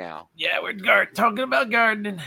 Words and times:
now. 0.00 0.28
Yeah, 0.34 0.60
we're 0.62 0.72
gar- 0.72 1.06
talking 1.06 1.40
about 1.44 1.70
gardening. 1.70 2.20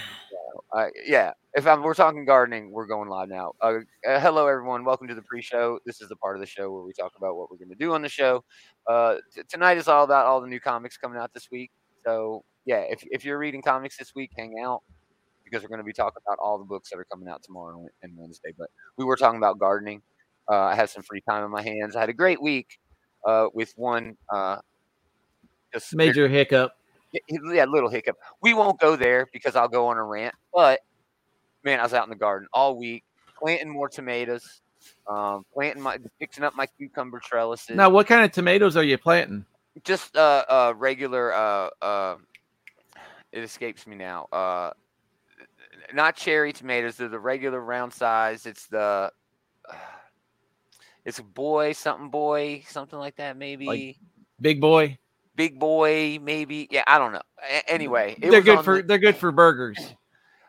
Uh, 0.71 0.85
yeah, 1.05 1.31
if 1.55 1.65
I'm, 1.67 1.81
we're 1.81 1.93
talking 1.95 2.23
gardening, 2.25 2.71
we're 2.71 2.85
going 2.85 3.09
live 3.09 3.29
now. 3.29 3.53
Uh, 3.61 3.79
uh, 4.07 4.19
hello, 4.19 4.47
everyone. 4.47 4.85
Welcome 4.85 5.07
to 5.07 5.15
the 5.15 5.21
pre-show. 5.23 5.79
This 5.85 5.99
is 6.01 6.07
the 6.09 6.15
part 6.15 6.35
of 6.35 6.39
the 6.39 6.45
show 6.47 6.71
where 6.71 6.83
we 6.83 6.93
talk 6.93 7.13
about 7.17 7.35
what 7.35 7.49
we're 7.49 7.57
going 7.57 7.69
to 7.69 7.75
do 7.75 7.93
on 7.93 8.01
the 8.03 8.09
show. 8.09 8.43
Uh, 8.87 9.15
t- 9.35 9.41
tonight 9.49 9.77
is 9.77 9.87
all 9.87 10.03
about 10.03 10.25
all 10.27 10.39
the 10.39 10.47
new 10.47 10.59
comics 10.59 10.97
coming 10.97 11.17
out 11.19 11.33
this 11.33 11.49
week. 11.51 11.71
So 12.05 12.43
yeah, 12.65 12.79
if 12.89 13.03
if 13.11 13.25
you're 13.25 13.37
reading 13.39 13.61
comics 13.61 13.97
this 13.97 14.13
week, 14.15 14.31
hang 14.37 14.55
out 14.63 14.81
because 15.43 15.63
we're 15.63 15.69
going 15.69 15.79
to 15.79 15.83
be 15.85 15.93
talking 15.93 16.21
about 16.27 16.37
all 16.39 16.57
the 16.59 16.63
books 16.65 16.89
that 16.91 16.97
are 16.99 17.05
coming 17.05 17.27
out 17.27 17.41
tomorrow 17.43 17.79
and- 17.79 17.89
and 18.03 18.13
Wednesday. 18.17 18.53
But 18.57 18.69
we 18.97 19.05
were 19.05 19.15
talking 19.17 19.37
about 19.37 19.57
gardening. 19.59 20.01
Uh, 20.49 20.55
I 20.61 20.75
have 20.75 20.89
some 20.91 21.03
free 21.03 21.21
time 21.21 21.43
on 21.43 21.51
my 21.51 21.61
hands. 21.63 21.95
I 21.95 22.01
had 22.01 22.09
a 22.09 22.13
great 22.13 22.41
week 22.41 22.79
uh, 23.27 23.47
with 23.53 23.73
one. 23.77 24.15
Uh, 24.31 24.57
just 25.73 25.95
Major 25.95 26.27
hiccup. 26.27 26.73
Yeah, 27.29 27.65
little 27.65 27.89
hiccup. 27.89 28.17
We 28.41 28.53
won't 28.53 28.79
go 28.79 28.95
there 28.95 29.27
because 29.31 29.55
I'll 29.55 29.67
go 29.67 29.87
on 29.87 29.97
a 29.97 30.03
rant. 30.03 30.35
But 30.53 30.81
man, 31.63 31.79
I 31.79 31.83
was 31.83 31.93
out 31.93 32.05
in 32.05 32.09
the 32.09 32.15
garden 32.15 32.47
all 32.53 32.77
week 32.77 33.03
planting 33.37 33.69
more 33.69 33.89
tomatoes, 33.89 34.61
um, 35.07 35.45
planting 35.53 35.81
my 35.81 35.97
fixing 36.19 36.43
up 36.43 36.55
my 36.55 36.65
cucumber 36.65 37.19
trellises. 37.19 37.75
Now, 37.75 37.89
what 37.89 38.07
kind 38.07 38.23
of 38.23 38.31
tomatoes 38.31 38.77
are 38.77 38.83
you 38.83 38.97
planting? 38.97 39.45
just 39.83 40.15
uh, 40.15 40.45
uh, 40.47 40.73
regular. 40.77 41.33
Uh, 41.33 41.69
uh, 41.81 42.15
it 43.31 43.43
escapes 43.43 43.87
me 43.87 43.95
now. 43.95 44.27
Uh, 44.31 44.71
not 45.93 46.15
cherry 46.15 46.53
tomatoes. 46.53 46.97
They're 46.97 47.09
the 47.09 47.19
regular 47.19 47.59
round 47.59 47.93
size. 47.93 48.45
It's 48.45 48.67
the. 48.67 49.11
it's 51.05 51.19
a 51.19 51.23
boy, 51.23 51.73
something 51.73 52.09
boy, 52.09 52.63
something 52.67 52.99
like 52.99 53.15
that. 53.17 53.37
Maybe 53.37 53.97
Big 54.39 54.59
boy. 54.59 54.97
Big 55.35 55.59
boy. 55.59 56.19
Maybe 56.21 56.67
yeah. 56.71 56.83
I 56.87 56.97
don't 56.97 57.13
know. 57.13 57.21
A- 57.41 57.69
anyway, 57.69 58.15
They're 58.19 58.41
good 58.41 58.63
for 58.63 58.77
the- 58.77 58.83
they're 58.83 58.97
good 58.97 59.15
for 59.15 59.31
burgers. 59.31 59.77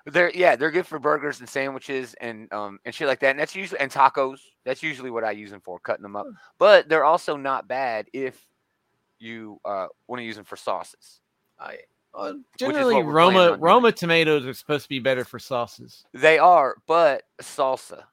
They're 0.06 0.30
yeah, 0.34 0.54
they're 0.56 0.70
good 0.70 0.86
for 0.86 0.98
burgers 0.98 1.40
and 1.40 1.48
sandwiches 1.48 2.14
and 2.20 2.52
um 2.52 2.78
and 2.84 2.94
shit 2.94 3.08
like 3.08 3.20
that. 3.20 3.30
And 3.30 3.38
that's 3.38 3.54
usually 3.56 3.80
and 3.80 3.90
tacos. 3.90 4.38
That's 4.64 4.82
usually 4.82 5.10
what 5.10 5.24
I 5.24 5.30
use 5.30 5.50
them 5.50 5.60
for, 5.60 5.78
cutting 5.78 6.02
them 6.02 6.16
up. 6.16 6.26
But 6.58 6.88
they're 6.88 7.04
also 7.04 7.36
not 7.36 7.68
bad 7.68 8.08
if 8.12 8.38
you 9.18 9.60
uh 9.64 9.86
want 10.06 10.20
to 10.20 10.24
use 10.24 10.36
them 10.36 10.44
for 10.44 10.56
sauces. 10.56 11.20
I, 11.58 11.78
uh, 12.14 12.34
generally, 12.58 13.02
Roma 13.02 13.48
doing. 13.48 13.60
Roma 13.60 13.92
tomatoes 13.92 14.44
are 14.46 14.52
supposed 14.52 14.82
to 14.84 14.88
be 14.88 14.98
better 14.98 15.24
for 15.24 15.38
sauces. 15.38 16.04
They 16.12 16.38
are, 16.38 16.76
but 16.86 17.22
salsa. 17.40 18.04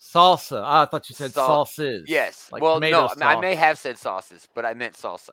Salsa. 0.00 0.62
Ah, 0.64 0.82
I 0.82 0.84
thought 0.86 1.08
you 1.08 1.14
said 1.14 1.32
Sal- 1.32 1.64
salsas. 1.64 2.04
Yes. 2.06 2.48
like 2.52 2.62
well, 2.62 2.78
no, 2.80 3.08
I 3.20 3.40
may 3.40 3.54
have 3.54 3.78
said 3.78 3.98
sauces, 3.98 4.46
but 4.54 4.64
I 4.64 4.74
meant 4.74 4.94
salsa. 4.94 5.30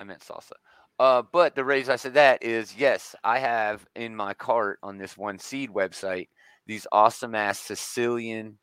I 0.00 0.04
meant 0.04 0.20
salsa. 0.20 0.52
Uh, 0.98 1.22
but 1.30 1.54
the 1.54 1.64
reason 1.64 1.92
I 1.92 1.96
said 1.96 2.14
that 2.14 2.42
is 2.42 2.74
yes, 2.76 3.14
I 3.22 3.38
have 3.38 3.86
in 3.94 4.16
my 4.16 4.34
cart 4.34 4.78
on 4.82 4.96
this 4.98 5.16
one 5.16 5.38
seed 5.38 5.70
website 5.70 6.28
these 6.66 6.86
awesome 6.92 7.34
ass 7.34 7.58
Sicilian 7.60 8.58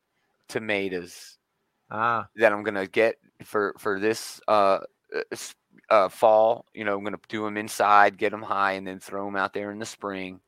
tomatoes 0.50 1.38
Ah, 1.92 2.28
that 2.38 2.52
I'm 2.52 2.64
gonna 2.64 2.88
get 2.88 3.18
for 3.44 3.76
for 3.78 4.00
this 4.00 4.42
uh, 4.48 4.80
uh, 5.16 5.38
uh 5.90 6.10
fall. 6.10 6.66
You 6.74 6.86
know, 6.86 6.98
I'm 6.98 7.04
gonna 7.04 7.20
do 7.30 7.44
them 7.46 7.58
inside, 7.58 8.18
get 8.18 8.32
them 8.32 8.42
high, 8.42 8.74
and 8.74 8.88
then 8.88 9.00
throw 9.00 9.26
them 9.26 9.36
out 9.36 9.54
there 9.54 9.72
in 9.72 9.80
the 9.80 9.86
spring. 9.86 10.42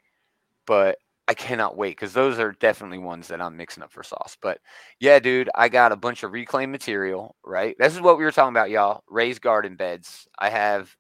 But 0.68 0.98
I 1.28 1.34
cannot 1.34 1.76
wait 1.76 1.92
because 1.98 2.14
those 2.14 2.38
are 2.38 2.52
definitely 2.54 3.00
ones 3.00 3.28
that 3.30 3.42
I'm 3.42 3.58
mixing 3.58 3.82
up 3.84 3.92
for 3.92 4.04
sauce. 4.04 4.38
But 4.42 4.60
yeah, 5.00 5.20
dude, 5.20 5.50
I 5.56 5.70
got 5.70 5.92
a 5.92 5.96
bunch 5.96 6.24
of 6.24 6.32
reclaimed 6.32 6.72
material. 6.72 7.36
Right, 7.44 7.76
this 7.80 7.96
is 7.96 8.02
what 8.02 8.18
we 8.18 8.24
were 8.24 8.32
talking 8.32 8.54
about, 8.54 8.70
y'all. 8.70 9.04
Raised 9.08 9.42
garden 9.42 9.76
beds. 9.76 10.28
I 10.38 10.50
have 10.50 10.96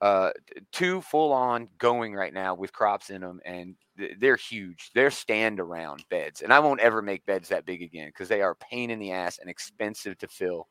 uh 0.00 0.30
two 0.72 1.00
full 1.00 1.32
on 1.32 1.68
going 1.78 2.14
right 2.14 2.34
now 2.34 2.54
with 2.54 2.72
crops 2.72 3.10
in 3.10 3.20
them 3.20 3.40
and 3.44 3.76
th- 3.96 4.16
they're 4.18 4.36
huge 4.36 4.90
they're 4.94 5.10
stand 5.10 5.60
around 5.60 6.04
beds 6.10 6.42
and 6.42 6.52
i 6.52 6.58
won't 6.58 6.80
ever 6.80 7.00
make 7.00 7.24
beds 7.26 7.48
that 7.48 7.64
big 7.64 7.80
again 7.80 8.08
because 8.08 8.28
they 8.28 8.42
are 8.42 8.56
pain 8.56 8.90
in 8.90 8.98
the 8.98 9.12
ass 9.12 9.38
and 9.38 9.48
expensive 9.48 10.18
to 10.18 10.26
fill 10.26 10.66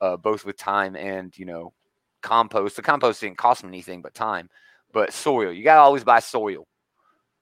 uh 0.00 0.16
both 0.16 0.44
with 0.44 0.56
time 0.56 0.94
and 0.94 1.36
you 1.36 1.44
know 1.44 1.72
compost 2.22 2.76
the 2.76 2.82
compost 2.82 3.20
didn't 3.20 3.36
cost 3.36 3.64
me 3.64 3.68
anything 3.68 4.00
but 4.00 4.14
time 4.14 4.48
but 4.92 5.12
soil 5.12 5.52
you 5.52 5.64
gotta 5.64 5.80
always 5.80 6.04
buy 6.04 6.20
soil 6.20 6.64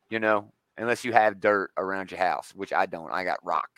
you 0.09 0.19
know 0.19 0.50
unless 0.78 1.05
you 1.05 1.12
have 1.12 1.41
dirt 1.41 1.71
around 1.77 2.11
your 2.11 2.19
house 2.21 2.53
which 2.55 2.72
i 2.72 2.87
don't 2.87 3.11
i 3.12 3.25
got 3.25 3.39
rock 3.44 3.69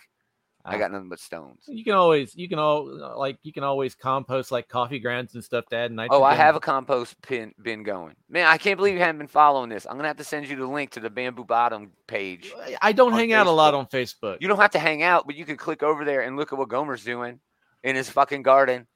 i 0.65 0.77
got 0.77 0.93
nothing 0.93 1.09
but 1.09 1.19
stones 1.19 1.65
you 1.69 1.83
can 1.83 1.95
always 1.95 2.35
you 2.37 2.47
can 2.47 2.59
all 2.59 3.03
uh, 3.03 3.17
like 3.17 3.39
you 3.43 3.51
can 3.53 3.65
always 3.65 3.95
compost 3.95 4.53
like 4.53 4.69
coffee 4.69 4.99
grounds 4.99 5.35
and 5.35 5.43
stuff 5.43 5.65
to 5.71 5.77
add 5.77 5.91
nitrogen. 5.91 6.21
Oh, 6.21 6.23
I 6.23 6.35
have 6.35 6.55
a 6.55 6.61
compost 6.61 7.21
pin 7.23 7.55
bin 7.63 7.83
going. 7.83 8.15
Man, 8.29 8.47
I 8.47 8.59
can't 8.59 8.77
believe 8.77 8.93
you 8.93 9.01
haven't 9.01 9.17
been 9.19 9.27
following 9.27 9.71
this. 9.71 9.87
I'm 9.89 9.97
gonna 9.97 10.09
have 10.09 10.19
to 10.19 10.25
send 10.25 10.47
you 10.49 10.57
the 10.57 10.67
link 10.67 10.91
to 10.91 11.01
the 11.01 11.09
Bamboo 11.09 11.45
Bottom 11.45 11.93
page. 12.07 12.53
Uh, 12.55 12.73
I 12.83 12.93
don't 12.93 13.15
on 13.15 13.19
hang 13.19 13.33
out 13.33 13.47
a 13.47 13.51
lot 13.51 13.73
on 13.73 13.87
Facebook. 13.87 14.37
You 14.43 14.49
don't 14.49 14.59
have 14.59 14.73
to 14.73 14.79
hang 14.79 15.03
out, 15.03 15.27
but 15.27 15.35
you 15.35 15.47
can 15.47 15.57
click 15.57 15.83
over 15.83 16.05
there 16.05 16.21
and 16.21 16.37
look 16.37 16.53
at 16.53 16.59
what 16.59 16.69
Gomer's 16.69 17.05
doing 17.05 17.41
in 17.83 17.97
his 17.97 18.11
fucking 18.11 18.43
garden. 18.43 18.87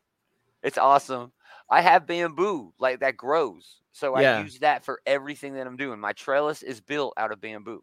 It's 0.63 0.77
awesome. 0.77 1.33
I 1.71 1.81
have 1.81 2.07
bamboo 2.07 2.75
like 2.79 3.01
that 3.01 3.17
grows, 3.17 3.81
so 3.93 4.19
Yeah. 4.19 4.37
I 4.37 4.43
use 4.43 4.59
that 4.59 4.85
for 4.85 5.01
everything 5.07 5.55
that 5.55 5.67
I'm 5.67 5.79
doing. 5.79 5.99
My 5.99 6.13
trellis 6.13 6.63
is 6.63 6.83
built 6.83 7.15
out 7.17 7.33
of 7.33 7.41
bamboo. 7.41 7.83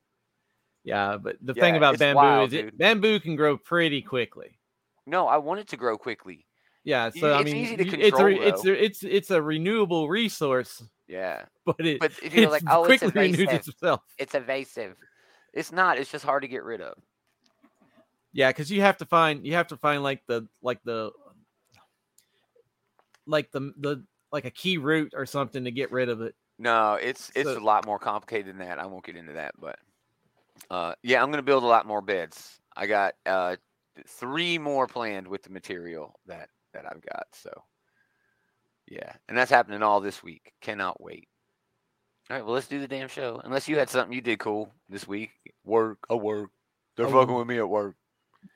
Yeah, 0.84 1.18
but 1.18 1.38
the 1.42 1.54
Yeah, 1.56 1.62
thing 1.62 1.76
about 1.78 2.00
bamboo 2.00 2.16
wild, 2.18 2.54
is 2.54 2.60
it, 2.60 2.78
bamboo 2.78 3.20
can 3.20 3.36
grow 3.36 3.58
pretty 3.58 4.02
quickly. 4.02 4.58
No, 5.06 5.28
I 5.28 5.38
want 5.38 5.60
it 5.60 5.68
to 5.70 5.78
grow 5.78 5.98
quickly. 5.98 6.46
Yeah, 6.84 7.10
so 7.12 7.34
I 7.34 7.42
it's 7.42 7.46
mean, 7.46 7.56
easy 7.58 7.78
to 7.78 7.84
you- 7.86 7.92
it's 7.92 8.08
a 8.20 8.24
control, 8.24 8.42
it's 8.42 8.66
a, 8.66 8.84
it's 8.84 9.04
it's 9.04 9.32
a 9.32 9.40
renewable 9.42 10.10
resource, 10.10 10.82
Yeah, 11.08 11.46
but 11.66 11.86
it 11.86 12.00
but 12.00 12.12
if 12.24 12.34
you're 12.34 12.50
like, 12.50 12.64
it's 12.64 12.72
oh, 12.72 12.84
it's 12.86 13.00
quickly 13.04 13.22
renews 13.22 13.40
evasive. 13.42 13.68
itself. 13.76 14.02
It's 14.18 14.34
evasive. 14.34 14.96
It's 15.54 15.72
not. 15.72 16.00
It's 16.00 16.10
just 16.12 16.26
hard 16.26 16.42
to 16.42 16.48
get 16.48 16.64
rid 16.64 16.82
of. 16.82 16.96
Yeah, 18.34 18.50
because 18.50 18.72
you 18.72 18.82
have 18.82 18.98
to 18.98 19.06
find 19.06 19.46
you 19.46 19.54
have 19.54 19.68
to 19.68 19.78
find 19.78 20.02
like 20.02 20.24
the 20.26 20.48
like 20.64 20.80
the 20.84 21.12
like 23.28 23.52
the 23.52 23.74
the 23.78 24.04
like 24.32 24.46
a 24.46 24.52
key 24.52 24.78
root 24.78 25.14
or 25.16 25.26
something 25.26 25.66
to 25.66 25.72
get 25.72 25.92
rid 25.92 26.10
of 26.10 26.22
it. 26.22 26.34
No, 26.58 26.94
it's 26.96 27.32
it's 27.36 27.50
So- 27.50 27.58
a 27.58 27.62
lot 27.64 27.86
more 27.86 28.00
complicated 28.00 28.48
than 28.48 28.60
that. 28.60 28.80
I 28.80 28.86
won't 28.86 29.06
get 29.06 29.16
into 29.18 29.34
that, 29.34 29.54
but 29.60 29.78
uh, 30.70 30.94
yeah, 31.04 31.22
I'm 31.22 31.32
gonna 31.32 31.42
build 31.44 31.64
a 31.64 31.68
lot 31.68 31.86
more 31.88 32.02
beds. 32.02 32.60
I 32.76 32.88
got 32.88 33.16
uh, 33.26 33.56
three 34.08 34.58
more 34.58 34.88
planned 34.88 35.28
with 35.28 35.44
the 35.44 35.50
material 35.50 36.20
that 36.28 36.50
that 36.74 36.86
I've 36.86 37.02
got. 37.02 37.26
So 37.34 37.52
yeah, 38.88 39.14
and 39.28 39.38
that's 39.38 39.52
happening 39.52 39.84
all 39.84 40.02
this 40.02 40.22
week. 40.24 40.54
Cannot 40.62 41.02
wait. 41.02 41.28
All 42.30 42.38
right, 42.38 42.46
well, 42.46 42.54
let's 42.54 42.68
do 42.68 42.80
the 42.80 42.88
damn 42.88 43.08
show. 43.10 43.42
Unless 43.44 43.68
you 43.68 43.78
had 43.78 43.90
something 43.90 44.14
you 44.14 44.22
did 44.22 44.40
cool 44.40 44.74
this 44.90 45.08
week. 45.08 45.32
Work, 45.66 45.98
I 46.10 46.14
work. 46.16 46.50
They're 46.96 47.08
Oh. 47.08 47.12
fucking 47.12 47.36
with 47.36 47.48
me 47.48 47.58
at 47.58 47.68
work. 47.68 47.96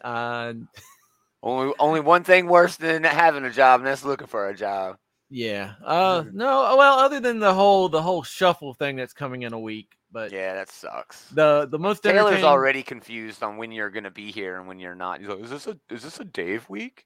Uh, 0.03 0.53
Only 1.43 1.73
only 1.77 1.99
one 1.99 2.23
thing 2.23 2.47
worse 2.47 2.75
than 2.75 3.03
having 3.03 3.45
a 3.45 3.51
job, 3.51 3.79
and 3.79 3.87
that's 3.87 4.03
looking 4.03 4.25
for 4.25 4.49
a 4.49 4.55
job. 4.55 4.97
yeah. 5.29 5.73
Uh, 5.83 6.23
no. 6.33 6.75
Well, 6.75 6.97
other 6.99 7.19
than 7.19 7.37
the 7.39 7.53
whole 7.53 7.87
the 7.87 8.01
whole 8.01 8.23
shuffle 8.23 8.73
thing 8.73 8.95
that's 8.95 9.13
coming 9.13 9.43
in 9.43 9.53
a 9.53 9.59
week, 9.59 9.94
but 10.15 10.31
Yeah, 10.31 10.53
that 10.55 10.69
sucks. 10.71 11.27
the 11.29 11.67
the 11.69 11.77
most 11.77 12.01
Taylor's 12.03 12.19
entertaining- 12.21 12.45
already 12.45 12.83
confused 12.83 13.43
on 13.43 13.57
when 13.57 13.71
you're 13.73 13.89
gonna 13.91 14.09
be 14.09 14.31
here 14.31 14.57
and 14.57 14.67
when 14.67 14.79
you're 14.79 14.95
not. 14.95 15.19
He's 15.19 15.27
like, 15.29 15.41
"Is 15.43 15.49
this 15.49 15.67
a 15.67 15.77
is 15.89 16.03
this 16.03 16.19
a 16.21 16.23
Dave 16.25 16.67
week? 16.69 17.05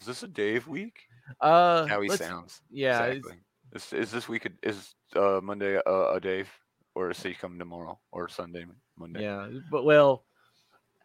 Is 0.00 0.06
this 0.06 0.22
a 0.22 0.28
Dave 0.28 0.66
week?" 0.66 1.02
Uh, 1.40 1.86
How 1.86 2.00
he 2.00 2.08
sounds. 2.08 2.62
Yeah, 2.70 3.04
exactly. 3.04 3.40
Is, 3.72 3.92
is 3.92 4.10
this 4.10 4.26
week 4.28 4.46
a, 4.46 4.68
is 4.68 4.94
uh, 5.14 5.40
Monday 5.42 5.78
a, 5.86 6.12
a 6.14 6.20
Dave, 6.20 6.48
or 6.94 7.10
is 7.10 7.22
he 7.22 7.34
coming 7.34 7.58
tomorrow 7.58 8.00
or 8.10 8.28
Sunday 8.28 8.64
Monday? 8.98 9.22
Yeah, 9.22 9.48
but 9.70 9.84
well, 9.84 10.24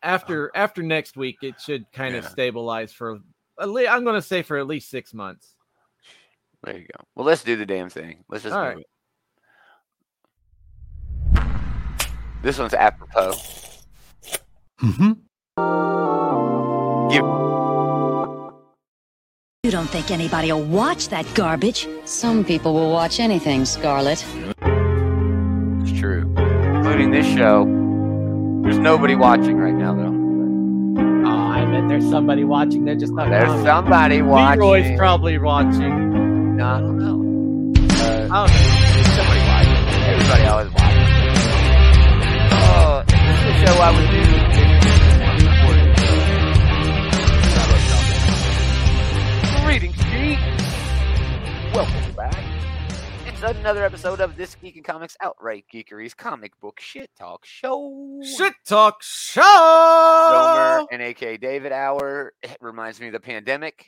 after 0.02 0.52
after 0.56 0.82
next 0.82 1.18
week, 1.18 1.40
it 1.44 1.60
should 1.62 1.86
kind 1.92 2.16
of 2.16 2.26
stabilize 2.26 2.94
for. 2.94 3.20
At 3.60 3.70
least, 3.70 3.92
I'm 3.92 4.04
going 4.04 4.16
to 4.16 4.22
say 4.22 4.42
for 4.42 4.58
at 4.58 4.68
least 4.68 4.90
six 4.90 5.14
months. 5.14 5.54
There 6.64 6.78
you 6.78 6.88
go. 6.88 7.04
Well, 7.16 7.26
let's 7.26 7.44
do 7.44 7.56
the 7.56 7.66
damn 7.66 7.90
thing. 7.90 8.24
Let's 8.28 8.44
just 8.44 8.56
All 8.56 8.64
do 8.64 8.68
right. 8.70 8.78
it. 8.80 8.88
This 12.46 12.60
one's 12.60 12.76
apropos. 12.76 13.34
Mm-hmm. 14.80 15.14
You 19.64 19.72
don't 19.72 19.90
think 19.90 20.12
anybody 20.12 20.52
will 20.52 20.62
watch 20.62 21.10
that 21.10 21.26
garbage? 21.34 21.88
Some 22.06 22.46
people 22.46 22.76
will 22.76 22.92
watch 22.92 23.20
anything, 23.20 23.66
Scarlet. 23.66 24.24
It's 25.82 26.00
true, 26.00 26.32
including 26.38 27.10
this 27.10 27.26
show. 27.26 27.66
There's 28.62 28.78
nobody 28.78 29.16
watching 29.16 29.58
right 29.58 29.74
now, 29.74 29.96
though. 29.96 30.14
Oh, 31.28 31.48
I 31.48 31.66
bet 31.66 31.90
there's 31.90 32.08
somebody 32.08 32.44
watching. 32.44 32.86
They're 32.86 32.94
just 32.94 33.14
not. 33.14 33.28
There's 33.28 33.46
commenting. 33.46 33.66
somebody 33.66 34.22
watching. 34.22 34.62
Leroy's 34.62 34.98
probably 35.00 35.40
watching. 35.40 36.58
No, 36.58 36.64
I 36.64 36.80
don't 36.80 37.00
know. 37.00 37.16
Uh, 37.90 38.28
I 38.32 38.46
don't 38.46 38.54
know. 38.54 38.66
Somebody 39.16 39.40
watching. 39.48 40.04
Everybody 40.04 40.44
always 40.44 40.68
watching. 40.68 40.85
Show 43.66 43.74
I 43.82 43.92
would 43.92 44.10
do. 44.12 44.22
if 44.22 44.28
it 44.30 45.26
wasn't 45.32 45.50
recorded. 45.50 45.96
Greetings, 49.66 49.98
Geek. 49.98 50.40
Welcome 51.74 52.14
back. 52.16 52.44
It's 53.28 53.42
another 53.42 53.84
episode 53.84 54.22
of 54.22 54.36
This 54.38 54.56
Geek 54.56 54.76
and 54.76 54.86
Comics 54.86 55.18
Outright 55.22 55.66
Geekery's 55.74 56.14
comic 56.14 56.60
book 56.60 56.80
shit 56.80 57.10
talk 57.18 57.46
show. 57.46 58.22
Shit 58.38 58.54
talk 58.68 59.02
show. 59.02 59.42
Gomer 59.42 60.86
and 60.92 61.02
AK 61.02 61.42
David 61.42 61.72
Hour. 61.72 62.34
It 62.44 62.58
reminds 62.62 63.00
me 63.00 63.08
of 63.08 63.14
the 63.14 63.20
pandemic. 63.20 63.88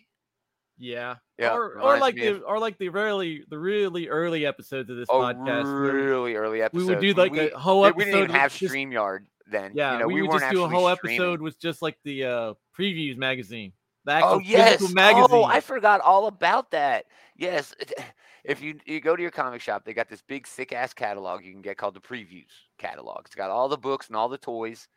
Yeah. 0.79 1.15
Yeah, 1.39 1.53
or, 1.53 1.79
or 1.79 1.97
like 1.99 2.15
the 2.15 2.27
of- 2.27 2.43
or 2.47 2.59
like 2.59 2.77
the 2.79 2.89
really 2.89 3.43
the 3.49 3.57
really 3.59 4.07
early 4.09 4.45
episodes 4.45 4.89
of 4.89 4.97
this 4.97 5.07
Oh, 5.09 5.19
podcast. 5.21 5.65
really 5.93 6.35
early 6.35 6.61
episodes. 6.63 6.87
we 6.87 6.93
would 6.95 7.01
do 7.01 7.13
like 7.13 7.31
we, 7.31 7.51
a 7.51 7.57
whole 7.57 7.85
episode. 7.85 7.97
we 7.97 8.05
didn't 8.05 8.23
even 8.23 8.35
have 8.35 8.55
just- 8.55 8.73
StreamYard 8.73 9.19
then. 9.51 9.71
Yeah, 9.73 9.93
you 9.93 9.99
know, 9.99 10.07
we, 10.07 10.21
we, 10.21 10.27
would 10.27 10.39
just 10.39 10.51
do 10.51 10.63
a 10.63 10.69
whole 10.69 10.93
streaming. 10.95 11.21
episode 11.21 11.41
with 11.41 11.59
just 11.59 11.81
like 11.81 11.97
the 12.03 12.23
uh 12.23 12.53
previews 12.77 13.17
magazine. 13.17 13.73
The 14.05 14.13
actual 14.13 14.29
Oh 14.31 14.39
yes, 14.39 14.93
magazine. 14.93 15.27
oh 15.31 15.43
I 15.43 15.59
forgot 15.59 16.01
all 16.01 16.27
about 16.27 16.71
that. 16.71 17.05
Yes, 17.35 17.73
if 18.43 18.61
you 18.61 18.79
you 18.85 19.01
go 19.01 19.15
to 19.15 19.21
your 19.21 19.31
comic 19.31 19.61
shop, 19.61 19.83
they 19.83 19.93
got 19.93 20.09
this 20.09 20.21
big 20.21 20.47
sick 20.47 20.71
ass 20.71 20.93
catalog 20.93 21.43
you 21.43 21.51
can 21.51 21.61
get 21.61 21.77
called 21.77 21.93
the 21.93 21.99
previews 21.99 22.45
catalog. 22.77 23.23
It's 23.25 23.35
got 23.35 23.49
all 23.49 23.67
the 23.69 23.77
books 23.77 24.07
and 24.07 24.15
all 24.15 24.29
the 24.29 24.37
toys, 24.37 24.87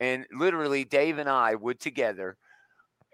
and 0.00 0.26
literally 0.32 0.84
Dave 0.84 1.18
and 1.18 1.28
I 1.28 1.54
would 1.54 1.80
together, 1.80 2.36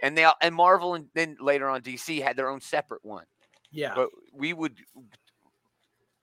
and 0.03 0.19
they 0.19 0.27
and 0.43 0.55
Marvel 0.55 0.95
and 0.95 1.07
then 1.15 1.37
later 1.41 1.69
on 1.69 1.83
DC 1.83 2.23
had 2.23 2.37
their 2.37 2.49
own 2.49 2.61
separate 2.61 3.05
one, 3.05 3.27
yeah. 3.71 3.93
but 3.95 4.09
we 4.33 4.53
would 4.53 4.77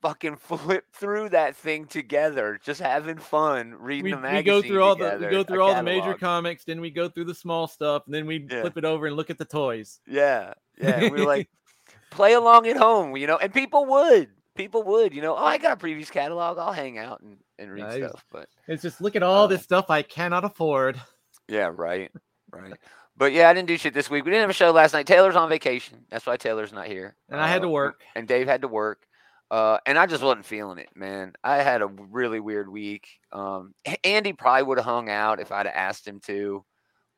fucking 0.02 0.36
flip 0.40 0.84
through 0.92 1.30
that 1.30 1.56
thing 1.56 1.86
together, 1.86 2.60
just 2.62 2.80
having 2.80 3.16
fun 3.18 3.74
reading 3.78 4.04
we, 4.04 4.28
the 4.28 4.34
we 4.36 4.42
go 4.42 4.60
through 4.60 4.82
all 4.82 4.96
the 4.96 5.16
we 5.20 5.26
go 5.28 5.42
through 5.44 5.62
all 5.62 5.74
the 5.74 5.82
major 5.82 6.14
comics, 6.14 6.64
then 6.64 6.80
we 6.80 6.90
go 6.90 7.08
through 7.08 7.24
the 7.24 7.34
small 7.34 7.66
stuff, 7.66 8.02
and 8.06 8.14
then 8.14 8.26
we 8.26 8.46
Yeah. 8.50 8.60
flip 8.62 8.76
it 8.76 8.84
over 8.84 9.06
and 9.06 9.16
look 9.16 9.30
at 9.30 9.38
the 9.38 9.44
toys. 9.44 10.00
Yeah, 10.06 10.54
yeah. 10.78 11.00
We 11.10 11.10
were 11.10 11.24
like, 11.24 11.48
play 12.10 12.34
along 12.34 12.66
at 12.66 12.76
home, 12.76 13.16
you 13.16 13.26
know, 13.26 13.38
and 13.38 13.52
people 13.54 13.86
would. 13.86 14.28
People 14.54 14.82
would, 14.82 15.14
you 15.14 15.22
know, 15.22 15.34
oh, 15.34 15.44
I 15.44 15.56
got 15.56 15.72
a 15.72 15.76
previous 15.76 16.10
catalog. 16.10 16.58
I'll 16.58 16.72
hang 16.74 16.98
out 16.98 17.22
and, 17.22 17.38
and 17.58 17.70
read 17.72 17.84
Nice. 17.84 17.96
stuff. 18.10 18.22
But 18.30 18.48
It's 18.68 18.82
just 18.82 19.00
look 19.00 19.16
at 19.16 19.22
all 19.22 19.44
Uh, 19.44 19.46
this 19.46 19.62
stuff 19.62 19.86
I 19.88 20.02
cannot 20.02 20.44
afford. 20.44 21.00
yeah, 21.48 21.70
right, 21.74 22.10
right. 22.50 22.74
But 23.16 23.32
yeah, 23.32 23.48
I 23.48 23.54
didn't 23.54 23.68
do 23.68 23.78
shit 23.78 23.94
this 23.94 24.10
week. 24.10 24.24
We 24.26 24.30
didn't 24.30 24.42
have 24.42 24.50
a 24.50 24.54
show 24.54 24.70
last 24.70 24.92
night. 24.92 25.06
Taylor's 25.06 25.36
on 25.36 25.48
vacation. 25.48 26.04
That's 26.10 26.26
why 26.26 26.36
Taylor's 26.36 26.72
not 26.72 26.86
here. 26.86 27.14
And 27.30 27.40
I 27.40 27.46
had 27.48 27.62
to 27.62 27.68
Uh, 27.68 27.70
work. 27.70 28.02
And 28.14 28.28
Dave 28.28 28.46
had 28.46 28.60
to 28.62 28.68
work. 28.68 29.06
Uh, 29.52 29.76
and 29.84 29.98
I 29.98 30.06
just 30.06 30.22
wasn't 30.22 30.46
feeling 30.46 30.78
it, 30.78 30.88
man. 30.96 31.34
I 31.44 31.56
had 31.58 31.82
a 31.82 31.86
really 31.86 32.40
weird 32.40 32.70
week. 32.70 33.06
Um, 33.32 33.74
Andy 34.02 34.32
probably 34.32 34.62
would 34.62 34.78
have 34.78 34.86
hung 34.86 35.10
out 35.10 35.40
if 35.40 35.52
I'd 35.52 35.66
asked 35.66 36.08
him 36.08 36.20
to, 36.20 36.64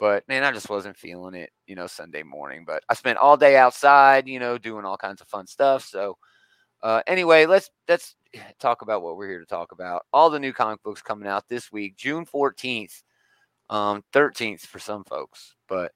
but 0.01 0.27
man, 0.27 0.43
I 0.43 0.51
just 0.51 0.69
wasn't 0.69 0.97
feeling 0.97 1.35
it, 1.37 1.51
you 1.69 1.77
know, 1.77 1.87
Sunday 1.87 2.25
morning. 2.25 2.65
But 2.67 2.83
I 2.89 2.95
spent 2.95 3.19
all 3.19 3.37
day 3.37 3.57
outside, 3.57 4.27
you 4.27 4.41
know, 4.41 4.59
doing 4.59 4.85
all 4.85 4.97
kinds 4.97 5.21
of 5.21 5.29
fun 5.29 5.47
stuff. 5.47 5.85
So, 5.85 6.19
uh, 6.83 7.03
anyway, 7.07 7.47
let's 7.47 7.71
let's 7.89 8.17
talk 8.59 8.83
about 8.83 9.03
what 9.03 9.17
we're 9.17 9.29
here 9.29 9.39
to 9.41 9.47
talk 9.47 9.71
about. 9.71 10.03
All 10.13 10.29
the 10.29 10.41
new 10.41 10.53
comic 10.53 10.83
books 10.83 11.03
coming 11.03 11.29
out 11.29 11.49
this 11.49 11.71
week, 11.71 11.97
June 11.97 12.25
fourteenth, 12.25 13.01
um, 13.71 14.03
thirteenth 14.13 14.63
for 14.67 14.81
some 14.81 15.05
folks, 15.05 15.55
but. 15.69 15.93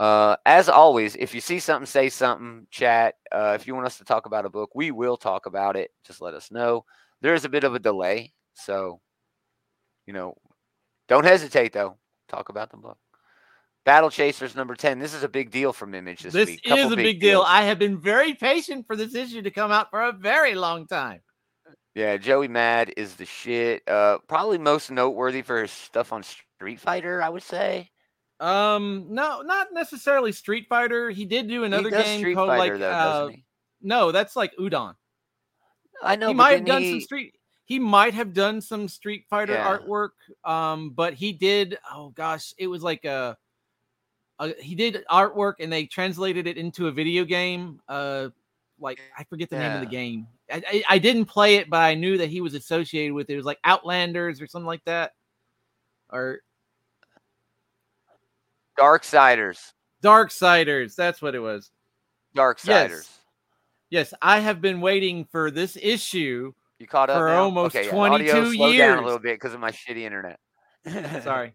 Uh, 0.00 0.34
as 0.46 0.70
always, 0.70 1.14
if 1.16 1.34
you 1.34 1.42
see 1.42 1.58
something, 1.58 1.84
say 1.84 2.08
something, 2.08 2.66
chat. 2.70 3.16
Uh, 3.30 3.52
if 3.54 3.66
you 3.66 3.74
want 3.74 3.84
us 3.86 3.98
to 3.98 4.04
talk 4.04 4.24
about 4.24 4.46
a 4.46 4.48
book, 4.48 4.70
we 4.74 4.90
will 4.90 5.18
talk 5.18 5.44
about 5.44 5.76
it. 5.76 5.90
Just 6.06 6.22
let 6.22 6.32
us 6.32 6.50
know. 6.50 6.86
There 7.20 7.34
is 7.34 7.44
a 7.44 7.50
bit 7.50 7.64
of 7.64 7.74
a 7.74 7.78
delay, 7.78 8.32
so 8.54 9.02
you 10.06 10.14
know, 10.14 10.38
don't 11.06 11.26
hesitate 11.26 11.74
though. 11.74 11.98
Talk 12.30 12.48
about 12.48 12.70
the 12.70 12.78
book. 12.78 12.96
Battle 13.84 14.08
Chasers 14.08 14.56
number 14.56 14.74
ten. 14.74 14.98
This 15.00 15.12
is 15.12 15.22
a 15.22 15.28
big 15.28 15.50
deal 15.50 15.70
from 15.70 15.94
Image 15.94 16.22
this, 16.22 16.32
This 16.32 16.48
week. 16.48 16.62
Couple 16.62 16.86
is 16.86 16.92
a 16.92 16.96
big 16.96 17.20
deal. 17.20 17.40
deals. 17.40 17.46
I 17.46 17.64
have 17.64 17.78
been 17.78 18.00
very 18.00 18.32
patient 18.32 18.86
for 18.86 18.96
this 18.96 19.14
issue 19.14 19.42
to 19.42 19.50
come 19.50 19.70
out 19.70 19.90
for 19.90 20.00
a 20.00 20.12
very 20.12 20.54
long 20.54 20.86
time. 20.86 21.20
Yeah, 21.94 22.16
Joey 22.16 22.48
Mad 22.48 22.94
is 22.96 23.16
the 23.16 23.26
shit. 23.26 23.82
Uh, 23.86 24.16
probably 24.28 24.56
most 24.56 24.90
noteworthy 24.90 25.42
for 25.42 25.60
his 25.60 25.70
stuff 25.70 26.10
on 26.10 26.22
Street 26.22 26.80
Fighter, 26.80 27.22
I 27.22 27.28
would 27.28 27.42
say. 27.42 27.90
Um, 28.40 29.06
no, 29.10 29.42
not 29.42 29.68
necessarily 29.72 30.32
Street 30.32 30.66
Fighter. 30.68 31.10
He 31.10 31.26
did 31.26 31.46
do 31.46 31.64
another 31.64 31.90
game 31.90 32.18
Street 32.18 32.34
called 32.34 32.48
Fighter 32.48 32.72
like 32.72 32.80
though, 32.80 32.90
uh, 32.90 33.30
no, 33.82 34.12
that's 34.12 34.34
like 34.34 34.56
Udon. 34.56 34.94
I 36.02 36.16
know. 36.16 36.28
he 36.28 36.34
might 36.34 36.52
have 36.52 36.64
done 36.64 36.82
he, 36.82 36.90
some 36.90 37.00
Street. 37.00 37.34
He 37.66 37.78
might 37.78 38.14
have 38.14 38.32
done 38.32 38.60
some 38.60 38.88
Street 38.88 39.26
Fighter 39.28 39.52
Yeah. 39.52 39.76
artwork. 39.78 40.10
Um, 40.44 40.90
but 40.90 41.14
he 41.14 41.32
did. 41.32 41.78
Oh 41.92 42.08
gosh, 42.10 42.54
it 42.56 42.66
was 42.66 42.82
like 42.82 43.04
a. 43.04 43.36
a 44.38 44.54
he 44.60 44.74
did 44.74 45.04
artwork 45.10 45.54
and 45.60 45.70
they 45.70 45.84
translated 45.84 46.46
it 46.46 46.56
into 46.56 46.88
a 46.88 46.90
video 46.90 47.24
game. 47.24 47.80
Uh, 47.88 48.30
like 48.80 48.98
I 49.18 49.24
forget 49.24 49.50
the 49.50 49.58
name 49.58 49.74
of 49.74 49.80
the 49.80 49.86
game. 49.86 50.26
I, 50.50 50.62
I, 50.66 50.82
I 50.88 50.98
didn't 50.98 51.26
play 51.26 51.56
it, 51.56 51.68
but 51.68 51.80
I 51.80 51.94
knew 51.94 52.16
that 52.16 52.30
he 52.30 52.40
was 52.40 52.54
associated 52.54 53.12
with 53.12 53.28
it. 53.28 53.34
It 53.34 53.36
was 53.36 53.44
like 53.44 53.58
Outlanders 53.64 54.40
or 54.40 54.46
something 54.46 54.66
like 54.66 54.84
that, 54.86 55.12
or 56.08 56.40
Darksiders. 58.80 59.72
Darksiders. 60.02 60.94
That's 60.94 61.20
what 61.20 61.34
it 61.34 61.40
was. 61.40 61.70
Darksiders. 62.36 63.08
Yes, 63.90 64.14
I 64.22 64.38
have 64.40 64.60
been 64.60 64.80
waiting 64.80 65.26
for 65.30 65.50
this 65.50 65.76
issue. 65.80 66.52
You 66.78 66.86
caught 66.86 67.10
up 67.10 67.18
For 67.18 67.28
now? 67.28 67.42
almost 67.44 67.76
okay, 67.76 67.86
yeah, 67.86 67.92
22 67.92 68.30
audio 68.32 68.52
slowed 68.52 68.78
down 68.78 68.98
a 68.98 69.02
little 69.04 69.18
bit 69.18 69.34
because 69.34 69.52
of 69.52 69.60
my 69.60 69.70
shitty 69.70 69.98
internet. 70.02 70.38
Sorry. 71.22 71.54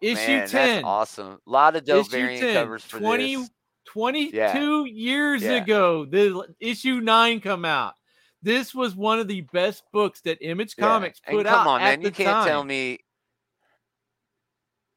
Issue 0.00 0.16
Man, 0.16 0.48
10. 0.48 0.50
That's 0.50 0.84
awesome. 0.84 1.38
A 1.46 1.50
lot 1.50 1.76
of 1.76 1.84
dope 1.84 2.06
issue 2.06 2.10
variant 2.10 2.42
10, 2.42 2.54
covers 2.54 2.84
for 2.84 2.98
20 2.98 3.36
this. 3.36 3.50
22 3.86 4.84
years 4.86 5.42
Yeah. 5.42 5.52
ago, 5.62 6.04
the 6.04 6.44
issue 6.60 7.00
9 7.00 7.40
come 7.40 7.64
out. 7.64 7.94
This 8.42 8.74
was 8.74 8.96
one 8.96 9.20
of 9.20 9.28
the 9.28 9.42
best 9.52 9.84
books 9.92 10.20
that 10.22 10.38
Image 10.44 10.74
Yeah, 10.76 10.86
Comics 10.86 11.20
and 11.24 11.36
put 11.36 11.46
come 11.46 11.54
out 11.54 11.58
Come 11.60 11.68
on, 11.68 11.80
at 11.80 11.84
man. 11.84 12.00
the 12.00 12.04
You 12.06 12.10
can't 12.12 12.46
tell 12.46 12.60
time. 12.60 12.66
me. 12.66 12.98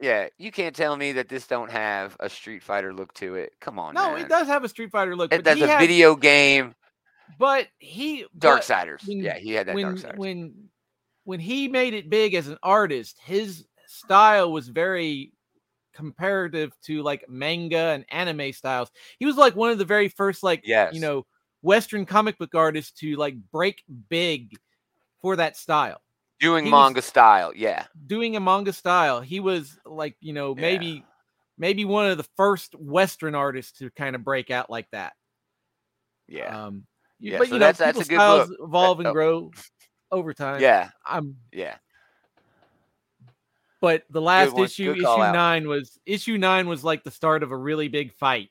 Yeah, 0.06 0.28
you 0.38 0.52
can't 0.52 0.76
tell 0.76 0.96
me 0.96 1.14
that 1.14 1.30
this 1.30 1.48
don't 1.48 1.72
have 1.72 2.16
a 2.20 2.30
Street 2.30 2.62
Fighter 2.62 2.94
look 2.94 3.12
to 3.16 3.34
it. 3.36 3.54
Come 3.60 3.80
on, 3.80 3.96
No, 3.96 4.12
man. 4.12 4.22
it 4.22 4.30
does 4.30 4.46
have 4.46 4.64
a 4.64 4.70
Street 4.70 4.92
Fighter 4.92 5.16
look, 5.16 5.34
It- 5.34 5.38
but 5.38 5.46
That's 5.46 5.62
a 5.62 5.68
had- 5.68 5.80
video 5.80 6.16
game. 6.16 6.76
But 7.40 7.70
he 7.80 8.28
Dark 8.38 8.62
Darksiders. 8.62 9.08
when- 9.08 9.18
yeah, 9.22 9.38
he 9.40 9.54
had 9.54 9.68
that 9.68 9.74
when 9.74 9.96
Darksiders. 9.96 10.18
when 10.18 10.70
when 11.24 11.40
he 11.40 11.68
made 11.68 11.96
it 11.96 12.08
big 12.08 12.36
as 12.36 12.48
an 12.48 12.60
artist, 12.62 13.18
his 13.20 13.66
style 13.88 14.52
was 14.52 14.68
very 14.68 15.34
comparative 15.92 16.72
to 16.84 17.02
like 17.02 17.28
manga 17.28 17.78
and 17.96 18.06
anime 18.10 18.54
styles. 18.54 18.92
He 19.18 19.26
was 19.26 19.38
like 19.38 19.56
one 19.56 19.72
of 19.72 19.80
the 19.80 19.86
very 19.86 20.08
first 20.08 20.44
like 20.44 20.62
Yes. 20.66 20.94
you 20.94 21.00
know 21.00 21.26
Western 21.64 22.06
comic 22.06 22.38
book 22.38 22.54
artists 22.54 22.92
to 23.00 23.16
like 23.16 23.36
break 23.52 23.84
big 24.10 24.56
for 25.20 25.36
that 25.38 25.58
style. 25.58 26.00
Doing 26.40 26.66
was- 26.66 26.72
manga 26.72 27.02
style. 27.02 27.52
Yeah. 27.56 27.86
Doing 28.08 28.36
a 28.36 28.40
manga 28.40 28.74
style, 28.74 29.22
he 29.22 29.40
was 29.40 29.78
like 29.86 30.16
you 30.20 30.34
know 30.34 30.56
Yeah. 30.56 30.62
maybe 30.62 31.06
maybe 31.58 31.86
one 31.86 32.08
of 32.10 32.18
the 32.18 32.28
first 32.36 32.76
Western 32.76 33.34
artists 33.36 33.80
to 33.80 33.90
kind 33.92 34.16
of 34.16 34.24
break 34.24 34.52
out 34.52 34.70
like 34.70 34.90
that. 34.92 35.14
Yeah. 36.28 36.66
Um, 36.66 36.86
Yeah, 37.20 37.38
but 37.38 37.48
so 37.48 37.54
you 37.54 37.60
know, 37.60 37.66
that's- 37.68 37.78
that's 37.78 38.06
a 38.08 38.10
good 38.10 38.16
styles 38.18 38.50
book. 38.50 38.58
evolve 38.62 39.00
and 39.00 39.08
oh. 39.08 39.14
grow 39.14 39.52
over 40.12 40.34
time. 40.34 40.60
yeah. 40.62 40.90
I'm 41.06 41.38
Yeah. 41.54 41.78
but 43.82 44.04
the 44.10 44.22
last 44.22 44.58
issue, 44.58 44.94
Good 44.94 45.00
issue 45.04 45.08
out. 45.08 45.34
nine 45.34 45.68
was 45.68 45.98
issue 46.06 46.38
nine 46.38 46.68
was 46.68 46.84
like 46.84 47.04
the 47.04 47.12
start 47.12 47.44
of 47.44 47.52
a 47.52 47.58
really 47.58 47.88
big 47.88 48.12
fight. 48.14 48.50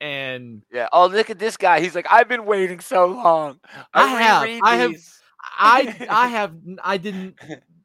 And 0.00 0.64
Yeah. 0.72 0.88
Oh, 0.92 1.06
look 1.06 1.30
at 1.30 1.38
this 1.38 1.56
guy. 1.56 1.80
He's 1.80 1.94
like, 1.94 2.06
I've 2.10 2.28
been 2.28 2.46
waiting 2.46 2.80
so 2.80 3.06
long. 3.06 3.60
I 3.92 4.08
have, 4.08 4.60
I 4.64 4.76
have- 4.76 4.90
these." 4.90 5.13
I 5.58 6.06
I 6.10 6.28
have 6.28 6.54
I 6.82 6.96
didn't 6.96 7.38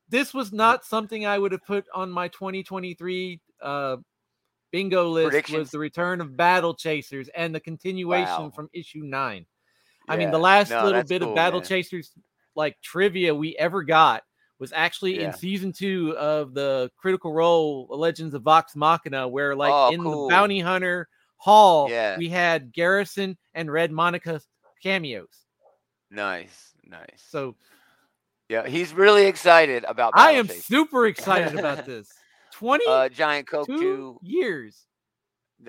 this 0.09 0.33
was 0.33 0.51
not 0.51 0.85
something 0.85 1.25
I 1.25 1.37
would 1.37 1.51
have 1.51 1.65
put 1.65 1.85
on 1.93 2.09
my 2.11 2.27
2023 2.29 3.39
uh 3.61 3.97
bingo 4.71 5.09
list 5.09 5.49
was 5.51 5.71
the 5.71 5.79
return 5.79 6.21
of 6.21 6.35
Battle 6.37 6.73
Chasers 6.73 7.27
and 7.29 7.53
the 7.53 7.59
continuation 7.59 8.27
Wow. 8.43 8.51
from 8.55 8.69
issue 8.73 9.01
9. 9.03 9.45
I 10.07 10.17
mean, 10.17 10.31
the 10.31 10.39
last 10.39 10.69
No, 10.71 10.83
little 10.85 11.03
bit 11.03 11.21
cool, 11.21 11.29
of 11.31 11.35
Battle 11.35 11.59
man. 11.59 11.67
Chasers 11.67 12.11
like 12.55 12.79
trivia 12.81 13.33
we 13.33 13.55
ever 13.57 13.83
got 13.83 14.23
was 14.59 14.71
actually 14.73 15.19
Yeah. 15.19 15.27
in 15.27 15.33
season 15.33 15.71
two 15.71 16.15
of 16.17 16.53
the 16.53 16.91
Critical 16.97 17.31
Role 17.33 17.87
Legends 17.89 18.33
of 18.33 18.41
Vox 18.43 18.75
Machina, 18.75 19.27
where 19.27 19.55
like 19.55 19.71
Oh, 19.73 19.89
in 19.91 20.01
cool. 20.01 20.27
the 20.27 20.33
Bounty 20.33 20.59
Hunter 20.59 21.07
Hall, 21.37 21.89
Yeah. 21.89 22.17
we 22.17 22.27
had 22.29 22.71
Garrison 22.73 23.37
and 23.53 23.71
Red 23.71 23.91
Monika 23.91 24.41
cameos. 24.83 25.45
Nice. 26.11 26.68
Nice. 26.89 27.23
So 27.27 27.55
yeah, 28.49 28.67
he's 28.67 28.93
really 28.93 29.25
excited 29.27 29.83
about. 29.85 30.13
I 30.15 30.31
am 30.31 30.47
super 30.47 31.05
excited 31.13 31.57
about 31.57 31.85
this. 31.85 32.11
Twenty 32.51 32.85
Uh, 32.87 33.09
Giant 33.09 33.47
Coke 33.47 33.67
two 33.67 34.19
years. 34.21 34.85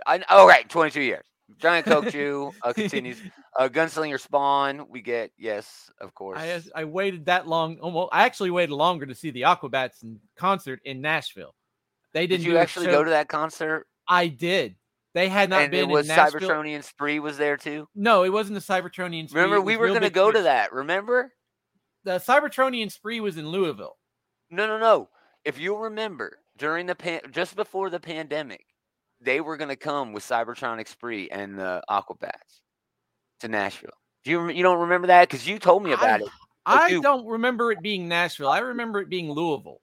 I, 0.07 0.23
oh, 0.31 0.47
right, 0.47 0.69
22 0.69 1.00
years. 1.00 1.25
Giant 1.59 1.85
Coke 1.85 2.09
Chew 2.12 2.53
uh, 2.62 2.73
continues. 2.73 3.21
Uh, 3.59 3.69
Gunslinger 3.69 4.21
Spawn, 4.21 4.87
we 4.89 5.03
get, 5.03 5.33
yes, 5.37 5.91
of 6.00 6.15
course. 6.15 6.39
I 6.39 6.62
I 6.75 6.85
waited 6.85 7.27
that 7.27 7.49
long. 7.49 7.79
Almost, 7.81 8.11
I 8.12 8.25
actually 8.25 8.50
waited 8.50 8.73
longer 8.73 9.07
to 9.07 9.15
see 9.15 9.31
the 9.31 9.43
Aquabats 9.43 10.03
in 10.03 10.21
concert 10.37 10.81
in 10.85 11.00
Nashville. 11.00 11.55
They 12.12 12.27
Did 12.27 12.39
didn't. 12.39 12.53
you 12.53 12.59
actually 12.59 12.87
go 12.87 13.03
to 13.05 13.11
that 13.11 13.29
concert? 13.29 13.87
I 14.07 14.29
did. 14.29 14.77
They 15.14 15.29
had 15.29 15.50
not 15.50 15.62
and 15.62 15.71
been 15.71 15.90
it 15.90 15.93
was. 15.93 16.09
Cybertronian 16.09 16.85
Spree 16.85 17.19
was 17.19 17.37
there 17.37 17.57
too. 17.57 17.88
No, 17.95 18.23
it 18.23 18.29
wasn't 18.33 18.55
the 18.55 18.73
Cybertronian 18.73 19.29
spree. 19.29 19.43
Remember, 19.43 19.61
we 19.61 19.76
were 19.76 19.88
going 19.88 20.02
to 20.02 20.11
go 20.11 20.31
to 20.31 20.43
that. 20.43 20.73
Remember? 20.73 21.33
The 22.05 22.19
Cybertronian 22.19 22.90
spree 22.90 23.21
was 23.21 23.37
in 23.37 23.49
Louisville. 23.49 23.97
No, 24.50 24.67
no, 24.67 24.79
no. 24.79 25.09
If 25.45 25.59
you'll 25.59 25.79
remember, 25.79 26.38
during 26.57 26.87
the 26.87 26.95
pan, 26.95 27.21
just 27.31 27.57
before 27.57 27.90
the 27.90 28.00
pandemic, 28.00 28.64
they 29.21 29.40
were 29.40 29.57
going 29.57 29.69
to 29.69 29.76
come 29.76 30.12
with 30.12 30.23
Cybertronic 30.23 30.88
Spree 30.88 31.29
and 31.31 31.59
the 31.59 31.83
Aquabats 31.90 32.61
to 33.40 33.49
Nashville. 33.49 33.90
Do 34.25 34.31
you 34.31 34.49
you 34.49 34.62
don't 34.62 34.81
remember 34.81 35.09
that? 35.09 35.29
Because 35.29 35.47
you 35.47 35.59
told 35.59 35.83
me 35.83 35.93
about 35.93 36.23
I, 36.23 36.25
it. 36.25 36.31
I 36.67 36.88
you- 36.88 37.02
don't 37.02 37.26
remember 37.26 37.73
it 37.73 37.83
being 37.83 38.09
Nashville. 38.09 38.49
I 38.49 38.59
remember 38.59 39.00
it 39.00 39.09
being 39.09 39.31
Louisville. 39.31 39.81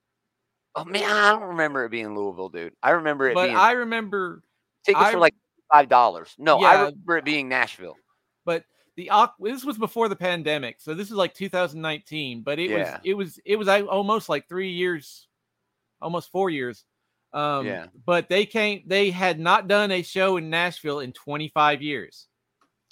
Oh 0.75 0.85
man, 0.85 1.09
I 1.09 1.31
don't 1.31 1.49
remember 1.49 1.85
it 1.85 1.89
being 1.89 2.15
Louisville, 2.15 2.49
dude. 2.49 2.73
I 2.83 2.91
remember 2.91 3.27
it 3.29 3.33
But 3.33 3.45
being 3.47 3.57
I 3.57 3.71
remember 3.71 4.43
tickets 4.87 5.05
I- 5.05 5.11
for 5.11 5.19
like 5.19 5.35
five 5.71 5.89
dollars. 5.89 6.33
No, 6.37 6.59
I 6.63 6.79
remember 6.85 7.17
it 7.17 7.25
being 7.25 7.47
Nashville. 7.49 7.95
but 8.45 8.63
the 8.95 9.11
this 9.39 9.63
was 9.63 9.77
before 9.77 10.09
the 10.09 10.15
pandemic, 10.15 10.77
so 10.79 10.93
this 10.95 11.07
is 11.07 11.13
like 11.15 11.33
2019. 11.35 12.41
But 12.41 12.57
it 12.59 12.71
Yeah. 12.71 12.77
was 12.77 12.99
it 13.03 13.13
was 13.13 13.39
it 13.45 13.55
was 13.57 13.67
almost 13.67 14.27
like 14.29 14.47
three 14.49 14.71
years, 14.71 15.27
almost 16.01 16.31
four 16.31 16.49
years. 16.49 16.83
Um, 17.33 17.67
Yeah. 17.67 17.87
But 18.05 18.29
they 18.29 18.45
came. 18.45 18.83
They 18.87 19.11
had 19.11 19.39
not 19.39 19.67
done 19.67 19.91
a 19.91 20.01
show 20.01 20.37
in 20.37 20.49
Nashville 20.49 21.01
in 21.01 21.11
25 21.11 21.81
years. 21.81 22.27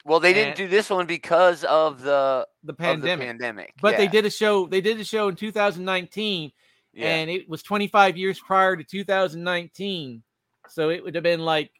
Well, 0.04 0.20
they 0.20 0.34
didn't 0.34 0.56
do 0.58 0.68
this 0.68 0.92
one 0.92 1.08
because 1.08 1.64
of 1.64 2.02
the 2.04 2.48
The 2.64 2.74
pandemic. 2.74 3.20
the 3.22 3.26
pandemic. 3.26 3.74
But 3.82 3.98
they 3.98 4.08
did 4.08 4.26
a 4.26 4.30
show. 4.30 4.68
They 4.68 4.82
did 4.82 5.00
a 5.00 5.04
show 5.04 5.30
in 5.30 5.36
2019, 5.36 6.52
yeah. 6.94 7.08
and 7.08 7.30
it 7.32 7.50
was 7.50 7.64
25 7.64 8.16
years 8.16 8.40
prior 8.40 8.76
to 8.78 8.84
2019. 8.84 10.22
So 10.70 10.92
it 10.92 11.04
would 11.04 11.16
have 11.16 11.24
been 11.24 11.40
like 11.40 11.72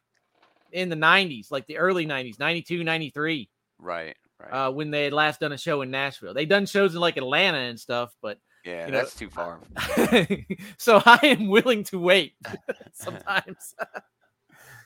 in 0.76 0.90
the 0.90 0.96
90s, 0.96 1.50
like 1.50 1.66
the 1.66 1.78
early 1.78 2.06
90s, 2.06 2.38
92, 2.38 2.84
93. 2.84 3.48
right, 3.78 4.16
right. 4.40 4.50
uh, 4.50 4.70
when 4.70 4.90
they 4.90 5.04
had 5.04 5.12
last 5.12 5.40
done 5.40 5.52
a 5.52 5.58
show 5.58 5.80
in 5.82 5.90
Nashville. 5.90 6.34
They 6.34 6.44
done 6.44 6.66
shows 6.66 6.94
in 6.94 7.00
like 7.00 7.16
Atlanta 7.16 7.58
and 7.58 7.80
stuff, 7.80 8.14
but 8.20 8.38
yeah, 8.64 8.86
you 8.86 8.92
know, 8.92 8.98
that's 8.98 9.14
too 9.14 9.30
far. 9.30 9.60
so 10.78 11.00
I 11.04 11.18
am 11.22 11.48
willing 11.48 11.84
to 11.84 11.98
wait 11.98 12.34
sometimes. 12.92 13.74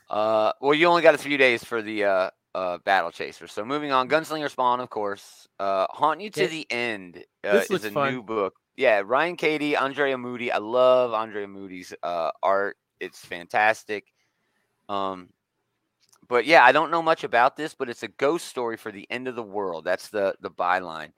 Uh, 0.09 0.53
well, 0.61 0.75
you 0.75 0.87
only 0.89 1.03
got 1.03 1.15
a 1.15 1.19
few 1.19 1.39
days 1.39 1.63
for 1.63 1.83
the 1.83 2.03
uh, 2.03 2.31
uh, 2.53 2.79
battle 2.85 3.13
chaser. 3.13 3.47
So 3.47 3.65
moving 3.65 3.93
on, 3.93 4.09
Gunslinger 4.09 4.51
Spawn, 4.51 4.81
of 4.81 4.91
course. 4.91 5.47
Uh, 5.61 5.87
Haunt 5.91 6.21
You 6.21 6.31
to 6.31 6.49
the 6.49 6.67
End 6.69 7.25
uh, 7.45 7.63
is 7.71 7.85
a 7.85 7.91
fun. 7.93 8.15
new 8.15 8.23
book. 8.25 8.55
Yeah, 8.77 9.03
Ryan 9.05 9.37
Katie, 9.37 9.77
Andrea 9.77 10.19
Moody. 10.19 10.51
I 10.51 10.59
love 10.59 11.15
Andrea 11.15 11.47
Moody's 11.47 11.95
uh, 12.03 12.33
art. 12.43 12.77
It's 12.99 13.25
fantastic. 13.25 14.07
Um, 14.89 15.29
but 16.31 16.47
yeah, 16.47 16.65
I 16.65 16.71
don't 16.73 16.93
know 16.93 17.03
much 17.03 17.25
about 17.25 17.57
this, 17.57 17.75
but 17.75 17.91
it's 17.91 18.05
a 18.05 18.09
ghost 18.09 18.47
story 18.47 18.77
for 18.77 18.93
the 18.93 19.07
end 19.11 19.27
of 19.29 19.35
the 19.35 19.43
world. 19.43 19.85
That's 19.85 20.09
the 20.09 20.35
the 20.41 20.51
byline. 20.51 21.11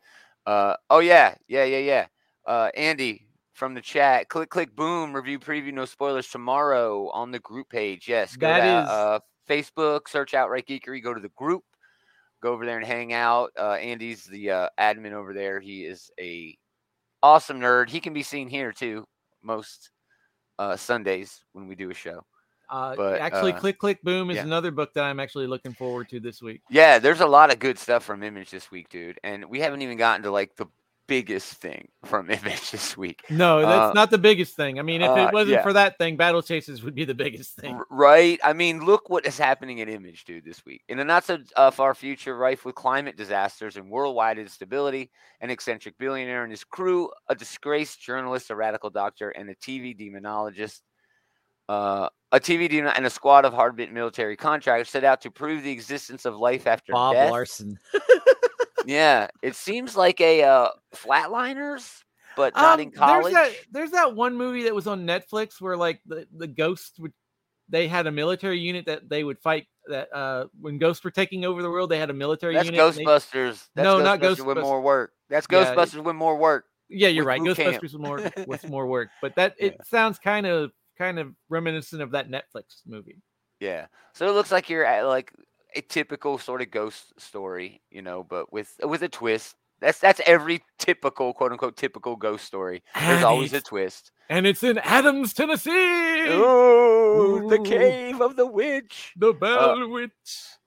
Uh, 0.47 0.75
oh 0.91 1.01
yeah, 1.01 1.35
yeah, 1.47 1.65
yeah, 1.65 1.79
yeah. 1.79 2.07
Uh, 2.47 2.71
Andy 2.75 3.27
from 3.53 3.75
the 3.75 3.83
chat, 3.83 4.29
click, 4.31 4.49
click, 4.49 4.75
boom. 4.75 5.15
Review 5.15 5.39
preview, 5.39 5.73
no 5.73 5.85
spoilers 5.85 6.29
tomorrow 6.29 7.11
on 7.11 7.31
the 7.31 7.39
group 7.41 7.69
page. 7.69 8.09
Yes, 8.09 8.35
go 8.37 8.49
That 8.49 8.61
to 8.61 8.83
is- 8.83 8.89
uh, 8.89 9.19
Facebook, 9.49 10.09
search 10.09 10.33
Outright 10.35 10.67
Geekery, 10.67 11.03
go 11.03 11.13
to 11.13 11.21
the 11.21 11.29
group, 11.37 11.63
go 12.43 12.53
over 12.53 12.65
there 12.65 12.79
and 12.79 12.87
hang 12.87 13.13
out. 13.13 13.51
Uh, 13.59 13.73
Andy's 13.75 14.25
the 14.25 14.51
uh, 14.51 14.69
admin 14.81 15.13
over 15.13 15.35
there. 15.35 15.61
He 15.61 15.85
is 15.85 16.11
a 16.19 16.57
awesome 17.23 17.61
nerd. 17.61 17.91
He 17.91 18.01
can 18.01 18.15
be 18.15 18.23
seen 18.23 18.49
here 18.49 18.73
too 18.73 19.07
most 19.43 19.91
uh, 20.59 20.77
Sundays 20.77 21.45
when 21.53 21.69
we 21.69 21.75
do 21.75 21.91
a 21.91 21.95
show. 21.95 22.25
Uh, 22.73 22.97
But, 22.97 23.21
actually, 23.21 23.53
uh, 23.53 23.59
Click 23.61 23.79
Click 23.79 24.03
Boom 24.03 24.31
is 24.31 24.37
yeah. 24.37 24.45
another 24.45 24.71
book 24.71 24.95
that 24.95 25.05
I'm 25.05 25.21
actually 25.21 25.47
looking 25.47 25.75
forward 25.75 26.09
to 26.09 26.21
this 26.21 26.41
week. 26.41 26.63
Yeah, 26.71 26.99
there's 26.99 27.21
a 27.21 27.27
lot 27.27 27.53
of 27.53 27.59
good 27.59 27.79
stuff 27.79 28.03
from 28.03 28.23
Image 28.23 28.51
this 28.51 28.71
week, 28.71 28.89
dude. 28.89 29.21
And 29.23 29.45
we 29.45 29.61
haven't 29.61 29.83
even 29.83 29.99
gotten 29.99 30.23
to 30.23 30.31
like 30.31 30.57
the 30.57 30.67
biggest 31.07 31.55
thing 31.55 31.89
from 32.07 32.31
Image 32.31 32.71
this 32.71 32.97
week. 32.97 33.23
No, 33.29 33.61
that's 33.61 33.91
Uh, 33.91 33.93
not 33.93 34.11
the 34.11 34.17
biggest 34.17 34.57
thing. 34.57 34.79
I 34.79 34.83
mean, 34.83 35.03
if 35.03 35.11
uh, 35.11 35.27
it 35.29 35.35
wasn't 35.35 35.57
yeah. 35.57 35.63
for 35.63 35.75
that 35.75 35.99
thing, 35.99 36.17
Battle 36.17 36.41
Chasers 36.41 36.83
would 36.83 36.95
be 36.95 37.05
the 37.05 37.15
biggest 37.15 37.57
thing. 37.57 37.79
Right? 37.91 38.41
I 38.43 38.55
mean, 38.55 38.83
look 38.87 39.11
what 39.11 39.27
is 39.27 39.37
happening 39.37 39.83
at 39.83 39.91
Image, 39.91 40.25
dude, 40.25 40.47
this 40.47 40.65
week. 40.65 40.81
In 40.89 40.99
a 40.99 41.05
not 41.05 41.25
so 41.25 41.39
uh, 41.57 41.71
far 41.71 41.95
future, 41.95 42.35
rife 42.39 42.65
with 42.65 42.75
climate 42.75 43.19
disasters 43.19 43.77
and 43.77 43.91
worldwide 43.91 44.39
instability, 44.39 45.11
an 45.43 45.51
eccentric 45.51 45.99
billionaire 45.99 46.45
and 46.45 46.51
his 46.51 46.65
crew, 46.65 47.11
a 47.29 47.35
disgraced 47.35 48.01
journalist, 48.01 48.49
a 48.49 48.57
radical 48.57 48.89
doctor, 48.89 49.29
and 49.29 49.51
a 49.51 49.55
TV 49.57 49.95
demonologist, 49.95 50.81
uh, 51.73 52.09
a 52.33 52.41
TV 52.41 52.69
demon, 52.69 52.93
and 52.97 53.07
a 53.07 53.11
squad 53.11 53.45
of 53.45 53.53
hard-bit 53.53 53.93
military 53.93 54.37
contractors 54.37 54.89
set 54.91 55.05
out 55.05 55.21
to 55.23 55.31
prove 55.31 55.63
the 55.63 55.71
existence 55.71 56.25
of 56.25 56.37
life 56.37 56.67
after 56.67 56.93
Bob 56.93 57.15
death. 57.15 57.31
Larson. 57.31 57.79
Yeah, 58.85 59.29
it 59.43 59.55
seems 59.55 59.97
like 59.97 60.21
a 60.21 60.43
uh, 60.43 60.69
Flatliners, 60.93 62.03
but 62.37 62.53
not 62.57 62.81
in 62.81 62.89
Um, 62.89 62.93
college. 62.95 63.33
There's 63.33 63.53
that, 63.53 63.57
there's 63.71 63.91
that 63.93 64.17
one 64.17 64.37
movie 64.37 64.65
that 64.65 64.75
was 64.75 64.89
on 64.89 65.07
Netflix 65.07 65.61
where 65.61 65.77
like 65.77 66.01
the, 66.05 66.27
the 66.37 66.49
ghosts 66.49 66.99
would 66.99 67.13
they 67.69 67.87
had 67.87 68.09
a 68.09 68.11
military 68.13 68.59
unit 68.59 68.87
that 68.87 69.09
they 69.09 69.23
would 69.23 69.39
fight 69.39 69.67
that 69.87 70.09
uh 70.13 70.47
when 70.61 70.79
ghosts 70.79 71.05
were 71.05 71.13
taking 71.13 71.45
over 71.45 71.63
the 71.63 71.71
world 71.71 71.91
they 71.91 71.99
had 71.99 72.11
a 72.11 72.13
military 72.13 72.55
That's 72.55 72.67
unit. 72.67 72.81
and 72.81 72.95
they- 72.97 73.05
Ghostbusters. 73.05 73.69
That's 73.77 73.85
No, 73.85 74.01
not 74.01 74.19
Ghostbusters 74.21 74.47
with 74.47 74.59
more 74.59 74.81
work. 74.81 75.13
That's 75.31 75.47
Yeah, 75.51 75.63
it- 75.73 75.77
Ghostbusters 75.77 76.03
with 76.03 76.17
more 76.17 76.37
work. 76.37 76.65
yeah, 76.89 77.07
you're 77.09 77.23
with 77.25 77.29
right. 77.29 77.41
boot 77.41 77.57
camp. 77.57 77.77
Ghostbusters 77.77 77.83
was 77.83 77.99
more 77.99 78.31
was 78.49 78.65
more 78.69 78.87
work, 78.89 79.11
but 79.23 79.37
that 79.37 79.55
it 79.59 79.77
sounds 79.87 80.19
kind 80.19 80.45
of 80.47 80.73
kind 80.97 81.19
of 81.19 81.35
reminiscent 81.49 82.03
of 82.03 82.13
that 82.13 82.31
Netflix 82.31 82.83
movie. 82.87 83.23
Yeah. 83.61 83.87
So 84.15 84.29
it 84.29 84.33
looks 84.33 84.51
like 84.51 84.69
you're 84.69 84.85
at 84.85 85.03
like 85.07 85.33
a 85.75 85.81
typical 85.81 86.39
sort 86.39 86.63
of 86.63 86.71
ghost 86.71 87.19
story, 87.19 87.83
you 87.91 88.03
know, 88.03 88.23
but 88.23 88.53
with 88.53 88.75
with 88.83 89.03
a 89.03 89.09
twist. 89.09 89.55
That's 89.81 89.99
that's 89.99 90.21
every 90.27 90.63
typical 90.79 91.33
quote 91.33 91.53
unquote 91.53 91.77
typical 91.77 92.17
ghost 92.17 92.45
story. 92.45 92.83
There's 92.95 93.17
And 93.17 93.25
always 93.25 93.53
a 93.53 93.61
twist. 93.61 94.13
And 94.29 94.47
it's 94.47 94.63
in 94.63 94.79
Adams, 94.79 95.35
Tennessee. 95.35 95.71
Ooh, 95.71 97.49
the 97.51 97.59
cave 97.59 98.21
of 98.21 98.37
the 98.37 98.47
witch. 98.47 99.13
The 99.17 99.31
uh, 99.31 99.33
Bell 99.33 99.89
Witch. 99.89 100.11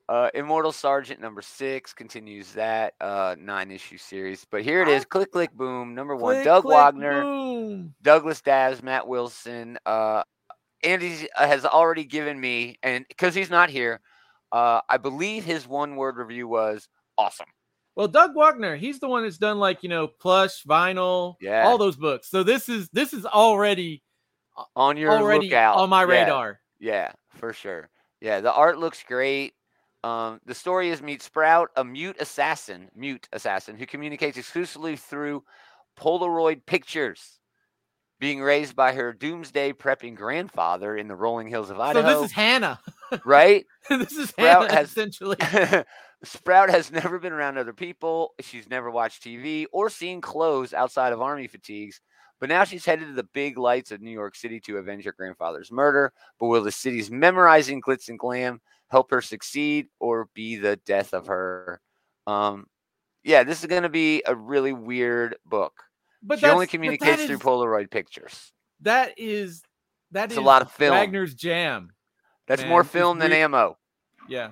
Uh, 0.08 0.30
Immortal 0.36 0.72
Sergeant 0.72 1.20
number 1.20 1.42
six 1.42 1.94
continues 1.94 2.52
that 2.54 2.94
uh, 3.02 3.36
nine 3.40 3.72
issue 3.72 3.98
series. 3.98 4.46
But 4.50 4.62
here 4.62 4.82
it 4.84 4.88
Ah. 4.88 5.04
Click, 5.10 5.32
click, 5.32 5.52
boom. 5.54 5.96
Number 5.96 6.16
one 6.16 6.36
Click, 6.36 6.46
Doug 6.46 6.64
click, 6.64 6.76
Wagner, 6.76 7.22
boom. 7.24 7.96
Douglas 8.04 8.42
Dabs, 8.42 8.84
Matt 8.84 9.08
Wilson. 9.08 9.80
Uh, 9.86 10.22
Andy 10.84 11.28
has 11.36 11.66
already 11.66 12.04
given 12.04 12.40
me, 12.40 12.78
and 12.84 13.06
because 13.08 13.34
he's 13.34 13.50
not 13.50 13.72
here, 13.72 14.00
uh, 14.52 14.82
I 14.88 14.98
believe 14.98 15.44
his 15.44 15.68
one 15.68 15.96
word 15.96 16.18
review 16.18 16.48
was 16.48 16.88
awesome. 17.18 17.48
Well, 17.96 18.08
Doug 18.08 18.36
Wagner, 18.36 18.76
he's 18.76 19.00
the 19.00 19.08
one 19.08 19.24
that's 19.24 19.38
done 19.40 19.58
like 19.58 19.82
you 19.82 19.90
know 19.90 20.06
plush, 20.08 20.64
vinyl, 20.66 21.36
Yeah. 21.42 21.66
all 21.66 21.80
those 21.80 21.96
books. 21.96 22.30
So 22.30 22.44
this 22.44 22.70
is 22.70 22.90
this 22.90 23.12
is 23.14 23.26
already 23.26 24.04
On 24.76 24.98
your 24.98 25.12
already 25.12 25.48
lookout. 25.50 25.78
on 25.78 25.90
my 25.90 26.02
Yeah, 26.02 26.08
radar. 26.08 26.60
Yeah, 26.80 27.12
for 27.30 27.54
sure. 27.54 27.90
Yeah, 28.22 28.42
the 28.42 28.54
art 28.54 28.78
looks 28.78 29.02
great. 29.04 29.54
Um, 30.06 30.40
the 30.46 30.54
story 30.54 30.92
is 30.92 31.02
meet 31.02 31.24
Sprout, 31.24 31.72
a 31.76 31.84
mute 31.84 32.18
assassin, 32.20 32.90
mute 32.96 33.28
assassin 33.34 33.76
who 33.76 33.88
communicates 33.88 34.38
exclusively 34.38 34.98
through 34.98 35.44
Polaroid 36.00 36.64
pictures, 36.68 37.40
being 38.20 38.40
raised 38.40 38.76
by 38.76 38.94
her 38.94 39.14
doomsday 39.14 39.74
prepping 39.74 40.16
grandfather 40.16 40.96
in 40.96 41.08
the 41.08 41.16
rolling 41.16 41.48
hills 41.48 41.72
of 41.72 41.80
Idaho. 41.80 42.08
So 42.08 42.22
this 42.22 42.30
is 42.30 42.36
Hannah. 42.36 42.80
right? 43.26 43.66
this 43.90 44.12
is 44.12 44.30
Sprout 44.30 44.70
Hannah 44.70 44.76
has- 44.76 44.90
essentially. 44.90 45.38
Sprout 46.24 46.70
has 46.70 46.92
never 46.92 47.18
been 47.18 47.34
around 47.34 47.58
other 47.58 47.74
people. 47.74 48.36
She's 48.42 48.70
never 48.70 48.92
watched 48.92 49.24
TV 49.24 49.66
or 49.74 49.90
seen 49.90 50.22
clothes 50.22 50.72
outside 50.72 51.14
of 51.14 51.22
army 51.22 51.48
fatigues. 51.48 52.00
But 52.40 52.50
now 52.50 52.64
she's 52.64 52.86
headed 52.86 53.08
to 53.08 53.14
the 53.14 53.28
big 53.34 53.58
lights 53.58 53.92
of 53.92 54.02
New 54.02 54.12
York 54.12 54.36
City 54.36 54.60
to 54.62 54.78
avenge 54.78 55.06
her 55.06 55.14
grandfather's 55.18 55.72
murder. 55.72 56.14
But 56.40 56.48
will 56.48 56.64
the 56.64 56.72
city's 56.72 57.10
memorizing 57.10 57.82
glitz 57.82 58.08
and 58.08 58.20
glam 58.20 58.62
help 58.90 59.12
her 59.12 59.22
succeed 59.22 59.88
or 60.00 60.30
be 60.34 60.56
the 60.56 60.78
death 60.78 61.14
of 61.14 61.28
her? 61.28 61.82
Um, 62.28 62.68
yeah, 63.24 63.44
this 63.44 63.62
is 63.62 63.68
going 63.68 63.84
to 63.84 63.90
be 63.90 64.24
a 64.26 64.36
really 64.36 64.74
weird 64.74 65.36
book. 65.46 65.74
But 66.22 66.40
she 66.40 66.46
only 66.48 66.68
communicates 66.68 67.26
through 67.26 67.40
Polaroid 67.40 67.92
pictures. 67.92 68.52
That 68.82 69.18
is 69.18 69.64
that 70.12 70.26
It's 70.26 70.34
is 70.34 70.38
a 70.38 70.42
lot 70.42 70.62
of 70.62 70.72
film. 70.72 70.96
Wagner's 70.96 71.34
jam. 71.34 71.92
That's 72.48 72.62
man, 72.62 72.70
more 72.70 72.84
film 72.84 73.20
than 73.20 73.32
ammo. 73.32 73.78
Yeah. 74.28 74.52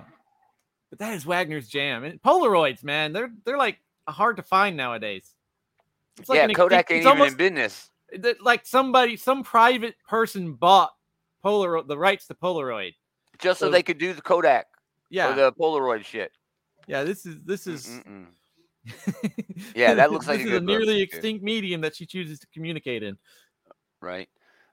But 0.90 0.98
that 1.00 1.14
is 1.14 1.26
Wagner's 1.26 1.68
jam. 1.68 2.04
And 2.04 2.22
Polaroids, 2.22 2.84
man, 2.84 3.12
they're 3.12 3.32
they're 3.44 3.58
like 3.58 3.78
hard 4.08 4.36
to 4.36 4.42
find 4.42 4.76
nowadays. 4.76 5.28
It's 6.18 6.28
yeah, 6.28 6.44
an- 6.44 6.54
Kodak 6.54 6.90
it's 6.90 7.06
ain't 7.06 7.16
even 7.16 7.28
in 7.28 7.36
business. 7.36 7.90
that 8.18 8.42
like 8.42 8.66
somebody 8.66 9.16
some 9.16 9.42
private 9.42 9.96
person 10.08 10.54
bought 10.54 10.92
Polaroid 11.44 11.88
the 11.88 11.98
rights 11.98 12.26
to 12.28 12.34
Polaroid. 12.34 12.94
Just 13.38 13.60
so 13.60 13.66
So- 13.66 13.70
they 13.70 13.82
could 13.82 13.98
do 13.98 14.12
the 14.12 14.22
Kodak 14.22 14.66
Yeah. 15.10 15.30
or 15.30 15.34
the 15.34 15.52
Polaroid 15.52 16.04
shit. 16.04 16.32
yeah, 16.86 17.02
this 17.04 17.24
is 17.26 17.36
this 17.44 17.66
is 17.66 18.00
Yeah, 19.74 19.94
that 19.94 20.12
looks 20.12 20.26
like 20.28 20.38
this 20.40 20.48
a 20.48 20.56
is 20.56 20.58
a 20.58 20.60
nearly 20.60 20.96
too. 20.96 21.02
extinct 21.02 21.42
medium 21.44 21.80
that 21.82 21.96
she 21.96 22.06
chooses 22.06 22.38
to 22.40 22.46
communicate 22.52 23.02
in. 23.02 23.16
right? 24.00 24.28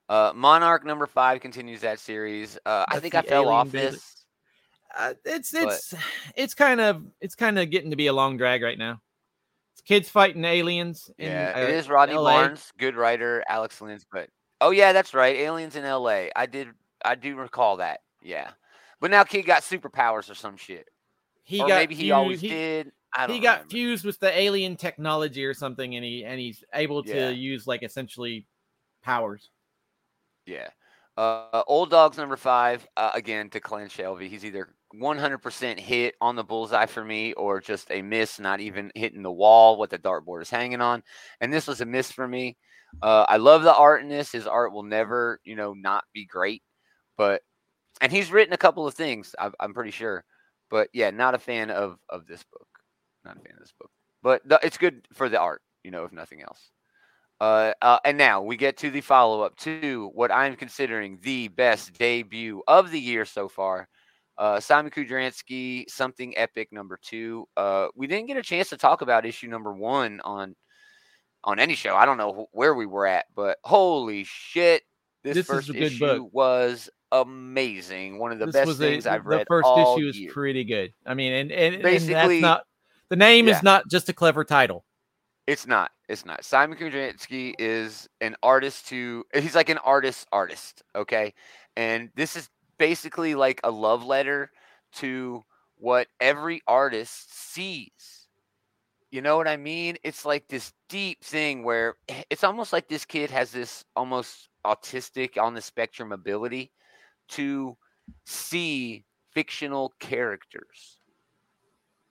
Uh, 0.09 0.33
Monarch 0.35 0.85
number 0.85 1.07
five 1.07 1.39
continues 1.39 1.81
that 1.81 1.97
series. 1.99 2.57
Uh, 2.65 2.83
I 2.89 2.99
think 2.99 3.15
I 3.15 3.21
fell 3.21 3.47
off 3.47 3.71
this. 3.71 4.25
Uh, 4.97 5.13
it's 5.23 5.51
But- 5.53 5.63
it's 5.73 5.93
it's 6.35 6.53
kind 6.53 6.81
of 6.81 7.05
it's 7.21 7.35
kind 7.35 7.57
of 7.57 7.69
getting 7.69 7.91
to 7.91 7.95
be 7.95 8.07
a 8.07 8.13
long 8.13 8.35
drag 8.35 8.61
right 8.61 8.77
now. 8.77 8.99
It's 9.73 9.81
kids 9.81 10.09
fighting 10.09 10.43
aliens. 10.43 11.09
In, 11.17 11.29
yeah, 11.31 11.53
uh, 11.55 11.59
it 11.61 11.69
is 11.69 11.87
Rodney 11.87 12.15
LA. 12.15 12.31
Barnes, 12.41 12.73
good 12.77 12.97
writer, 12.97 13.41
Alex 13.47 13.79
Lynch, 13.79 14.03
but 14.11 14.29
oh 14.59 14.71
yeah, 14.71 14.91
that's 14.91 15.13
right, 15.13 15.37
Aliens 15.37 15.77
in 15.77 15.85
L.A. 15.85 16.29
I 16.35 16.45
did, 16.45 16.67
I 17.05 17.15
do 17.15 17.37
recall 17.37 17.77
that. 17.77 18.01
Yeah, 18.21 18.51
but 18.99 19.11
now 19.11 19.23
kid 19.23 19.43
got 19.43 19.63
superpowers 19.63 20.29
or 20.29 20.35
some 20.35 20.57
shit, 20.57 20.87
He 21.43 21.61
or 21.61 21.67
got 21.67 21.75
maybe 21.75 21.95
he 21.95 22.01
fused- 22.03 22.13
always 22.13 22.41
he, 22.41 22.49
did. 22.49 22.91
I 23.13 23.27
don't 23.27 23.35
he 23.35 23.41
got 23.41 23.51
remember. 23.59 23.71
fused 23.71 24.05
with 24.05 24.19
the 24.19 24.37
alien 24.39 24.77
technology 24.77 25.43
or 25.45 25.53
something, 25.53 25.95
and 25.95 26.05
he 26.05 26.23
and 26.23 26.39
he's 26.39 26.63
able 26.73 27.03
to 27.03 27.13
Yeah. 27.15 27.29
use 27.29 27.67
like 27.67 27.83
essentially 27.83 28.45
powers. 29.03 29.49
Yeah. 30.45 30.69
Uh, 31.17 31.63
old 31.67 31.89
dogs 31.89 32.17
number 32.17 32.37
five 32.37 32.87
uh, 32.95 33.11
again 33.13 33.49
Declan 33.49 33.87
Shalvey. 33.89 34.29
He's 34.29 34.45
either 34.45 34.73
100% 34.95 35.77
hit 35.79 36.15
on 36.21 36.35
the 36.35 36.43
bullseye 36.43 36.85
for 36.85 37.03
me, 37.03 37.33
or 37.33 37.59
just 37.59 37.91
a 37.91 38.01
miss, 38.01 38.39
not 38.39 38.59
even 38.61 38.91
hitting 38.95 39.21
the 39.21 39.31
wall. 39.31 39.77
What 39.77 39.89
the 39.89 39.99
dartboard 39.99 40.41
is 40.41 40.49
hanging 40.49 40.81
on, 40.81 41.03
and 41.41 41.51
this 41.51 41.67
was 41.67 41.81
a 41.81 41.85
miss 41.85 42.11
for 42.11 42.27
me. 42.27 42.57
Uh, 43.01 43.25
I 43.27 43.37
love 43.37 43.63
the 43.63 43.73
art 43.75 44.01
in 44.01 44.09
this. 44.09 44.31
His 44.31 44.47
art 44.47 44.71
will 44.73 44.83
never, 44.83 45.39
you 45.43 45.55
know, 45.55 45.73
not 45.73 46.03
be 46.13 46.25
great, 46.25 46.61
but 47.17 47.41
and 48.01 48.11
he's 48.11 48.31
written 48.31 48.53
a 48.53 48.57
couple 48.57 48.85
of 48.85 48.93
things. 48.95 49.33
I'm, 49.39 49.53
I'm 49.59 49.73
pretty 49.73 49.91
sure, 49.91 50.23
but 50.69 50.89
yeah, 50.93 51.11
not 51.11 51.35
a 51.35 51.39
fan 51.39 51.69
of 51.71 51.97
of 52.09 52.27
this 52.27 52.43
book. 52.51 52.67
Not 53.23 53.37
a 53.37 53.39
fan 53.39 53.53
of 53.53 53.59
this 53.59 53.73
book, 53.79 53.91
but 54.23 54.41
the, 54.47 54.59
it's 54.63 54.77
good 54.77 55.07
for 55.13 55.29
the 55.29 55.39
art, 55.39 55.61
you 55.83 55.91
know, 55.91 56.03
if 56.03 56.11
nothing 56.11 56.41
else. 56.41 56.71
Uh, 57.39 57.73
uh, 57.81 57.97
and 58.05 58.17
now 58.17 58.41
we 58.41 58.55
get 58.55 58.77
to 58.77 58.91
the 58.91 59.01
follow 59.01 59.41
up 59.41 59.55
to 59.57 60.11
what 60.13 60.31
I'm 60.31 60.55
considering 60.55 61.17
the 61.23 61.47
best 61.47 61.93
debut 61.93 62.61
of 62.67 62.91
the 62.91 62.99
year 62.99 63.25
so 63.25 63.47
far. 63.47 63.87
Uh, 64.37 64.57
Szymon 64.57 64.91
Kudranski, 64.93 65.89
something 65.89 66.37
epic 66.37 66.69
number 66.71 66.99
two. 67.01 67.47
Uh, 67.57 67.87
we 67.95 68.07
didn't 68.07 68.27
get 68.27 68.37
a 68.37 68.43
chance 68.43 68.69
to 68.69 68.77
talk 68.77 69.01
about 69.01 69.25
issue 69.25 69.47
number 69.47 69.73
one 69.73 70.19
on 70.23 70.55
on 71.43 71.59
any 71.59 71.73
show. 71.75 71.95
I 71.95 72.05
don't 72.05 72.17
know 72.17 72.47
wh- 72.51 72.55
where 72.55 72.73
we 72.75 72.85
were 72.85 73.07
at, 73.07 73.25
but 73.35 73.57
holy 73.63 74.23
shit, 74.23 74.83
this, 75.23 75.35
This 75.35 75.45
is 75.45 75.47
first 75.47 75.69
issue 75.75 75.99
book. 76.23 76.29
was 76.33 76.89
amazing. 77.11 78.17
One 78.19 78.31
of 78.31 78.39
the 78.39 78.47
this 78.47 78.53
best 78.53 78.77
things 78.77 79.05
I've 79.05 79.25
read. 79.25 79.41
the 79.41 79.45
first 79.47 79.69
issue 79.77 80.07
is 80.07 80.19
year. 80.19 80.31
pretty 80.31 80.63
good. 80.63 80.93
I 81.05 81.13
mean, 81.13 81.33
and 81.33 81.51
and, 81.51 81.75
and 81.75 81.83
Basically- 81.83 82.13
that's 82.13 82.41
not 82.41 82.63
the 83.09 83.15
name 83.15 83.47
yeah. 83.47 83.57
is 83.57 83.63
not 83.63 83.87
just 83.89 84.09
a 84.09 84.13
clever 84.13 84.43
title. 84.43 84.85
It's 85.47 85.67
not. 85.67 85.91
It's 86.07 86.25
not. 86.25 86.41
Szymon 86.43 86.79
Kudranski 86.79 87.55
is 87.57 88.07
an 88.21 88.35
artist 88.43 88.89
who 88.89 89.25
he's 89.33 89.55
like 89.55 89.69
an 89.69 89.79
artist 89.79 90.27
artist, 90.31 90.83
okay? 90.95 91.33
And 91.75 92.09
this 92.15 92.35
is 92.35 92.49
basically 92.77 93.35
like 93.35 93.59
a 93.63 93.71
love 93.71 94.03
letter 94.05 94.51
to 94.93 95.43
what 95.77 96.07
every 96.19 96.61
artist 96.67 97.51
sees. 97.53 98.27
You 99.09 99.21
know 99.21 99.35
what 99.35 99.47
I 99.47 99.57
mean? 99.57 99.97
It's 100.03 100.25
like 100.25 100.47
this 100.47 100.71
deep 100.87 101.21
thing 101.23 101.63
where 101.63 101.95
eh, 102.07 102.23
it's 102.29 102.45
almost 102.45 102.71
like 102.71 102.87
this 102.87 103.03
kid 103.03 103.29
has 103.31 103.51
this 103.51 103.83
almost 103.95 104.47
autistic 104.65 105.41
on 105.41 105.53
the 105.53 105.61
spectrum 105.61 106.11
ability 106.11 106.71
to 107.29 107.77
see 108.25 109.05
fictional 109.33 109.93
characters 109.99 110.97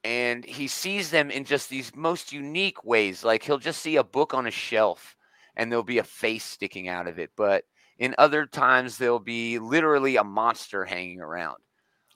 and 0.05 0.45
he 0.45 0.67
sees 0.67 1.11
them 1.11 1.31
in 1.31 1.45
just 1.45 1.69
these 1.69 1.95
most 1.95 2.33
unique 2.33 2.83
ways. 2.85 3.23
Like 3.23 3.43
he'll 3.43 3.59
just 3.59 3.83
see 3.83 3.97
a 3.97 4.05
book 4.05 4.33
on 4.33 4.47
a 4.47 4.51
shelf 4.51 5.15
and 5.57 5.71
there'll 5.71 5.83
be 5.83 5.99
a 5.99 6.05
face 6.05 6.45
sticking 6.45 6.89
out 6.89 7.07
of 7.07 7.19
it. 7.19 7.31
But 7.37 7.65
in 7.99 8.15
other 8.17 8.47
times, 8.47 8.97
there'll 8.97 9.19
be 9.19 9.59
literally 9.59 10.17
a 10.17 10.25
monster 10.25 10.87
hanging 10.87 11.21
around. 11.21 11.59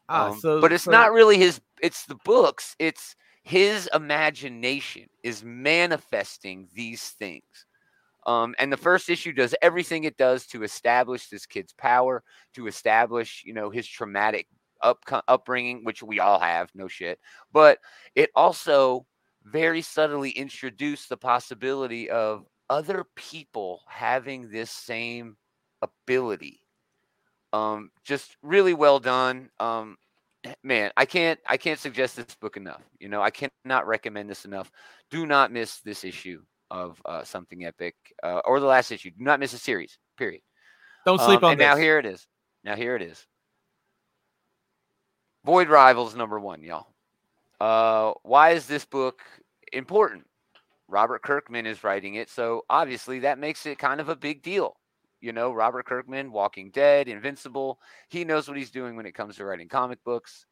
Ah, 0.09 0.29
Um, 0.31 0.41
so 0.41 0.61
but 0.63 0.73
it's 0.73 0.85
so- 0.85 0.91
not 0.91 1.13
really 1.13 1.37
his, 1.37 1.61
it's 1.83 2.07
the 2.07 2.17
books. 2.25 2.75
It's 2.79 3.17
his 3.43 3.87
imagination 3.93 5.07
is 5.23 5.45
manifesting 5.45 6.69
these 6.73 7.11
things. 7.11 7.67
Um, 8.27 8.55
and 8.59 8.73
the 8.73 8.77
first 8.77 9.11
issue 9.11 9.33
does 9.33 9.55
everything 9.61 10.05
it 10.05 10.17
does 10.17 10.47
to 10.47 10.63
establish 10.63 11.29
this 11.29 11.47
kid's 11.47 11.73
power, 11.73 12.23
to 12.55 12.67
establish, 12.67 13.43
you 13.45 13.53
know, 13.53 13.71
his 13.71 13.87
traumatic 13.87 14.47
up, 14.81 15.03
upbringing, 15.29 15.85
which 15.85 16.03
we 16.03 16.21
all 16.21 16.39
have, 16.39 16.71
no 16.75 16.89
shit. 16.89 17.19
But 17.53 17.79
it 18.15 18.31
also 18.35 19.07
very 19.45 19.83
subtly 19.83 20.31
introduced 20.31 21.09
the 21.09 21.17
possibility 21.17 22.09
of 22.09 22.47
other 22.71 23.05
people 23.15 23.83
having 23.89 24.51
this 24.51 24.71
same 24.71 25.37
ability. 25.83 26.61
Um, 27.53 27.91
just 28.05 28.37
really 28.43 28.75
well 28.75 29.01
done. 29.01 29.51
Um, 29.61 29.97
man, 30.63 30.91
I 30.97 31.05
can't 31.05 31.39
I 31.47 31.59
can't 31.59 31.79
suggest 31.79 32.17
this 32.17 32.35
book 32.35 32.57
enough. 32.57 32.83
You 32.99 33.09
know, 33.09 33.21
I 33.21 33.31
cannot 33.31 33.87
recommend 33.87 34.31
this 34.31 34.47
enough. 34.47 34.71
Do 35.11 35.27
not 35.27 35.53
miss 35.53 35.81
this 35.81 36.05
issue 36.05 36.43
of 36.71 37.01
uh, 37.05 37.23
something 37.25 37.65
epic 37.65 37.95
uh, 38.23 38.41
or 38.45 38.61
the 38.61 38.67
last 38.67 38.91
issue. 38.91 39.11
Do 39.11 39.25
not 39.25 39.41
miss 39.41 39.53
a 39.53 39.59
series. 39.59 39.99
Period. 40.17 40.43
don't 41.07 41.21
sleep 41.21 41.39
Um, 41.39 41.45
on 41.47 41.53
and 41.53 41.61
this. 41.61 41.67
now 41.67 41.77
here 41.77 41.99
it 41.99 42.07
is. 42.07 42.27
Now 42.65 42.77
here 42.77 42.97
it 42.97 43.03
is. 43.03 43.27
Void 45.45 45.69
Rivals 45.69 46.15
number 46.15 46.41
one, 46.41 46.63
y'all. 46.63 46.87
Uh, 47.61 48.13
why 48.23 48.51
is 48.51 48.67
this 48.67 48.85
book 48.85 49.21
important? 49.73 50.27
Robert 50.89 51.23
Kirkman 51.23 51.67
is 51.67 51.83
writing 51.85 52.15
it, 52.15 52.29
so 52.31 52.63
obviously 52.69 53.21
that 53.21 53.39
makes 53.39 53.67
it 53.67 53.79
kind 53.79 54.01
of 54.01 54.09
a 54.09 54.17
big 54.17 54.43
deal. 54.43 54.77
You 55.21 55.33
know, 55.33 55.53
Robert 55.53 55.87
Kirkman, 55.87 56.31
Walking 56.33 56.71
Dead, 56.71 57.09
Invincible. 57.09 57.79
He 58.09 58.25
knows 58.25 58.47
what 58.49 58.59
he's 58.59 58.71
doing 58.71 58.95
when 58.97 59.07
it 59.07 59.15
comes 59.15 59.37
to 59.37 59.45
writing 59.45 59.69
comic 59.69 60.03
books. 60.05 60.45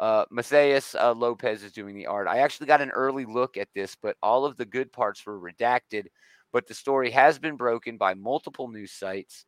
Uh, 0.00 0.24
Matthias 0.30 0.94
uh, 0.94 1.12
Lopez 1.12 1.62
is 1.62 1.72
doing 1.72 1.94
the 1.94 2.06
art. 2.06 2.26
I 2.26 2.38
actually 2.38 2.66
got 2.68 2.80
an 2.80 2.90
early 2.90 3.26
look 3.26 3.58
at 3.58 3.68
this, 3.74 3.98
but 4.00 4.16
all 4.22 4.46
of 4.46 4.56
the 4.56 4.64
good 4.64 4.90
parts 4.90 5.24
were 5.26 5.38
redacted. 5.38 6.06
But 6.54 6.66
the 6.66 6.72
story 6.72 7.10
has 7.10 7.38
been 7.38 7.56
broken 7.56 7.98
by 7.98 8.14
multiple 8.14 8.68
news 8.68 8.92
sites. 8.92 9.44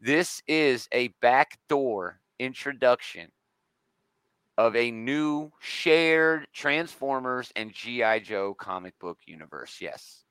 This 0.00 0.42
is 0.48 0.88
a 0.92 1.14
backdoor 1.22 2.20
introduction 2.40 3.30
of 4.58 4.74
a 4.74 4.90
new 4.90 5.52
shared 5.60 6.48
Transformers 6.52 7.52
and 7.54 7.72
G.I. 7.72 8.18
Joe 8.18 8.54
comic 8.54 8.98
book 8.98 9.18
universe. 9.24 9.78
Yes. 9.80 10.24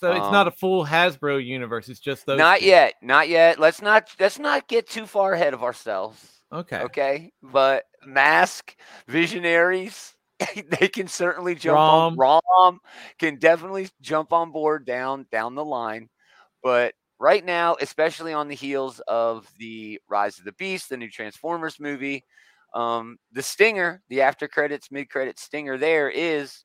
so 0.00 0.12
it's 0.12 0.32
not 0.32 0.46
a 0.46 0.50
um, 0.50 0.56
full 0.58 0.86
Hasbro 0.86 1.44
universe. 1.44 1.90
It's 1.90 2.00
just 2.00 2.24
those. 2.24 2.38
not 2.38 2.60
two. 2.60 2.66
yet. 2.66 2.94
Not 3.02 3.28
yet. 3.28 3.60
Let's 3.60 3.82
not 3.82 4.08
let's 4.18 4.38
not 4.38 4.68
get 4.68 4.88
too 4.88 5.04
far 5.04 5.34
ahead 5.34 5.52
of 5.52 5.62
ourselves. 5.62 6.40
Okay. 6.50 6.78
Okay. 6.78 7.32
But 7.42 7.84
Mask, 8.04 8.76
Visionaries, 9.08 10.14
they 10.80 10.88
can 10.88 11.08
certainly 11.08 11.54
jump 11.54 11.86
on 11.86 12.08
Rom 12.16 12.80
can 13.18 13.36
definitely 13.38 13.88
jump 14.00 14.32
on 14.32 14.50
board 14.52 14.84
down 14.86 15.26
down 15.30 15.54
the 15.54 15.64
line. 15.64 16.08
But 16.62 16.94
right 17.18 17.44
now, 17.44 17.76
especially 17.80 18.32
on 18.32 18.48
the 18.48 18.54
heels 18.54 19.00
of 19.08 19.48
the 19.58 20.00
Rise 20.08 20.38
of 20.38 20.44
the 20.44 20.52
Beast, 20.52 20.88
the 20.88 20.96
new 20.96 21.10
Transformers 21.10 21.78
movie, 21.80 22.24
um, 22.74 23.18
the 23.32 23.42
stinger, 23.42 24.02
the 24.08 24.22
after 24.22 24.48
credits, 24.48 24.90
mid 24.90 25.10
credits 25.10 25.42
stinger 25.42 25.78
there 25.78 26.10
is 26.10 26.64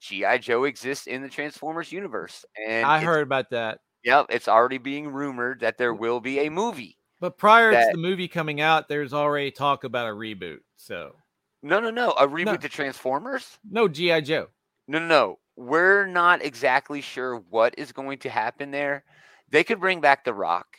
G.I. 0.00 0.38
Joe 0.38 0.64
exists 0.64 1.06
in 1.06 1.22
the 1.22 1.28
Transformers 1.28 1.90
universe. 1.92 2.44
And 2.66 2.86
I 2.86 3.00
heard 3.00 3.22
about 3.22 3.50
that. 3.50 3.80
Yep, 4.04 4.26
it's 4.30 4.48
already 4.48 4.78
being 4.78 5.08
rumored 5.08 5.60
that 5.60 5.78
there 5.78 5.94
will 5.94 6.20
be 6.20 6.40
a 6.40 6.50
movie. 6.50 6.98
But 7.20 7.38
prior 7.38 7.72
that- 7.72 7.86
to 7.86 7.92
the 7.92 7.98
movie 7.98 8.28
coming 8.28 8.60
out, 8.60 8.88
there's 8.88 9.12
already 9.14 9.50
talk 9.50 9.84
about 9.84 10.06
a 10.08 10.12
reboot. 10.12 10.60
So 10.76 11.14
No, 11.62 11.80
no, 11.80 11.90
no. 11.90 12.10
A 12.12 12.26
reboot 12.28 12.44
No. 12.44 12.56
to 12.58 12.68
Transformers? 12.68 13.58
no 13.68 13.88
GI 13.88 14.20
Joe. 14.22 14.48
No, 14.86 14.98
no, 14.98 15.06
no. 15.06 15.38
We're 15.56 16.06
not 16.06 16.44
exactly 16.44 17.00
sure 17.00 17.36
what 17.38 17.74
is 17.78 17.90
going 17.92 18.18
to 18.18 18.30
happen 18.30 18.70
there. 18.70 19.04
They 19.48 19.64
could 19.64 19.80
bring 19.80 20.00
back 20.00 20.24
The 20.24 20.34
Rock, 20.34 20.76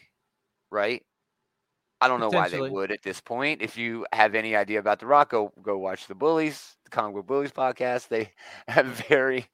right? 0.71 1.03
I 1.99 2.07
don't 2.07 2.19
know 2.19 2.29
why 2.29 2.47
they 2.47 2.61
would 2.61 2.91
at 2.91 3.01
this 3.01 3.19
point. 3.19 3.63
If 3.63 3.75
you 3.75 4.05
have 4.13 4.35
any 4.35 4.55
idea 4.55 4.77
about 4.79 4.99
The 4.99 5.07
Rock, 5.07 5.31
go 5.31 5.51
go 5.63 5.79
watch 5.79 6.05
the 6.05 6.13
Bullies, 6.13 6.77
the 6.83 6.91
Book 6.91 7.25
Bullies 7.25 7.51
podcast. 7.51 8.07
They 8.09 8.31
have 8.67 8.85
very 9.07 9.47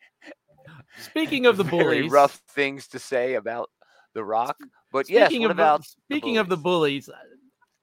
Speaking 1.00 1.46
of 1.46 1.56
the 1.58 1.64
bullies, 1.64 2.12
rough 2.12 2.42
things 2.50 2.88
to 2.90 3.00
say 3.00 3.36
about 3.36 3.70
The 4.14 4.24
Rock. 4.24 4.58
But 4.92 5.10
yes, 5.10 5.28
Speaking 5.28 5.42
what 5.44 5.52
of 5.52 5.58
the- 5.58 5.64
about 5.64 5.82
the 5.82 5.88
speaking 6.06 6.38
of 6.38 6.50
the 6.50 6.58
Bullies? 6.58 7.08
bullies, 7.08 7.10
uh, 7.10 7.36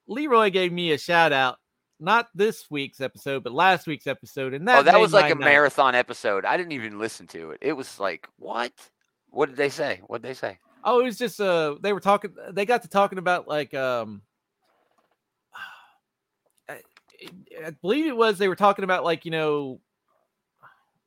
Leroy 0.07 0.51
gave 0.51 0.73
me 0.73 0.93
a 0.93 0.99
shout 0.99 1.33
out. 1.33 1.59
Not 2.03 2.29
this 2.35 2.65
week's 2.71 3.01
episode, 3.01 3.43
but 3.45 3.53
last 3.53 3.87
week's 3.87 4.07
episode, 4.07 4.55
and 4.55 4.67
that 4.69 4.79
oh, 4.79 4.83
that 4.85 4.99
was 5.01 5.13
like 5.13 5.31
a 5.31 5.35
night. 5.35 5.45
marathon 5.45 5.95
episode. 5.95 6.45
I 6.47 6.57
didn't 6.57 6.73
even 6.73 6.99
listen 6.99 7.27
to 7.29 7.51
it. 7.51 7.59
It 7.61 7.75
was 7.75 8.01
like, 8.01 8.27
what? 8.39 8.73
What 9.29 9.51
did 9.51 9.57
they 9.59 9.69
say? 9.69 10.01
What 10.07 10.23
did 10.23 10.29
they 10.31 10.35
say? 10.35 10.59
Oh, 10.83 11.01
it 11.01 11.05
was 11.05 11.19
just 11.19 11.41
uh, 11.41 11.77
they 11.83 11.93
were 11.93 12.01
talking. 12.01 12.33
They 12.53 12.65
got 12.65 12.83
to 12.83 12.89
talking 12.89 13.19
about 13.19 13.47
like 13.47 13.75
um, 13.75 14.23
I, 16.69 16.79
I 17.67 17.71
believe 17.83 18.07
it 18.07 18.17
was 18.17 18.39
they 18.39 18.49
were 18.49 18.57
talking 18.57 18.85
about 18.85 19.05
like 19.05 19.25
you 19.25 19.31
know. 19.31 19.81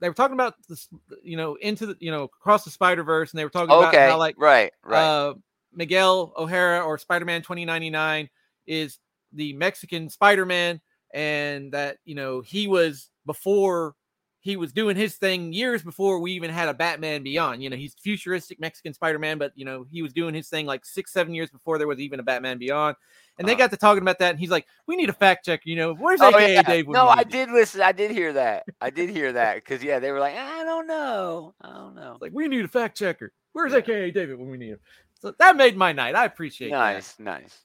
They 0.03 0.09
were 0.09 0.15
talking 0.15 0.33
about 0.33 0.55
this, 0.67 0.89
you 1.23 1.37
know, 1.37 1.55
into 1.55 1.85
the, 1.85 1.97
you 2.01 2.11
know, 2.11 2.23
across 2.23 2.65
the 2.65 2.69
Spider 2.69 3.03
Verse, 3.03 3.31
and 3.31 3.39
they 3.39 3.45
were 3.45 3.49
talking 3.49 3.73
about 3.73 3.87
Okay, 3.87 4.09
how 4.09 4.17
like 4.17 4.35
right, 4.37 4.73
right. 4.83 5.01
uh, 5.01 5.35
Miguel 5.71 6.33
O'Hara 6.35 6.81
or 6.81 6.97
Spider 6.97 7.23
Man 7.23 7.41
2099 7.41 8.29
is 8.67 8.99
the 9.31 9.53
Mexican 9.53 10.09
Spider 10.09 10.45
Man, 10.45 10.81
and 11.13 11.71
that 11.71 11.99
you 12.03 12.15
know 12.15 12.41
he 12.41 12.67
was 12.67 13.11
before 13.25 13.95
he 14.41 14.57
was 14.57 14.73
doing 14.73 14.97
his 14.97 15.15
thing 15.15 15.53
years 15.53 15.83
before 15.83 16.19
we 16.19 16.33
even 16.33 16.49
had 16.49 16.67
a 16.67 16.73
Batman 16.73 17.23
Beyond. 17.23 17.63
You 17.63 17.69
know, 17.69 17.77
he's 17.77 17.95
futuristic 17.97 18.59
Mexican 18.59 18.93
Spider-Man, 18.93 19.37
but 19.37 19.53
you 19.55 19.63
know, 19.63 19.85
he 19.89 20.01
was 20.01 20.11
doing 20.11 20.35
his 20.35 20.49
thing 20.49 20.65
like 20.65 20.83
six, 20.83 21.13
seven 21.13 21.33
years 21.33 21.49
before 21.49 21.77
there 21.77 21.87
was 21.87 22.01
even 22.01 22.19
a 22.19 22.23
Batman 22.23 22.57
Beyond. 22.57 22.97
And 23.39 23.47
they 23.47 23.53
Uh-huh. 23.53 23.59
got 23.63 23.71
to 23.71 23.77
talking 23.77 24.01
about 24.03 24.19
that, 24.19 24.29
and 24.31 24.39
he's 24.39 24.51
like, 24.51 24.67
"We 24.85 24.95
need 24.95 25.09
a 25.09 25.13
fact 25.13 25.45
check." 25.45 25.61
You 25.65 25.75
know, 25.75 25.93
where's 25.95 26.21
Oh, 26.21 26.27
AKA 26.29 26.53
yeah. 26.53 26.61
Dave? 26.63 26.87
No, 26.87 27.07
I 27.07 27.23
did 27.23 27.49
listen. 27.49 27.81
I 27.81 27.91
did 27.91 28.11
hear 28.11 28.33
that. 28.33 28.63
I 28.79 28.89
did 28.91 29.09
hear 29.09 29.31
that 29.33 29.55
because 29.55 29.83
yeah, 29.83 29.97
they 29.99 30.11
were 30.11 30.19
like, 30.19 30.35
I 30.35 30.63
don't 30.63 30.85
know, 30.87 31.55
I 31.61 31.69
don't 31.73 31.95
know. 31.95 32.13
It's 32.13 32.21
like 32.21 32.31
we 32.33 32.47
need 32.47 32.63
a 32.63 32.67
fact 32.67 32.97
checker. 32.97 33.31
Where's 33.53 33.71
Yeah. 33.71 33.79
AKA 33.79 34.11
David 34.11 34.37
when 34.37 34.49
we 34.49 34.57
need 34.57 34.69
him? 34.73 34.79
So 35.19 35.33
that 35.39 35.55
made 35.55 35.75
my 35.75 35.93
night. 35.93 36.15
I 36.15 36.25
appreciate 36.25 36.69
that. 36.69 36.77
Nice, 36.77 37.17
nice. 37.17 37.61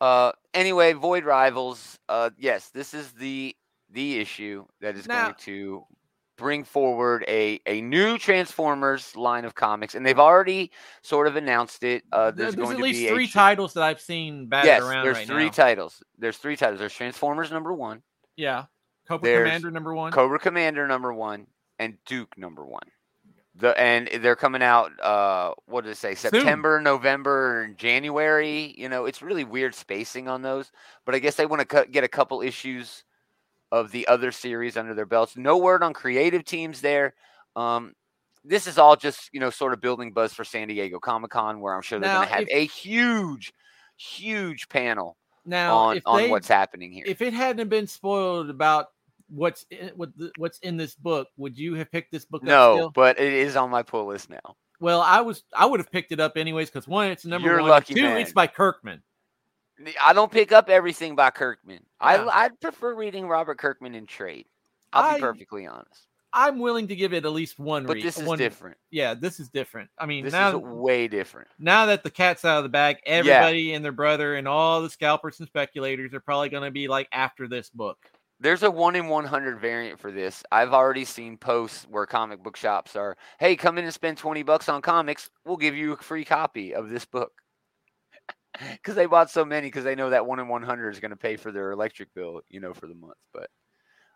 Uh, 0.00 0.32
anyway, 0.54 0.92
Void 0.92 1.24
Rivals. 1.24 1.98
Uh, 2.08 2.30
yes, 2.38 2.70
this 2.70 2.94
is 2.94 3.12
the 3.12 3.54
the 3.90 4.18
issue 4.18 4.64
that 4.80 4.96
is 4.96 5.06
Now- 5.06 5.24
going 5.24 5.34
to 5.40 5.86
bring 6.36 6.64
forward 6.64 7.24
a 7.28 7.60
a 7.66 7.80
new 7.80 8.18
Transformers 8.18 9.16
line 9.16 9.44
of 9.44 9.54
comics, 9.54 9.94
and 9.94 10.04
they've 10.04 10.18
already 10.18 10.70
sort 11.02 11.26
of 11.26 11.36
announced 11.36 11.82
it. 11.82 12.04
Uh, 12.12 12.30
there's, 12.30 12.54
There's, 12.54 12.70
at 12.70 12.78
least 12.78 13.08
three 13.08 13.24
a 13.24 13.28
titles 13.28 13.74
that 13.74 13.82
I've 13.82 14.00
seen 14.00 14.46
batted 14.46 14.66
Yes, 14.66 14.82
around 14.82 15.04
there's 15.04 15.16
right 15.16 15.26
three 15.26 15.44
now. 15.46 15.50
titles. 15.50 16.02
There's 16.18 16.36
three 16.36 16.56
titles. 16.56 16.78
There's 16.78 16.94
Transformers 16.94 17.50
number 17.50 17.72
one, 17.72 18.02
yeah, 18.36 18.66
Cobra 19.08 19.28
There's 19.28 19.46
Commander 19.48 19.70
number 19.70 19.94
one. 19.94 20.12
Cobra 20.12 20.38
Commander 20.38 20.86
number 20.86 21.12
one, 21.12 21.46
and 21.78 21.96
Duke 22.06 22.36
number 22.36 22.64
one. 22.64 22.82
The 23.58 23.78
and 23.80 24.08
they're 24.20 24.36
coming 24.36 24.62
out. 24.62 24.92
Uh, 25.00 25.54
what 25.64 25.84
did 25.84 25.90
it 25.90 25.96
say? 25.96 26.14
Soon. 26.14 26.32
September, 26.32 26.78
November, 26.80 27.62
and 27.62 27.78
January. 27.78 28.74
You 28.76 28.90
know, 28.90 29.06
it's 29.06 29.22
really 29.22 29.44
weird 29.44 29.74
spacing 29.74 30.28
on 30.28 30.42
those. 30.42 30.70
But 31.06 31.14
I 31.14 31.20
guess 31.20 31.36
they 31.36 31.46
want 31.46 31.60
to 31.60 31.66
cut, 31.66 31.90
get 31.90 32.04
a 32.04 32.08
couple 32.08 32.42
issues 32.42 33.04
of 33.72 33.90
the 33.90 34.06
other 34.08 34.32
series 34.32 34.76
under 34.76 34.94
their 34.94 35.06
belts. 35.06 35.36
No 35.36 35.58
word 35.58 35.82
on 35.82 35.92
creative 35.92 36.44
teams 36.44 36.80
there. 36.80 37.14
Um, 37.54 37.94
this 38.44 38.66
is 38.66 38.78
all 38.78 38.96
just 38.96 39.30
you 39.32 39.40
know 39.40 39.50
sort 39.50 39.72
of 39.72 39.80
building 39.80 40.12
buzz 40.12 40.32
for 40.32 40.44
San 40.44 40.68
Diego 40.68 40.98
Comic 40.98 41.30
Con, 41.30 41.60
where 41.60 41.74
I'm 41.74 41.82
sure 41.82 41.98
they're 41.98 42.12
going 42.12 42.28
to 42.28 42.34
have 42.34 42.42
if- 42.48 42.48
a 42.50 42.66
huge, 42.66 43.52
huge 43.96 44.68
panel 44.68 45.16
now, 45.44 45.74
on 45.76 46.00
on 46.06 46.22
they, 46.22 46.30
what's 46.30 46.48
happening 46.48 46.92
here. 46.92 47.04
if 47.06 47.22
it 47.22 47.32
hadn't 47.32 47.68
been 47.68 47.86
spoiled 47.86 48.50
about 48.50 48.86
what's 49.28 49.66
in, 49.70 49.90
what 49.96 50.16
the, 50.16 50.30
what's 50.36 50.58
in 50.60 50.76
this 50.76 50.94
book, 50.94 51.28
would 51.36 51.58
you 51.58 51.74
have 51.74 51.90
picked 51.90 52.12
this 52.12 52.24
book 52.24 52.42
up 52.42 52.48
no, 52.48 52.90
but 52.94 53.18
it 53.18 53.32
is 53.32 53.56
on 53.56 53.70
my 53.70 53.82
pull 53.82 54.06
list 54.06 54.30
now. 54.30 54.56
Well, 54.78 55.00
I 55.00 55.22
was 55.22 55.42
I 55.54 55.66
would 55.66 55.80
have 55.80 55.90
picked 55.90 56.12
it 56.12 56.20
up 56.20 56.36
anyways 56.36 56.68
because 56.68 56.86
one, 56.86 57.10
it's 57.10 57.24
number 57.24 57.48
You're 57.48 57.60
one. 57.60 57.70
lucky, 57.70 57.94
two, 57.94 58.02
man. 58.02 58.18
it's 58.18 58.32
by 58.32 58.46
Kirkman. 58.46 59.02
I 60.02 60.12
don't 60.12 60.30
pick 60.32 60.52
up 60.52 60.68
everything 60.68 61.14
by 61.16 61.30
Kirkman. 61.30 61.80
Yeah. 62.00 62.26
I 62.28 62.44
I 62.44 62.48
prefer 62.60 62.94
reading 62.94 63.26
Robert 63.28 63.58
Kirkman 63.58 63.94
in 63.94 64.06
trade. 64.06 64.46
I'll 64.92 65.02
I- 65.04 65.14
be 65.16 65.20
perfectly 65.20 65.66
honest. 65.66 66.06
I'm 66.32 66.58
willing 66.58 66.88
to 66.88 66.96
give 66.96 67.14
it 67.14 67.24
at 67.24 67.32
least 67.32 67.58
one. 67.58 67.84
Read. 67.84 67.86
But 67.86 67.94
read, 67.94 68.04
this 68.04 68.18
is 68.18 68.24
one- 68.24 68.36
different. 68.36 68.76
Yeah, 68.90 69.14
this 69.14 69.40
is 69.40 69.48
different. 69.48 69.88
I 69.98 70.04
mean, 70.04 70.22
This 70.24 70.32
now 70.34 70.50
is 70.50 70.56
way 70.56 71.08
different. 71.08 71.48
now 71.58 71.86
that 71.86 72.02
the 72.02 72.10
cat's 72.10 72.44
out 72.44 72.58
of 72.58 72.62
the 72.64 72.68
bag, 72.68 72.98
everybody 73.06 73.72
and 73.72 73.82
their 73.82 73.92
brother 73.92 74.34
and 74.34 74.46
all 74.46 74.82
the 74.82 74.90
scalpers 74.90 75.38
and 75.40 75.48
speculators 75.48 76.12
are 76.12 76.20
probably 76.20 76.50
going 76.50 76.64
to 76.64 76.70
be 76.70 76.88
like 76.88 77.08
after 77.12 77.48
this 77.48 77.70
book. 77.70 77.96
There's 78.38 78.62
a 78.64 78.70
one 78.70 78.96
in 78.96 79.08
100 79.08 79.58
variant 79.60 79.98
for 79.98 80.12
this. 80.12 80.42
I've 80.52 80.74
already 80.74 81.06
seen 81.06 81.38
posts 81.38 81.86
where 81.88 82.04
comic 82.04 82.42
book 82.42 82.56
shops 82.56 82.96
are, 82.96 83.16
hey, 83.40 83.56
come 83.56 83.78
in 83.78 83.84
and 83.84 83.94
spend 83.94 84.18
20 84.18 84.42
bucks 84.42 84.68
on 84.68 84.82
comics. 84.82 85.30
We'll 85.46 85.56
give 85.56 85.74
you 85.74 85.92
a 85.92 85.96
free 85.96 86.24
copy 86.26 86.74
of 86.74 86.90
this 86.90 87.06
book. 87.06 87.32
Because 88.72 88.94
they 88.94 89.06
bought 89.06 89.30
so 89.30 89.44
many 89.44 89.68
because 89.68 89.84
they 89.84 89.94
know 89.94 90.10
that 90.10 90.26
one 90.26 90.38
in 90.38 90.48
100 90.48 90.90
is 90.90 91.00
going 91.00 91.10
to 91.10 91.16
pay 91.16 91.36
for 91.36 91.52
their 91.52 91.72
electric 91.72 92.12
bill, 92.14 92.40
you 92.48 92.60
know, 92.60 92.72
for 92.72 92.86
the 92.86 92.94
month. 92.94 93.16
But 93.32 93.50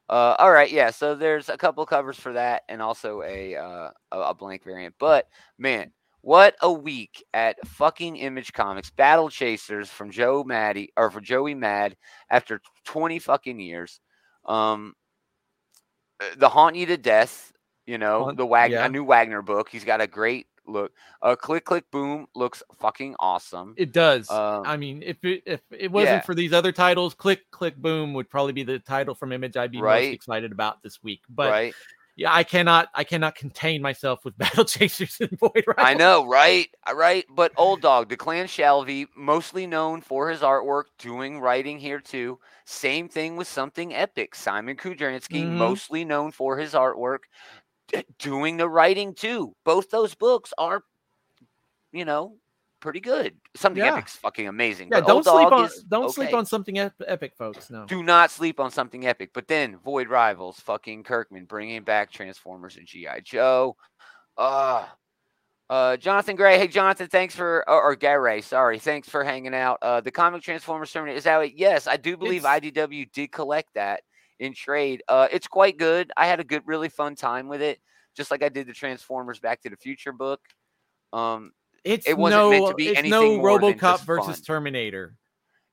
uh, 0.09 0.37
all 0.39 0.51
right, 0.51 0.71
yeah. 0.71 0.91
So 0.91 1.15
there's 1.15 1.49
a 1.49 1.57
couple 1.57 1.85
covers 1.87 2.19
for 2.19 2.33
that 2.33 2.63
and 2.69 2.83
also 2.83 3.23
a, 3.23 3.57
uh, 3.57 3.91
a 4.13 4.35
blank 4.35 4.65
variant. 4.65 4.95
But 4.99 5.27
man, 5.59 5.93
what 6.23 6.57
a 6.61 6.71
week 6.71 7.25
at 7.33 7.57
fucking 7.67 8.17
Image 8.17 8.53
Comics 8.53 8.91
Battle 8.91 9.31
Chasers 9.31 9.89
from 9.89 10.11
Joe 10.11 10.45
Madureira 10.45 11.13
for 11.13 11.21
Joey 11.21 11.55
Mad 11.55 11.97
after 12.29 12.61
20 12.85 13.19
fucking 13.19 13.59
years. 13.59 14.01
Um, 14.45 14.95
uh, 16.21 16.27
the 16.37 16.49
haunt 16.49 16.77
you 16.77 16.87
to 16.87 16.97
death. 16.97 17.53
You 17.87 17.99
know 17.99 18.31
the 18.31 18.47
Wagner, 18.47 18.77
yeah. 18.77 18.87
a 18.87 18.89
new 18.89 19.03
Wagner 19.03 19.43
book. 19.43 19.69
He's 19.69 19.85
got 19.85 20.01
a 20.01 20.07
great 20.07 20.47
look. 20.71 20.93
Uh, 21.23 21.37
click 21.37 21.65
click 21.65 21.91
boom 21.91 22.27
looks 22.35 22.63
fucking 22.79 23.17
awesome. 23.19 23.75
It 23.77 23.93
does. 23.93 24.31
Um, 24.31 24.63
I 24.67 24.77
mean, 24.77 25.03
if 25.05 25.25
it 25.25 25.43
if 25.47 25.61
it 25.71 25.91
wasn't 25.91 26.17
yeah. 26.17 26.21
for 26.23 26.35
these 26.35 26.53
other 26.53 26.73
titles, 26.73 27.15
Click 27.15 27.51
Click 27.51 27.77
Boom 27.77 28.15
would 28.15 28.29
probably 28.31 28.53
be 28.53 28.63
the 28.63 28.79
title 28.79 29.15
from 29.15 29.33
Image 29.33 29.57
I'd 29.57 29.73
be 29.73 29.81
Right. 29.81 30.05
most 30.07 30.15
excited 30.15 30.53
about 30.53 30.83
this 30.83 31.03
week. 31.03 31.23
But 31.29 31.51
right? 31.51 31.75
yeah, 32.17 32.35
I 32.35 32.45
cannot 32.45 32.89
I 32.95 33.05
cannot 33.05 33.35
contain 33.35 33.81
myself 33.83 34.25
with 34.25 34.37
Battle 34.39 34.65
Chasers 34.65 35.19
and 35.21 35.39
Void 35.39 35.65
Rivals. 35.67 35.87
I 35.87 35.95
know, 35.95 36.27
right? 36.27 36.69
Uh, 36.89 36.95
Right. 36.95 37.25
But 37.31 37.53
old 37.57 37.81
dog, 37.81 38.09
Declan 38.09 38.45
Shalvey, 38.45 39.07
mostly 39.17 39.67
known 39.67 40.01
for 40.03 40.29
his 40.29 40.41
artwork, 40.41 40.85
doing 40.99 41.41
writing 41.41 41.79
here 41.79 42.01
too. 42.01 42.39
Same 42.67 43.09
thing 43.09 43.37
with 43.37 43.49
something 43.49 43.95
epic. 43.95 44.35
Szymon 44.35 44.77
Kudranski, 44.77 45.43
Mhm. 45.45 45.57
mostly 45.57 46.05
known 46.05 46.31
for 46.31 46.57
his 46.57 46.73
artwork, 46.75 47.21
doing 48.19 48.57
the 48.57 48.69
writing 48.69 49.15
too. 49.15 49.55
Both 49.65 49.91
those 49.91 50.15
books 50.15 50.53
are, 50.59 50.83
you 51.93 52.05
know, 52.05 52.37
pretty 52.81 53.01
good. 53.01 53.37
Something 53.57 53.85
Yeah. 53.85 53.95
epic's 53.95 54.17
fucking 54.17 54.49
amazing. 54.49 54.89
Yeah, 54.91 55.01
don't 55.01 55.25
sleep 55.25 55.53
on 55.53 55.69
don't 55.89 56.13
sleep 56.13 56.35
on 56.35 56.47
something 56.47 56.79
epic, 56.79 57.35
folks. 57.37 57.71
No. 57.71 57.85
Do 57.85 58.03
not 58.03 58.31
sleep 58.31 58.59
on 58.59 58.71
something 58.71 59.07
epic. 59.07 59.31
But 59.35 59.49
then 59.49 59.77
Void 59.79 60.09
Rivals, 60.09 60.61
fucking 60.61 61.05
Kirkman, 61.05 61.45
bringing 61.45 61.83
back 61.83 62.11
Transformers 62.11 62.77
and 62.77 62.87
GI 62.87 63.21
Joe. 63.25 63.77
Uh, 64.37 64.87
uh, 65.69 65.97
Jonathan 65.99 66.35
Gray. 66.37 66.59
Hey, 66.59 66.67
Jonathan, 66.69 67.07
thanks 67.09 67.37
for 67.37 67.65
or, 67.69 67.83
or 67.83 67.95
Gary. 67.97 68.43
Sorry, 68.43 68.79
thanks 68.79 69.09
for 69.09 69.23
hanging 69.23 69.55
out. 69.55 69.79
Uh, 69.83 70.01
the 70.01 70.11
comic 70.11 70.43
Transformers 70.43 70.91
Terminator 70.93 71.19
is 71.19 71.27
out. 71.27 71.57
Yes, 71.57 71.87
I 71.87 71.97
do 71.97 72.17
believe 72.17 72.45
It's- 72.45 72.61
IDW 72.61 73.13
did 73.13 73.31
collect 73.31 73.75
that 73.75 74.03
in 74.41 74.55
trade. 74.55 75.05
Uh, 75.07 75.29
it's 75.31 75.47
quite 75.47 75.79
good. 75.79 76.11
I 76.17 76.27
had 76.27 76.41
a 76.41 76.45
good, 76.45 76.63
really 76.67 76.89
fun 76.89 77.15
time 77.15 77.47
with 77.47 77.63
it, 77.63 77.79
just 78.17 78.33
like 78.33 78.43
I 78.43 78.49
did 78.49 78.67
the 78.67 78.73
Transformers 78.73 79.39
Back 79.39 79.61
to 79.63 79.71
the 79.71 79.77
Future 79.77 80.13
book. 80.13 80.41
Um, 81.13 81.53
It's 81.85 82.09
it 82.09 82.19
wasn't 82.19 82.41
no, 82.43 82.51
meant 82.51 82.67
to 82.69 82.75
be 82.75 82.89
it's 82.89 82.99
anything 82.99 83.11
no 83.11 83.39
RoboCop 83.39 84.01
versus 84.01 84.37
fun. 84.39 84.45
Terminator. 84.45 85.15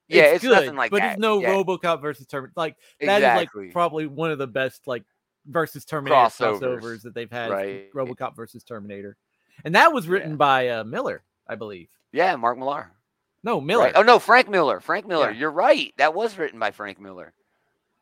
yeah, 0.08 0.23
it's, 0.25 0.43
good, 0.43 0.51
nothing 0.51 0.75
like 0.75 0.91
but 0.91 0.99
that. 0.99 1.13
it's 1.13 1.19
no 1.19 1.41
yeah, 1.41 1.49
RoboCop 1.49 2.01
versus 2.01 2.27
Terminator. 2.27 2.53
Like 2.56 2.75
that 3.01 3.17
is 3.17 3.17
exactly. 3.17 3.65
like 3.65 3.73
probably 3.73 4.06
one 4.06 4.32
of 4.32 4.38
the 4.38 4.47
best 4.47 4.86
like 4.86 5.03
versus 5.47 5.86
Terminator 5.86 6.15
Crossovers, 6.15 6.60
crossovers, 6.60 7.01
that 7.03 7.13
they've 7.15 7.32
had. 7.32 7.49
right. 7.49 7.91
RoboCop 7.93 8.36
versus 8.36 8.63
Terminator, 8.63 9.15
and 9.63 9.75
that 9.75 9.93
was 9.93 10.08
written 10.08 10.32
Yeah. 10.32 10.36
by 10.38 10.67
uh, 10.69 10.84
Miller, 10.84 11.23
I 11.47 11.56
believe. 11.56 11.89
yeah, 12.12 12.36
Mark 12.36 12.58
Millar. 12.58 12.91
No, 13.43 13.62
Miller. 13.62 13.86
Right. 13.86 13.93
Oh 13.95 14.01
no, 14.01 14.19
Frank 14.19 14.49
Miller. 14.49 14.82
Frank 14.82 15.08
Miller. 15.08 15.32
Yeah. 15.32 15.38
You're 15.39 15.51
right. 15.51 15.93
That 15.97 16.13
was 16.13 16.38
written 16.38 16.60
by 16.60 16.71
Frank 16.71 16.99
Miller. 16.99 17.34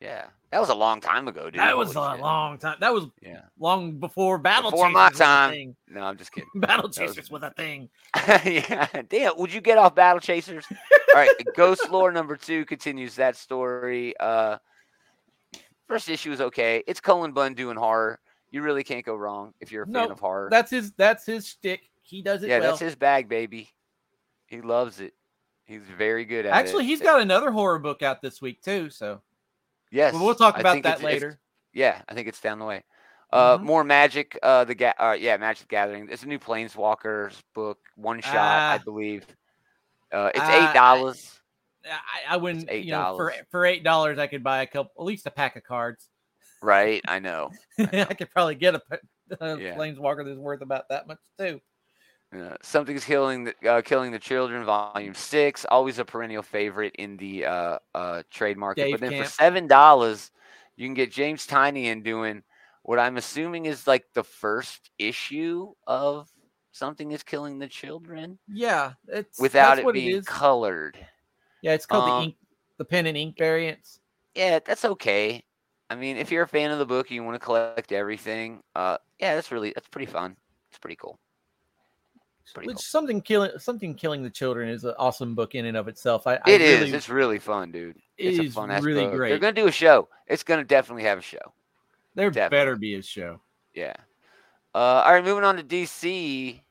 Yeah, 0.01 0.25
that 0.51 0.59
was 0.59 0.69
a 0.69 0.75
long 0.75 0.99
time 1.01 1.27
ago, 1.27 1.45
dude. 1.45 1.59
that 1.59 1.75
was 1.77 1.91
a 1.91 1.93
shit. 1.93 2.21
long 2.21 2.57
time. 2.57 2.77
That 2.79 2.93
was 2.93 3.05
Yeah. 3.21 3.41
long 3.57 3.93
before 3.99 4.37
Battle 4.37 4.69
Before 4.71 4.85
Chasers 4.87 4.93
my 4.93 5.09
time. 5.11 5.51
thing. 5.51 5.75
No, 5.87 6.01
I'm 6.01 6.17
just 6.17 6.31
kidding. 6.33 6.49
Battle 6.55 6.83
That 6.83 6.87
was- 6.87 6.97
Chasers 7.15 7.31
was 7.31 7.43
a 7.43 7.51
thing. 7.51 7.89
yeah. 8.45 8.87
Damn. 9.09 9.37
Would 9.37 9.53
you 9.53 9.61
get 9.61 9.77
off 9.77 9.95
Battle 9.95 10.19
Chasers? 10.19 10.65
All 10.71 11.15
right. 11.15 11.29
Ghost 11.55 11.89
Lore 11.91 12.11
number 12.11 12.35
two 12.35 12.65
continues 12.65 13.15
that 13.15 13.35
story. 13.37 14.13
Uh, 14.19 14.57
first 15.87 16.09
issue 16.09 16.31
is 16.31 16.41
okay. 16.41 16.83
It's 16.87 16.99
Cullen 16.99 17.31
Bunn 17.31 17.53
doing 17.53 17.77
horror. 17.77 18.19
You 18.51 18.61
really 18.61 18.83
can't 18.83 19.05
go 19.05 19.15
wrong 19.15 19.53
if 19.59 19.71
you're 19.71 19.83
a 19.83 19.87
fan 19.87 20.11
of 20.11 20.19
horror. 20.19 20.49
That's 20.51 20.71
his. 20.71 20.91
That's 20.93 21.25
his 21.25 21.47
stick. 21.47 21.89
He 22.03 22.21
does 22.21 22.43
it 22.43 22.49
yeah, 22.49 22.59
well. 22.59 22.69
that's 22.69 22.79
his 22.79 22.95
bag, 22.95 23.27
baby. 23.27 23.69
He 24.45 24.61
loves 24.61 24.99
it. 24.99 25.13
He's 25.65 25.81
very 25.97 26.23
good 26.25 26.45
at 26.45 26.49
it. 26.49 26.53
Actually, 26.55 26.85
he's 26.85 27.01
got 27.01 27.19
another 27.21 27.49
horror 27.51 27.79
book 27.79 28.03
out 28.03 28.21
this 28.21 28.41
week 28.41 28.61
too. 28.61 28.89
So 28.91 29.21
Yes. 29.95 30.13
well, 30.13 30.25
we'll 30.25 30.35
talk 30.35 30.59
about 30.59 30.73
that 30.83 30.97
it's- 30.97 30.99
it's- 30.99 31.03
later. 31.13 31.39
Yeah, 31.73 32.01
I 32.07 32.13
think 32.13 32.27
it's 32.27 32.39
down 32.41 32.59
the 32.59 32.65
way. 32.65 32.83
Uh, 33.33 33.57
Mhm. 33.57 33.63
more 33.63 33.83
magic. 33.83 34.37
Uh, 34.43 34.63
the 34.65 34.75
ga- 34.75 34.93
uh, 34.99 35.15
yeah, 35.19 35.35
Magic 35.37 35.67
Gathering. 35.67 36.07
It's 36.09 36.23
a 36.23 36.27
new 36.27 36.39
Planeswalkers 36.39 37.41
book, 37.53 37.79
one 37.95 38.21
shot, 38.21 38.35
I 38.35 38.75
Ah. 38.75 38.81
believe. 38.83 39.25
Uh, 40.11 40.29
it's 40.33 40.39
Ah, 40.43 40.69
eight 40.69 40.73
dollars. 40.73 41.41
I, 41.85 42.33
I 42.33 42.37
wouldn't. 42.37 42.69
eight 42.69 42.85
You 42.85 42.91
know, 42.91 43.15
for 43.17 43.33
for 43.51 43.65
eight 43.65 43.83
dollars, 43.83 44.19
I 44.19 44.27
could 44.27 44.43
buy 44.43 44.61
a 44.61 44.67
couple, 44.67 44.91
at 44.97 45.05
least 45.05 45.25
a 45.25 45.31
pack 45.31 45.55
of 45.55 45.63
cards. 45.63 46.07
Right, 46.61 47.01
I 47.07 47.19
know. 47.19 47.51
I 47.77 48.05
could 48.19 48.31
probably 48.31 48.55
get 48.55 48.75
a 48.75 48.81
uh, 49.41 49.55
Yeah. 49.57 49.75
planeswalker 49.75 50.23
that's 50.25 50.37
worth 50.37 50.61
about 50.61 50.87
that 50.89 51.07
much 51.07 51.19
too. 51.37 51.59
Uh, 52.41 52.55
Something's 52.61 53.03
killing 53.03 53.45
the 53.45 53.69
uh, 53.69 53.81
killing 53.81 54.11
the 54.11 54.19
children. 54.19 54.65
Volume 54.65 55.13
six, 55.13 55.65
always 55.69 55.99
a 55.99 56.05
perennial 56.05 56.43
favorite 56.43 56.95
in 56.97 57.17
the 57.17 57.45
uh, 57.45 57.79
uh, 57.93 58.23
trade 58.29 58.57
market. 58.57 58.85
Dave 58.85 58.91
but 58.93 59.01
then 59.01 59.11
Camp. 59.11 59.25
for 59.25 59.31
seven 59.31 59.67
dollars, 59.67 60.31
you 60.75 60.87
can 60.87 60.93
get 60.93 61.11
James 61.11 61.47
Tynion 61.47 62.03
doing 62.03 62.43
what 62.83 62.99
I'm 62.99 63.17
assuming 63.17 63.65
is 63.65 63.87
like 63.87 64.05
the 64.13 64.23
first 64.23 64.91
issue 64.99 65.73
of 65.87 66.29
Something 66.71 67.11
is 67.11 67.23
Killing 67.23 67.57
the 67.57 67.67
Children 67.67 68.37
Yeah, 68.47 68.93
it's 69.07 69.39
without 69.39 69.79
it 69.79 69.93
being 69.93 70.17
it 70.17 70.25
colored. 70.25 70.97
Yeah, 71.61 71.73
it's 71.73 71.85
called 71.85 72.03
um, 72.03 72.19
the 72.19 72.23
ink, 72.25 72.35
the 72.77 72.85
pen 72.85 73.07
and 73.07 73.17
ink 73.17 73.37
variants. 73.37 73.99
yeah, 74.35 74.59
that's 74.63 74.85
okay. 74.85 75.43
I 75.89 75.95
mean, 75.95 76.17
if 76.17 76.31
you're 76.31 76.43
a 76.43 76.47
fan 76.47 76.71
of 76.71 76.79
the 76.79 76.85
book 76.85 77.07
and 77.07 77.15
you 77.15 77.23
want 77.23 77.35
to 77.35 77.45
collect 77.45 77.91
everything, 77.91 78.61
uh, 78.75 78.97
yeah, 79.19 79.35
that's 79.35 79.51
really 79.51 79.71
that's 79.73 79.87
pretty 79.87 80.11
fun. 80.11 80.35
It's 80.69 80.79
pretty 80.79 80.97
cool. 80.97 81.17
Which 82.53 82.67
cool. 82.67 82.75
something 82.77 83.21
killing 83.21 83.51
something 83.57 83.95
killing 83.95 84.21
the 84.23 84.29
children 84.29 84.69
is 84.69 84.83
an 84.83 84.93
awesome 84.99 85.33
book 85.35 85.55
in 85.55 85.65
and 85.65 85.75
of 85.75 85.87
itself. 85.87 86.27
I, 86.27 86.35
I 86.35 86.41
It 86.51 86.61
is. 86.61 86.79
really- 86.81 86.93
It's 86.93 87.09
really 87.09 87.39
fun, 87.39 87.71
dude. 87.71 87.97
it 88.17 88.27
It's 88.39 88.39
a 88.39 88.53
fun 88.53 88.69
really 88.83 89.05
book. 89.05 89.17
They're 89.17 89.39
gonna 89.39 89.53
do 89.53 89.67
a 89.67 89.71
show. 89.71 90.07
It's 90.27 90.43
gonna 90.43 90.63
definitely 90.63 91.03
have 91.03 91.17
a 91.19 91.21
show. 91.23 91.53
There 92.13 92.29
definitely. 92.29 92.57
better 92.57 92.75
be 92.75 92.95
a 92.95 93.01
show. 93.01 93.41
Yeah. 93.73 93.95
Uh, 94.73 95.03
all 95.05 95.13
right, 95.13 95.23
moving 95.23 95.43
on 95.43 95.57
to 95.57 95.63
DC. 95.63 96.61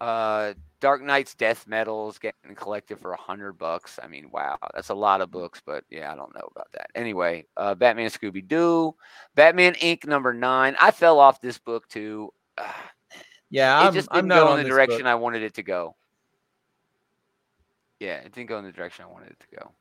Uh, 0.00 0.54
Dark 0.80 1.00
Knight's 1.02 1.34
Death 1.36 1.66
Metals 1.68 2.18
getting 2.18 2.56
collected 2.56 2.98
for 2.98 3.12
a 3.12 3.16
hundred 3.16 3.52
bucks. 3.52 4.00
I 4.02 4.08
mean, 4.08 4.28
wow, 4.32 4.58
that's 4.74 4.88
a 4.88 4.94
lot 4.94 5.20
of 5.20 5.30
books, 5.30 5.62
but 5.64 5.84
yeah, 5.90 6.10
I 6.12 6.16
don't 6.16 6.34
know 6.34 6.48
about 6.50 6.66
that. 6.72 6.88
Anyway, 6.96 7.46
uh, 7.56 7.74
Batman 7.76 8.10
Scooby 8.10 8.46
Doo, 8.46 8.94
Batman 9.36 9.74
Inc. 9.74 10.04
number 10.06 10.32
nine. 10.32 10.74
I 10.80 10.90
fell 10.90 11.20
off 11.20 11.40
this 11.40 11.58
book 11.58 11.88
too. 11.88 12.32
Ah, 13.52 13.56
Yeah, 13.56 13.82
it 13.82 13.86
I'm, 13.88 13.94
just 13.94 14.08
I'm 14.10 14.16
didn't 14.18 14.28
not 14.28 14.46
go 14.46 14.56
in 14.56 14.62
the 14.64 14.68
direction 14.68 14.98
book. 14.98 15.06
I 15.06 15.14
wanted 15.14 15.42
it 15.42 15.54
to 15.54 15.62
go. 15.62 15.94
Yeah, 18.00 18.16
it 18.16 18.32
didn't 18.32 18.48
go 18.48 18.58
in 18.58 18.64
the 18.64 18.72
direction 18.72 19.04
I 19.04 19.12
wanted 19.12 19.30
it 19.30 19.40
to 19.50 19.56
go. 19.58 19.72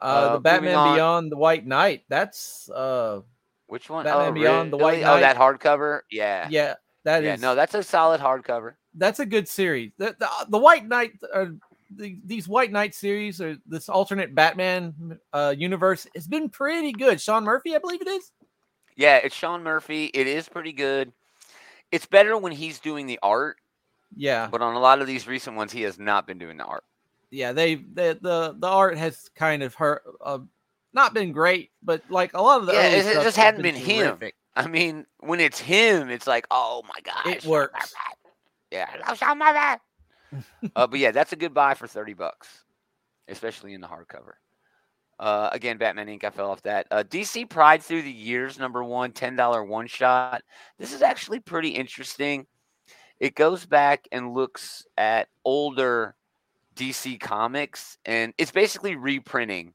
Uh, 0.00 0.04
Uh, 0.04 0.32
the 0.34 0.40
Batman. 0.40 0.94
Beyond 0.94 1.32
the 1.32 1.36
White 1.36 1.66
Knight. 1.66 2.04
That's 2.08 2.68
uh, 2.70 3.20
Which 3.66 3.88
one? 3.88 4.04
Batman 4.04 4.28
oh, 4.28 4.32
Beyond 4.32 4.72
the? 4.72 4.76
White 4.76 5.02
Oh, 5.02 5.14
Knight. 5.14 5.20
that 5.20 5.36
hardcover. 5.36 6.00
Yeah. 6.10 6.46
yeah, 6.50 6.74
that 7.04 7.22
is 7.24 7.26
yeah. 7.26 7.36
No, 7.36 7.54
that's 7.54 7.74
a 7.74 7.82
solid 7.82 8.20
hardcover. 8.20 8.74
that's 8.94 9.20
a 9.20 9.26
good 9.26 9.48
series. 9.48 9.92
The 9.98 10.14
the, 10.18 10.28
the 10.50 10.58
White 10.58 10.86
Knight, 10.86 11.12
uh, 11.32 11.46
the, 11.96 12.18
these 12.24 12.46
White 12.46 12.70
Knight 12.70 12.94
series 12.94 13.40
or 13.40 13.56
this 13.66 13.88
alternate 13.88 14.34
Batman 14.34 15.18
uh, 15.32 15.54
universe 15.56 16.06
has 16.14 16.26
been 16.28 16.48
pretty 16.50 16.92
good. 16.92 17.20
Sean 17.20 17.44
Murphy, 17.44 17.74
I 17.74 17.78
believe 17.78 18.02
it 18.02 18.08
is. 18.08 18.30
Yeah, 18.96 19.16
it's 19.16 19.34
Sean 19.34 19.62
Murphy. 19.62 20.06
It 20.12 20.26
is 20.26 20.48
pretty 20.48 20.72
good. 20.72 21.12
It's 21.92 22.06
better 22.06 22.36
when 22.36 22.52
he's 22.52 22.78
doing 22.80 23.06
the 23.06 23.18
art, 23.22 23.56
Yeah, 24.14 24.48
but 24.50 24.60
on 24.62 24.74
a 24.74 24.78
lot 24.78 25.00
of 25.00 25.06
these 25.06 25.26
recent 25.26 25.56
ones, 25.56 25.72
he 25.72 25.82
has 25.82 25.98
not 25.98 26.26
been 26.26 26.38
doing 26.38 26.56
the 26.58 26.64
art. 26.64 26.84
yeah. 27.30 27.52
They 27.52 27.76
the 27.76 28.18
the, 28.20 28.54
the 28.58 28.66
art 28.68 28.98
has 28.98 29.28
kind 29.34 29.62
of 29.62 29.74
hurt. 29.74 30.02
Uh, 30.20 30.40
not 30.92 31.12
been 31.14 31.32
great, 31.32 31.70
but 31.82 32.02
like 32.10 32.32
a 32.34 32.40
lot 32.42 32.60
of 32.60 32.66
the 32.66 32.72
Yeah, 32.72 32.86
it- 32.88 33.22
just 33.22 33.36
hadn't 33.36 33.62
been 33.62 33.74
him. 33.74 34.18
I 34.56 34.66
mean, 34.66 35.06
when 35.20 35.38
it's 35.40 35.58
him, 35.60 36.10
it's 36.10 36.26
like, 36.26 36.46
oh 36.50 36.82
my 36.88 37.00
god, 37.04 37.26
It 37.26 37.44
works. 37.44 37.94
Yeah, 38.72 38.88
I 38.92 39.08
love 39.08 39.18
Sean 39.18 39.38
Murphy. 39.38 39.80
uh, 40.76 40.86
but 40.86 40.98
yeah, 40.98 41.10
that's 41.12 41.32
a 41.32 41.36
good 41.36 41.54
buy 41.54 41.74
for 41.74 41.86
thirty 41.86 42.12
bucks, 42.14 42.64
especially 43.28 43.72
in 43.74 43.80
the 43.80 43.86
hardcover. 43.86 44.32
Uh, 45.18 45.50
again, 45.52 45.78
Batman 45.78 46.06
Inc. 46.06 46.24
I 46.24 46.30
fell 46.30 46.50
off 46.50 46.62
that. 46.62 46.86
Uh, 46.90 47.02
DC 47.02 47.48
Pride 47.48 47.82
through 47.82 48.02
the 48.02 48.12
years, 48.12 48.58
number 48.58 48.84
one, 48.84 49.12
ten 49.12 49.34
dollar 49.36 49.64
one 49.64 49.86
shot. 49.86 50.42
This 50.78 50.92
is 50.92 51.02
actually 51.02 51.40
pretty 51.40 51.70
interesting. 51.70 52.46
It 53.18 53.34
goes 53.34 53.66
back 53.66 54.06
and 54.12 54.32
looks 54.32 54.86
at 54.96 55.28
older 55.44 56.14
DC 56.76 57.18
comics, 57.18 57.98
and 58.04 58.32
it's 58.38 58.52
basically 58.52 58.94
reprinting 58.94 59.74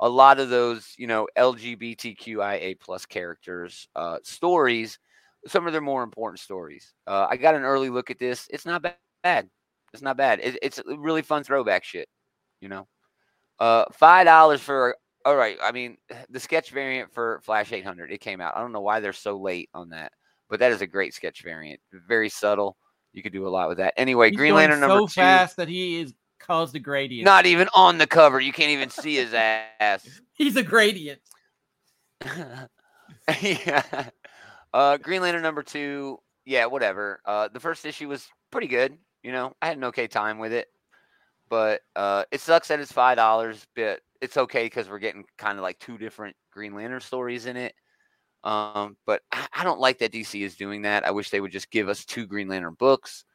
a 0.00 0.08
lot 0.08 0.40
of 0.40 0.50
those, 0.50 0.94
you 0.98 1.06
know, 1.06 1.28
LGBTQIA 1.38 2.78
plus 2.80 3.06
characters 3.06 3.88
uh, 3.96 4.18
stories. 4.22 4.98
Some 5.46 5.66
of 5.66 5.72
their 5.72 5.80
more 5.80 6.02
important 6.02 6.40
stories. 6.40 6.92
Uh, 7.06 7.26
I 7.30 7.36
got 7.36 7.54
an 7.54 7.62
early 7.62 7.88
look 7.88 8.10
at 8.10 8.18
this. 8.18 8.46
It's 8.50 8.66
not 8.66 8.84
bad. 9.22 9.48
It's 9.92 10.02
not 10.02 10.16
bad. 10.16 10.40
It, 10.40 10.58
it's 10.60 10.80
really 10.86 11.22
fun 11.22 11.44
throwback 11.44 11.84
shit. 11.84 12.08
You 12.60 12.68
know, 12.68 12.86
uh, 13.62 13.84
five 13.92 14.26
dollars 14.26 14.60
for. 14.60 14.96
All 15.24 15.36
right. 15.36 15.56
I 15.62 15.70
mean, 15.70 15.96
the 16.30 16.40
sketch 16.40 16.70
variant 16.70 17.12
for 17.12 17.40
Flash 17.44 17.72
800. 17.72 18.10
It 18.10 18.20
came 18.20 18.40
out. 18.40 18.56
I 18.56 18.60
don't 18.60 18.72
know 18.72 18.80
why 18.80 19.00
they're 19.00 19.12
so 19.12 19.38
late 19.38 19.70
on 19.72 19.90
that, 19.90 20.12
but 20.50 20.58
that 20.60 20.72
is 20.72 20.82
a 20.82 20.86
great 20.86 21.14
sketch 21.14 21.42
variant. 21.42 21.80
Very 22.08 22.28
subtle. 22.28 22.76
You 23.12 23.22
could 23.22 23.32
do 23.32 23.46
a 23.46 23.50
lot 23.50 23.68
with 23.68 23.78
that. 23.78 23.94
Anyway, 23.96 24.30
He's 24.30 24.36
Green 24.36 24.54
Lantern 24.54 24.80
number 24.80 24.98
so 24.98 25.06
two. 25.06 25.12
fast 25.12 25.56
that 25.58 25.68
he 25.68 26.00
is 26.00 26.14
caused 26.40 26.74
a 26.74 26.80
gradient. 26.80 27.24
Not 27.24 27.46
even 27.46 27.68
on 27.74 27.98
the 27.98 28.06
cover. 28.06 28.40
You 28.40 28.52
can't 28.52 28.70
even 28.70 28.90
see 28.90 29.16
his 29.16 29.32
ass. 29.34 30.08
He's 30.32 30.56
a 30.56 30.62
gradient. 30.62 31.20
yeah. 33.40 34.08
Uh, 34.72 34.96
Green 34.96 35.22
Lantern 35.22 35.42
number 35.42 35.62
two. 35.62 36.18
Yeah, 36.44 36.66
whatever. 36.66 37.20
Uh, 37.24 37.48
the 37.52 37.60
first 37.60 37.84
issue 37.84 38.08
was 38.08 38.26
pretty 38.50 38.66
good. 38.66 38.96
You 39.22 39.30
know, 39.30 39.52
I 39.62 39.68
had 39.68 39.76
an 39.76 39.84
okay 39.84 40.08
time 40.08 40.38
with 40.38 40.52
it, 40.52 40.66
but 41.52 41.82
uh, 41.96 42.24
it 42.32 42.40
sucks 42.40 42.68
that 42.68 42.80
it's 42.80 42.90
five 42.90 43.18
dollars. 43.18 43.66
But 43.76 44.00
it's 44.22 44.38
okay 44.38 44.64
because 44.64 44.88
we're 44.88 44.98
getting 44.98 45.24
kind 45.36 45.58
of 45.58 45.62
like 45.62 45.78
two 45.78 45.98
different 45.98 46.34
Green 46.50 46.74
Lantern 46.74 47.02
stories 47.02 47.44
in 47.44 47.58
it. 47.58 47.74
Um, 48.42 48.96
but 49.04 49.20
I, 49.30 49.46
I 49.58 49.62
don't 49.62 49.78
like 49.78 49.98
that 49.98 50.12
DC 50.12 50.40
is 50.40 50.56
doing 50.56 50.80
that. 50.82 51.06
I 51.06 51.10
wish 51.10 51.28
they 51.28 51.42
would 51.42 51.52
just 51.52 51.70
give 51.70 51.90
us 51.90 52.06
two 52.06 52.26
Green 52.26 52.48
Lantern 52.48 52.74
books. 52.78 53.26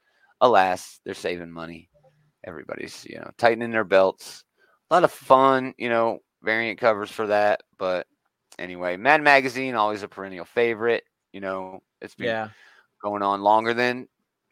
Alas, 0.42 1.00
they're 1.06 1.14
saving 1.14 1.52
money. 1.52 1.92
Everybody's 2.44 3.06
you 3.08 3.20
know 3.20 3.30
tightening 3.38 3.70
their 3.70 3.84
belts. 3.84 4.44
A 4.90 4.96
lot 4.96 5.04
of 5.04 5.12
fun, 5.12 5.76
you 5.78 5.90
know, 5.90 6.18
variant 6.42 6.80
covers 6.80 7.12
for 7.12 7.28
that. 7.28 7.62
But 7.78 8.08
anyway, 8.58 8.98
Mad 8.98 9.22
Magazine 9.22 9.76
always 9.76 10.02
a 10.02 10.08
perennial 10.08 10.46
favorite. 10.46 11.04
You 11.34 11.42
know, 11.42 11.84
it's 12.02 12.16
been 12.16 12.26
Yeah. 12.30 12.50
going 13.04 13.22
on 13.22 13.42
longer 13.42 13.76
than 13.76 14.08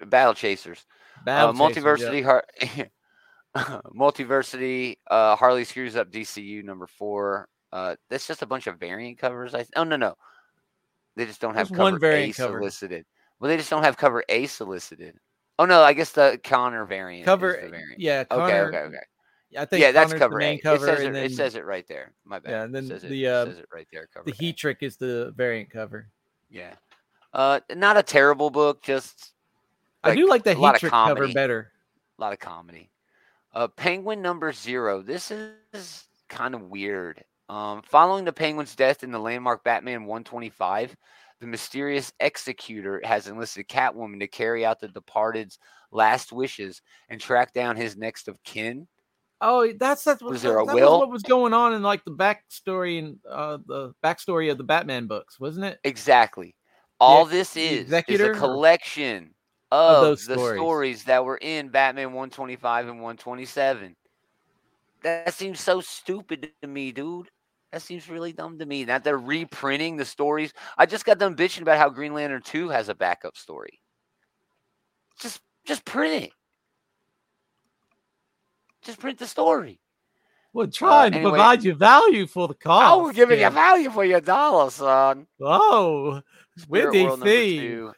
Battle 0.06 0.36
Chasers. 0.36 0.86
Battle 1.25 1.49
uh, 1.49 1.67
Chasers, 1.69 1.84
Multiversity, 1.84 2.23
Har- 2.23 2.45
Multiversity, 3.95 4.97
uh, 5.09 5.35
Harley 5.35 5.63
screws 5.63 5.95
up 5.95 6.11
DCU 6.11 6.63
number 6.63 6.87
four. 6.87 7.47
Uh, 7.71 7.95
that's 8.09 8.27
just 8.27 8.41
a 8.41 8.45
bunch 8.45 8.67
of 8.67 8.79
variant 8.79 9.17
covers. 9.17 9.55
I 9.55 9.65
oh 9.75 9.83
no 9.83 9.95
no, 9.95 10.15
they 11.15 11.25
just 11.25 11.41
don't 11.41 11.55
have 11.55 11.69
There's 11.69 11.77
cover 11.77 11.91
one 11.91 11.99
variant 11.99 12.33
A 12.33 12.41
cover. 12.41 12.59
solicited. 12.59 13.05
Well, 13.39 13.49
they 13.49 13.57
just 13.57 13.69
don't 13.69 13.83
have 13.83 13.97
cover 13.97 14.23
A 14.29 14.45
solicited. 14.47 15.17
Oh 15.57 15.65
no, 15.65 15.81
I 15.81 15.93
guess 15.93 16.11
the 16.11 16.39
Conner 16.43 16.85
variant. 16.85 17.25
Cover. 17.25 17.53
variant. 17.53 17.99
Yeah. 17.99 18.23
Okay, 18.31 18.51
Conner, 18.51 18.67
okay, 18.67 18.77
okay. 18.79 18.97
I 19.57 19.65
think 19.65 19.81
Yeah, 19.81 19.91
that's 19.93 20.13
cover 20.13 20.33
the 20.35 20.39
main 20.39 20.59
A. 20.59 20.61
cover, 20.61 20.85
it, 20.85 20.89
says 20.89 20.99
and 20.99 21.09
it, 21.09 21.13
then 21.13 21.25
it 21.25 21.31
says 21.33 21.55
it 21.55 21.65
right 21.65 21.87
there. 21.87 22.11
My 22.25 22.39
bad. 22.39 22.51
Yeah, 22.51 22.63
and 22.63 22.75
then 22.75 22.91
it, 22.91 23.01
the, 23.01 23.27
uh, 23.27 23.45
says 23.45 23.59
it 23.59 23.67
right 23.73 23.87
there. 23.91 24.07
Cover 24.13 24.25
the 24.25 24.33
A. 24.33 24.35
heat 24.35 24.57
trick 24.57 24.79
is 24.81 24.97
the 24.97 25.33
variant 25.37 25.69
cover. 25.69 26.09
Yeah. 26.49 26.73
Uh, 27.33 27.61
not 27.73 27.97
a 27.97 28.03
terrible 28.03 28.49
book, 28.49 28.81
just 28.81 29.31
I 30.03 30.15
do 30.15 30.27
like 30.27 30.43
the 30.43 30.53
heat 30.53 30.75
trick 30.75 30.91
cover 30.91 31.27
better. 31.33 31.71
a 32.17 32.21
lot 32.21 32.33
of 32.33 32.39
comedy. 32.39 32.89
Uh, 33.55 33.69
Penguin 33.69 34.21
number 34.21 34.51
zero. 34.51 35.01
This 35.01 35.31
is 35.31 36.03
kind 36.29 36.53
of 36.53 36.63
weird. 36.63 37.23
Um, 37.47 37.81
following 37.83 38.25
the 38.25 38.33
Penguin's 38.33 38.75
death 38.75 39.01
in 39.01 39.11
the 39.11 39.19
landmark 39.19 39.63
Batman 39.63 40.05
125, 40.05 40.95
the 41.39 41.47
mysterious 41.47 42.11
executor 42.19 43.01
has 43.05 43.27
enlisted 43.27 43.69
Catwoman 43.69 44.19
to 44.19 44.27
carry 44.27 44.65
out 44.65 44.79
the 44.81 44.89
departed's 44.89 45.57
last 45.91 46.33
wishes 46.33 46.81
and 47.07 47.21
track 47.21 47.53
down 47.53 47.77
his 47.77 47.95
next 47.95 48.27
of 48.27 48.43
kin. 48.43 48.87
Oh, 49.39 49.71
that's 49.79 50.03
that's 50.03 50.21
what, 50.21 50.31
Was 50.31 50.41
there 50.41 50.59
a 50.59 50.65
that 50.65 50.75
will? 50.75 50.93
Was 50.93 50.99
what 50.99 51.11
was 51.11 51.23
going 51.23 51.53
on 51.53 51.73
in 51.73 51.81
like 51.83 52.03
the 52.03 52.11
backstory 52.11 52.99
and 52.99 53.17
uh, 53.29 53.59
the 53.65 53.93
backstory 54.03 54.51
of 54.51 54.57
the 54.57 54.63
Batman 54.63 55.07
books, 55.07 55.39
wasn't 55.39 55.65
it? 55.65 55.79
Exactly. 55.83 56.55
All 56.99 57.23
ex- 57.23 57.31
this 57.31 57.57
is 57.57 57.93
is 58.07 58.21
a 58.21 58.33
collection 58.33 59.34
Of 59.71 59.95
of, 59.95 60.04
those 60.04 60.25
the 60.25 60.36
stories. 60.36 60.60
stories 60.60 61.04
that 61.06 61.25
were 61.25 61.38
in 61.38 61.69
Batman 61.69 62.08
125 62.08 62.88
and 62.88 62.95
127. 63.01 63.95
That 65.04 65.34
seems 65.34 65.60
so 65.60 65.82
stupid 65.82 66.51
to 66.62 66.67
me, 66.67 66.91
dude. 66.91 67.30
That 67.71 67.82
seems 67.82 68.10
really 68.10 68.32
dumb 68.32 68.58
to 68.60 68.65
me. 68.65 68.86
That 68.86 69.04
they're 69.04 69.17
reprinting 69.17 69.97
the 69.97 70.06
stories. 70.06 70.54
I 70.78 70.86
just 70.86 71.06
got 71.06 71.17
done 71.17 71.36
bitching 71.36 71.62
about 71.62 71.78
how 71.78 71.89
Green 71.89 72.13
Lantern 72.13 72.41
2 72.41 72.69
has 72.69 72.89
a 72.89 72.95
backup 72.95 73.38
story. 73.38 73.82
Just 75.19 75.41
just 75.65 75.84
print 75.84 76.23
it. 76.25 76.32
Just 78.84 78.99
print 78.99 79.17
the 79.17 79.28
story. 79.28 79.80
Well, 80.54 80.67
uh, 80.67 80.71
try 80.71 81.08
and 81.08 81.15
anyway- 81.15 81.32
provide 81.32 81.63
you 81.63 81.73
value 81.73 82.28
for 82.28 82.47
the 82.47 82.54
cost. 82.54 82.93
oh, 82.93 83.04
we're 83.04 83.13
giving 83.13 83.41
you 83.41 83.49
value 83.49 83.89
for 83.89 84.06
your 84.06 84.21
dollar, 84.21 84.69
son. 84.69 85.28
Oh, 85.41 86.21
with 86.56 86.63
Spirit 86.63 86.93
World 86.93 87.19
number 87.19 87.25
DC. 87.25 87.93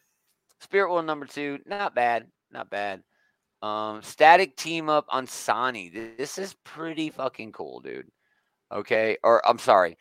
Spirit 0.62 0.92
World 0.92 1.06
number 1.06 1.26
two, 1.26 1.60
not 1.66 1.96
bad, 1.96 2.28
not 2.52 2.70
bad. 2.70 3.04
Um, 3.62 4.02
static 4.02 4.56
team 4.56 4.90
up 4.90 5.06
on 5.10 5.28
Sani. 5.28 5.90
This 5.90 6.38
is 6.38 6.56
pretty 6.64 7.10
fucking 7.10 7.52
cool, 7.52 7.80
dude. 7.80 8.08
Okay, 8.72 9.18
or 9.24 9.48
I'm 9.48 9.60
sorry, 9.60 9.98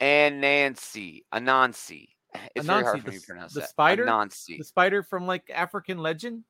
and 0.00 0.40
Nancy, 0.40 1.24
Anansi. 1.32 2.08
It's 2.54 2.66
very 2.66 2.84
hard 2.84 3.00
for 3.00 3.06
the 3.06 3.12
me 3.12 3.18
to 3.18 3.26
pronounce 3.26 3.54
the 3.54 3.60
that. 3.60 3.70
spider? 3.70 4.04
Anansi. 4.04 4.58
The 4.58 4.64
spider 4.64 5.02
from 5.02 5.26
like 5.26 5.50
African 5.52 5.98
legend. 5.98 6.44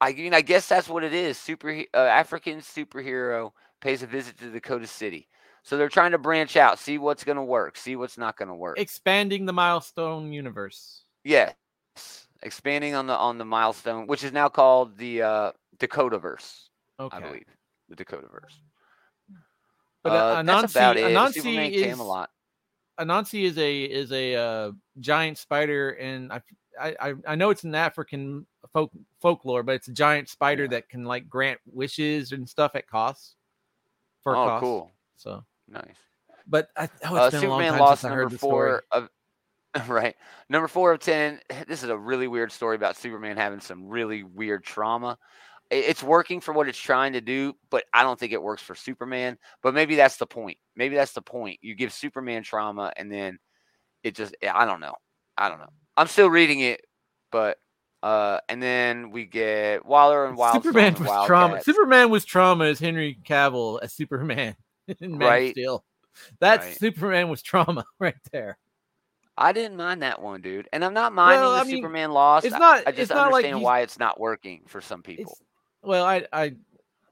I 0.00 0.12
mean, 0.12 0.34
I 0.34 0.40
guess 0.40 0.68
that's 0.68 0.88
what 0.88 1.04
it 1.04 1.14
is. 1.14 1.38
Super 1.38 1.84
uh, 1.94 1.96
African 1.96 2.58
superhero 2.58 3.52
pays 3.80 4.02
a 4.02 4.06
visit 4.06 4.38
to 4.38 4.50
Dakota 4.50 4.86
City. 4.86 5.28
So 5.64 5.76
they're 5.76 5.88
trying 5.88 6.10
to 6.10 6.18
branch 6.18 6.56
out, 6.56 6.78
see 6.78 6.98
what's 6.98 7.22
going 7.22 7.36
to 7.36 7.42
work, 7.42 7.76
see 7.76 7.94
what's 7.94 8.18
not 8.18 8.36
going 8.36 8.48
to 8.48 8.54
work. 8.54 8.80
expanding 8.80 9.46
the 9.46 9.52
milestone 9.52 10.32
universe. 10.32 11.04
Yes, 11.24 11.54
expanding 12.42 12.94
on 12.94 13.06
the 13.06 13.16
on 13.16 13.38
the 13.38 13.44
milestone, 13.44 14.06
which 14.06 14.24
is 14.24 14.32
now 14.32 14.48
called 14.48 14.96
the 14.98 15.22
uh, 15.22 15.52
Dakotaverse, 15.78 16.68
Okay. 17.00 17.16
I 17.16 17.20
believe, 17.20 17.46
the 17.88 17.96
Dakotaverse. 17.96 18.56
But 20.02 20.12
uh, 20.12 20.14
uh, 20.16 20.42
that's 20.42 20.72
Anansi, 20.72 20.76
about 20.76 20.96
it. 20.96 21.04
Anansi 21.04 21.34
Superman 21.34 21.72
is 21.72 21.82
Camelot. 21.82 22.30
Anansi 23.00 23.44
is 23.44 23.58
a 23.58 23.82
is 23.82 24.12
a 24.12 24.34
uh, 24.34 24.72
giant 25.00 25.38
spider, 25.38 25.90
and 25.90 26.32
I, 26.32 26.40
I 26.80 27.14
I- 27.26 27.34
know 27.36 27.50
it's 27.50 27.64
an 27.64 27.74
African 27.74 28.46
folk 28.72 28.90
folklore, 29.20 29.62
but 29.62 29.74
it's 29.76 29.88
a 29.88 29.92
giant 29.92 30.28
spider 30.28 30.64
Yeah. 30.64 30.70
that 30.70 30.88
can 30.88 31.04
like 31.04 31.28
grant 31.28 31.60
wishes 31.72 32.32
and 32.32 32.48
stuff 32.48 32.72
at 32.74 32.86
cost. 32.88 33.36
For 34.22 34.36
Oh, 34.36 34.46
cost. 34.46 34.60
cool. 34.60 34.90
So, 35.16 35.44
Nice. 35.68 35.96
but 36.46 36.68
I, 36.76 36.88
oh, 37.04 37.16
uh, 37.16 37.26
it's 37.26 37.34
a 37.34 37.40
long 37.40 37.40
Superman 37.40 37.72
time 37.72 37.80
lost 37.80 38.02
since 38.02 38.10
I 38.10 38.14
heard 38.14 38.22
number 38.24 38.38
four 38.38 38.82
of 38.92 39.08
right 39.88 40.14
number 40.48 40.68
four 40.68 40.92
of 40.92 41.00
ten. 41.00 41.40
This 41.66 41.82
is 41.82 41.88
a 41.88 41.96
really 41.96 42.28
weird 42.28 42.52
story 42.52 42.76
about 42.76 42.96
Superman 42.96 43.36
having 43.36 43.60
some 43.60 43.88
really 43.88 44.22
weird 44.22 44.64
trauma. 44.64 45.18
It's 45.70 46.02
working 46.02 46.42
for 46.42 46.52
what 46.52 46.68
it's 46.68 46.78
trying 46.78 47.14
to 47.14 47.22
do, 47.22 47.54
but 47.70 47.84
I 47.94 48.02
don't 48.02 48.20
think 48.20 48.32
it 48.32 48.42
works 48.42 48.60
for 48.60 48.74
Superman. 48.74 49.38
But 49.62 49.72
maybe 49.72 49.96
that's 49.96 50.18
the 50.18 50.26
point. 50.26 50.58
Maybe 50.76 50.96
that's 50.96 51.12
the 51.12 51.22
point. 51.22 51.58
You 51.62 51.74
give 51.74 51.94
Superman 51.94 52.42
trauma, 52.42 52.92
and 52.96 53.10
then 53.10 53.38
it 54.02 54.14
just 54.14 54.34
I 54.42 54.66
don't 54.66 54.80
know. 54.80 54.94
I 55.38 55.48
don't 55.48 55.58
know. 55.58 55.72
I'm 55.96 56.08
still 56.08 56.28
reading 56.28 56.60
it, 56.60 56.82
but 57.30 57.56
uh, 58.02 58.40
and 58.48 58.62
then 58.62 59.10
we 59.10 59.24
get 59.24 59.86
Waller 59.86 60.26
and 60.26 60.36
Wildstorm 60.36 60.64
Superman 60.64 60.94
was 60.94 61.26
trauma. 61.26 61.62
Superman 61.62 62.10
was 62.10 62.24
trauma 62.24 62.64
as 62.64 62.80
Henry 62.80 63.18
Cavill 63.24 63.78
as 63.82 63.92
Superman 63.94 64.56
in 65.00 65.16
Man 65.16 65.28
Right. 65.28 65.50
Steel. 65.52 65.84
That's 66.40 66.66
Right. 66.66 66.78
Superman 66.78 67.28
was 67.28 67.42
trauma 67.42 67.84
right 68.00 68.14
there. 68.32 68.58
I 69.42 69.52
didn't 69.52 69.76
mind 69.76 70.02
that 70.02 70.22
one, 70.22 70.40
dude. 70.40 70.68
And 70.72 70.84
I'm 70.84 70.94
not 70.94 71.12
minding 71.12 71.40
Well, 71.40 71.52
the 71.54 71.60
I 71.60 71.64
mean, 71.64 71.76
Superman 71.76 72.12
loss. 72.12 72.44
it's 72.44 72.52
not- 72.58 72.84
I, 72.86 72.92
just 72.92 73.10
not 73.10 73.26
like 73.32 73.44
understand 73.44 73.56
he's- 73.58 73.64
why 73.64 73.80
it's 73.80 73.98
not 73.98 74.18
working 74.20 74.62
for 74.68 74.80
some 74.80 75.02
people. 75.02 75.36
Well, 75.82 76.04
I 76.04 76.26
I 76.32 76.54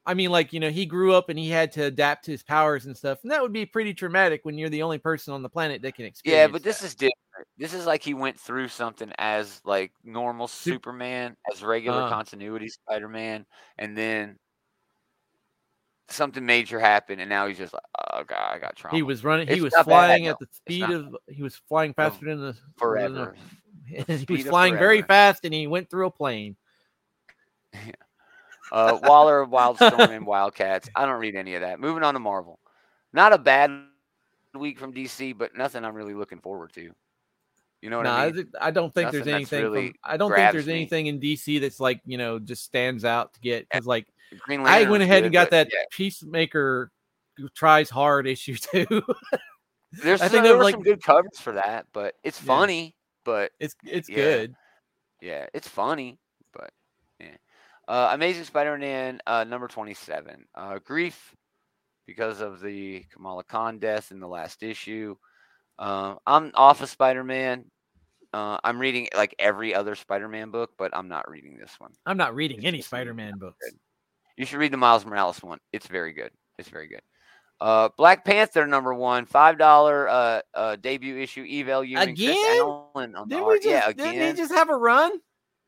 I 0.06 0.14
mean, 0.14 0.30
like 0.30 0.52
you 0.52 0.60
know, 0.60 0.70
he 0.70 0.86
grew 0.86 1.12
up 1.12 1.28
and 1.28 1.38
he 1.38 1.50
had 1.50 1.72
to 1.72 1.84
adapt 1.84 2.24
to 2.24 2.30
his 2.30 2.42
powers 2.42 2.86
and 2.86 2.96
stuff, 2.96 3.18
and 3.22 3.30
that 3.32 3.42
would 3.42 3.52
be 3.52 3.66
pretty 3.66 3.92
traumatic 3.94 4.40
when 4.44 4.56
you're 4.56 4.70
the 4.70 4.82
only 4.82 4.98
person 4.98 5.34
on 5.34 5.42
the 5.42 5.48
planet 5.48 5.82
that 5.82 5.94
can 5.94 6.06
experience. 6.06 6.38
Yeah, 6.38 6.46
but 6.46 6.62
this 6.62 6.82
is 6.82 6.94
different. 6.94 7.16
This 7.58 7.74
is 7.74 7.84
like 7.86 8.02
he 8.02 8.14
went 8.14 8.38
through 8.40 8.68
something 8.68 9.12
as 9.18 9.60
like 9.64 9.92
normal 10.04 10.46
Sup- 10.48 10.72
Superman, 10.74 11.36
as 11.52 11.62
regular 11.62 12.02
Uh. 12.04 12.08
continuity 12.08 12.68
Spider-Man, 12.68 13.44
and 13.78 13.96
then 13.96 14.38
something 16.10 16.44
major 16.44 16.78
happened, 16.80 17.20
and 17.20 17.28
now 17.28 17.46
he's 17.46 17.58
just 17.58 17.72
like, 17.72 17.82
oh 18.14 18.24
god, 18.24 18.52
I 18.54 18.58
got 18.58 18.76
trauma. 18.76 18.96
he 18.96 19.02
was 19.02 19.24
running. 19.24 19.46
He 19.48 19.54
It's 19.54 19.62
was 19.62 19.72
bad, 19.72 19.84
flying 19.84 20.24
though. 20.24 20.30
at 20.30 20.38
the 20.38 20.46
speed 20.52 20.82
of. 20.90 21.16
He 21.28 21.42
was 21.42 21.56
flying 21.68 21.94
faster 21.94 22.24
than 22.26 22.40
the 22.40 22.56
forever. 22.76 23.34
than 23.88 24.04
the- 24.06 24.16
he 24.28 24.32
was 24.34 24.46
flying 24.46 24.74
very 24.76 25.02
fast, 25.02 25.44
and 25.44 25.52
he 25.54 25.66
went 25.66 25.90
through 25.90 26.06
a 26.06 26.10
plane. 26.10 26.56
Uh, 28.72 29.00
Waller, 29.02 29.44
Wildstorm, 29.46 30.10
and 30.10 30.24
Wildcats. 30.24 30.88
I 30.94 31.04
don't 31.04 31.18
read 31.18 31.34
any 31.34 31.56
of 31.56 31.62
that. 31.62 31.80
Moving 31.80 32.04
on 32.04 32.14
to 32.14 32.20
Marvel. 32.20 32.60
Not 33.12 33.32
a 33.32 33.38
bad 33.38 33.72
week 34.54 34.78
from 34.78 34.94
DC, 34.94 35.36
but 35.36 35.56
nothing 35.56 35.84
I'm 35.84 35.92
really 35.94 36.14
looking 36.14 36.38
forward 36.38 36.72
to. 36.74 36.92
You 37.82 37.90
know 37.90 37.96
what 37.96 38.04
No, 38.04 38.10
I 38.12 38.30
mean? 38.30 38.48
I 38.60 38.70
don't 38.70 38.94
think 38.94 39.10
there's 39.10 39.26
Nothing 39.26 39.40
that's 39.42 39.52
anything. 39.52 39.72
really 39.72 39.86
from, 39.88 39.96
I 40.04 40.16
don't 40.16 40.32
think 40.32 40.52
there's 40.52 40.66
me. 40.68 40.72
anything 40.74 41.06
in 41.08 41.18
DC 41.18 41.60
that's 41.60 41.80
like 41.80 42.00
you 42.06 42.16
know 42.16 42.38
just 42.38 42.62
stands 42.62 43.04
out 43.04 43.32
to 43.34 43.40
get 43.40 43.66
because 43.68 43.86
like 43.86 44.06
Green 44.40 44.60
I 44.66 44.88
went 44.88 45.02
ahead 45.02 45.24
and 45.24 45.32
got 45.32 45.50
that 45.50 45.68
yeah, 45.72 45.80
Peacemaker 45.90 46.90
who 47.36 47.48
tries 47.50 47.90
hard 47.90 48.26
issue 48.26 48.54
too. 48.56 48.86
there's 49.92 50.20
I 50.20 50.26
some, 50.26 50.32
think 50.32 50.44
there 50.44 50.56
were 50.56 50.64
like- 50.64 50.74
some 50.74 50.82
good 50.82 51.02
covers 51.02 51.38
for 51.40 51.52
that, 51.52 51.86
but 51.92 52.14
it's 52.22 52.40
Yeah. 52.40 52.46
funny. 52.46 52.96
But 53.24 53.52
it's 53.60 53.74
it's 53.84 54.08
Yeah. 54.08 54.16
good. 54.16 54.54
yeah, 55.20 55.46
it's 55.52 55.68
funny. 55.68 56.18
But 56.54 56.70
yeah, 57.18 57.36
uh, 57.88 58.10
Amazing 58.12 58.44
Spider-Man 58.44 59.20
uh, 59.26 59.44
number 59.44 59.68
twenty-seven. 59.68 60.46
Uh, 60.54 60.78
grief 60.78 61.34
because 62.06 62.40
of 62.40 62.60
the 62.60 63.04
Kamala 63.12 63.44
Khan 63.44 63.78
death 63.78 64.10
in 64.10 64.20
the 64.20 64.26
last 64.28 64.62
issue. 64.62 65.16
Uh, 65.78 66.16
I'm 66.26 66.50
off 66.54 66.80
of 66.82 66.88
Spider-Man. 66.88 67.64
Uh, 68.32 68.58
I'm 68.64 68.78
reading 68.78 69.08
like 69.16 69.34
every 69.38 69.74
other 69.74 69.94
Spider-Man 69.94 70.50
book, 70.50 70.70
but 70.78 70.96
I'm 70.96 71.08
not 71.08 71.28
reading 71.28 71.58
this 71.58 71.74
one. 71.78 71.92
I'm 72.06 72.16
not 72.16 72.34
reading 72.34 72.58
It's 72.58 72.66
any 72.66 72.80
Spider-Man 72.80 73.38
books. 73.38 73.56
good. 73.60 73.78
You 74.40 74.46
should 74.46 74.58
read 74.58 74.72
the 74.72 74.78
Miles 74.78 75.04
Morales 75.04 75.42
one. 75.42 75.58
It's 75.70 75.86
very 75.86 76.14
good. 76.14 76.30
It's 76.58 76.70
very 76.70 76.88
good. 76.88 77.02
Uh, 77.60 77.90
Black 77.98 78.24
Panther 78.24 78.66
number 78.66 78.94
one, 78.94 79.26
five 79.26 79.58
dollar 79.58 80.08
uh, 80.08 80.40
uh 80.54 80.76
debut 80.76 81.18
issue. 81.18 81.42
Ewing, 81.42 81.84
Chris 81.94 82.08
Again? 82.08 82.56
Allen 82.56 83.14
on 83.14 83.28
the 83.28 83.34
Didn't 83.34 83.48
we 83.48 83.56
just 83.56 83.66
yeah, 83.66 83.86
didn't 83.88 84.08
again. 84.14 84.34
he 84.34 84.40
just 84.40 84.54
have 84.54 84.70
a 84.70 84.74
run? 84.74 85.12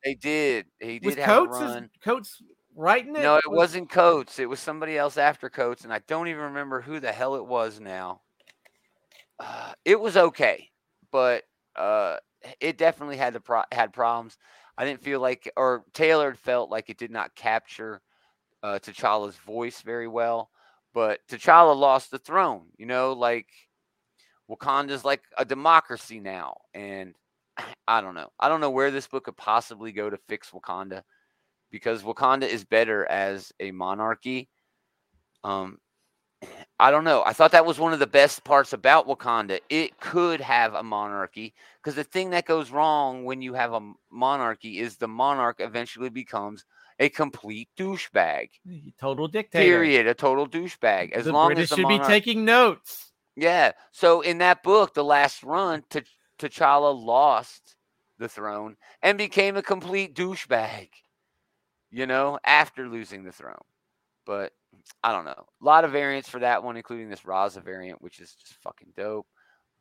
They 0.03 0.15
did. 0.15 0.65
He 0.79 0.99
Was 1.03 1.13
did 1.13 1.23
have 1.23 1.35
Coates 1.37 1.57
a 1.59 1.65
is- 1.65 1.71
run. 1.75 1.89
Coates 2.03 2.41
writing 2.75 3.15
it? 3.15 3.21
No, 3.21 3.35
it 3.35 3.43
Was- 3.47 3.57
wasn't 3.57 3.91
Coates. 3.91 4.39
It 4.39 4.49
was 4.49 4.59
somebody 4.59 4.97
else 4.97 5.17
after 5.17 5.51
Coates, 5.51 5.83
and 5.83 5.93
I 5.93 5.99
don't 6.07 6.27
even 6.27 6.41
remember 6.41 6.81
who 6.81 6.99
the 6.99 7.11
hell 7.11 7.35
it 7.35 7.45
was 7.45 7.79
now. 7.79 8.21
Uh, 9.39 9.73
it 9.85 9.99
was 9.99 10.17
okay, 10.17 10.67
but 11.11 11.43
uh, 11.75 12.17
it 12.59 12.79
definitely 12.79 13.17
had 13.17 13.33
the 13.33 13.39
pro- 13.39 13.65
had 13.71 13.93
problems. 13.93 14.35
I 14.79 14.85
didn't 14.85 15.03
feel 15.03 15.19
like, 15.19 15.47
or 15.55 15.83
Taylor 15.93 16.33
felt 16.33 16.71
like 16.71 16.89
it 16.89 16.97
did 16.97 17.11
not 17.11 17.35
capture 17.35 18.01
uh, 18.63 18.79
T'Challa's 18.79 19.35
voice 19.37 19.81
very 19.81 20.07
well. 20.07 20.49
But 20.93 21.19
T'Challa 21.27 21.75
lost 21.75 22.11
the 22.11 22.19
throne. 22.19 22.67
You 22.77 22.85
know, 22.85 23.13
like 23.13 23.47
Wakanda's 24.49 25.05
like 25.05 25.23
a 25.37 25.45
democracy 25.45 26.19
now, 26.19 26.57
and 26.73 27.13
I 27.87 28.01
don't 28.01 28.15
know. 28.15 28.29
I 28.39 28.49
don't 28.49 28.61
know 28.61 28.71
where 28.71 28.91
this 28.91 29.07
book 29.07 29.25
could 29.25 29.37
possibly 29.37 29.91
go 29.91 30.09
to 30.09 30.17
fix 30.27 30.49
Wakanda 30.51 31.03
because 31.71 32.03
Wakanda 32.03 32.43
is 32.47 32.63
better 32.63 33.05
as 33.05 33.51
a 33.59 33.71
monarchy. 33.71 34.49
Um, 35.43 35.79
I 36.79 36.91
don't 36.91 37.03
know. 37.03 37.23
I 37.25 37.33
thought 37.33 37.51
that 37.53 37.65
was 37.65 37.79
one 37.79 37.93
of 37.93 37.99
the 37.99 38.07
best 38.07 38.43
parts 38.43 38.73
about 38.73 39.07
Wakanda. 39.07 39.59
It 39.69 39.99
could 39.99 40.41
have 40.41 40.73
a 40.73 40.83
monarchy 40.83 41.53
because 41.81 41.95
the 41.95 42.03
thing 42.03 42.31
that 42.31 42.45
goes 42.45 42.71
wrong 42.71 43.25
when 43.25 43.41
you 43.41 43.53
have 43.53 43.73
a 43.73 43.93
monarchy 44.11 44.79
is 44.79 44.97
the 44.97 45.07
monarch 45.07 45.57
eventually 45.59 46.09
becomes 46.09 46.65
a 46.99 47.09
complete 47.09 47.69
douchebag. 47.77 48.49
total 48.99 49.27
dictator. 49.27 49.63
Period. 49.63 50.07
A 50.07 50.13
total 50.13 50.47
douchebag. 50.47 51.11
As 51.11 51.25
the 51.25 51.33
long 51.33 51.47
British 51.49 51.63
as 51.63 51.69
the 51.69 51.75
should 51.77 51.83
monarch, 51.83 52.07
be 52.07 52.13
taking 52.13 52.45
notes. 52.45 53.11
yeah. 53.35 53.71
So 53.91 54.21
in 54.21 54.39
that 54.39 54.63
book, 54.63 54.93
the 54.93 55.03
last 55.03 55.43
run, 55.43 55.83
T- 55.89 56.01
T'Challa 56.39 56.93
lost 56.99 57.75
the 58.19 58.29
throne 58.29 58.75
and 59.01 59.17
became 59.17 59.57
a 59.57 59.61
complete 59.63 60.15
douchebag. 60.15 60.89
You 61.91 62.07
know, 62.07 62.39
after 62.43 62.87
losing 62.87 63.23
the 63.23 63.31
throne. 63.31 63.55
But 64.25 64.51
I 65.03 65.11
don't 65.11 65.25
know. 65.25 65.45
A 65.61 65.65
lot 65.65 65.85
of 65.85 65.91
variants 65.91 66.29
for 66.29 66.39
that 66.39 66.63
one, 66.63 66.77
including 66.77 67.09
this 67.09 67.21
Raza 67.21 67.63
variant, 67.63 68.01
which 68.01 68.19
is 68.19 68.33
just 68.33 68.55
fucking 68.63 68.93
dope. 68.95 69.27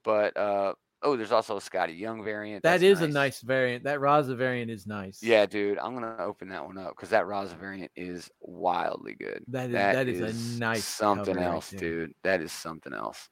But 0.04 0.36
uh 0.36 0.74
oh, 1.02 1.16
there's 1.16 1.32
also 1.32 1.56
a 1.56 1.60
Skottie 1.60 1.98
Young 1.98 2.22
variant. 2.24 2.62
That 2.62 2.80
That's 2.80 2.82
is 2.82 3.00
a 3.00 3.08
nice 3.08 3.40
variant. 3.40 3.84
That 3.84 4.00
Raza 4.00 4.36
variant 4.36 4.70
is 4.70 4.86
nice. 4.86 5.22
Yeah, 5.22 5.46
dude. 5.46 5.78
I'm 5.78 5.94
gonna 5.94 6.16
open 6.18 6.48
that 6.50 6.64
one 6.64 6.78
up 6.78 6.90
because 6.96 7.10
that 7.10 7.24
Raza 7.24 7.56
variant 7.56 7.90
is 7.96 8.30
wildly 8.40 9.14
good. 9.14 9.44
That 9.48 9.66
is 9.66 9.72
that 9.72 10.08
is, 10.08 10.56
a 10.56 10.58
nice 10.58 10.84
something 10.84 11.36
right 11.36 11.46
else, 11.46 11.70
there. 11.70 11.80
dude. 11.80 12.14
That 12.22 12.40
is 12.40 12.52
something 12.52 12.92
else. 12.92 13.28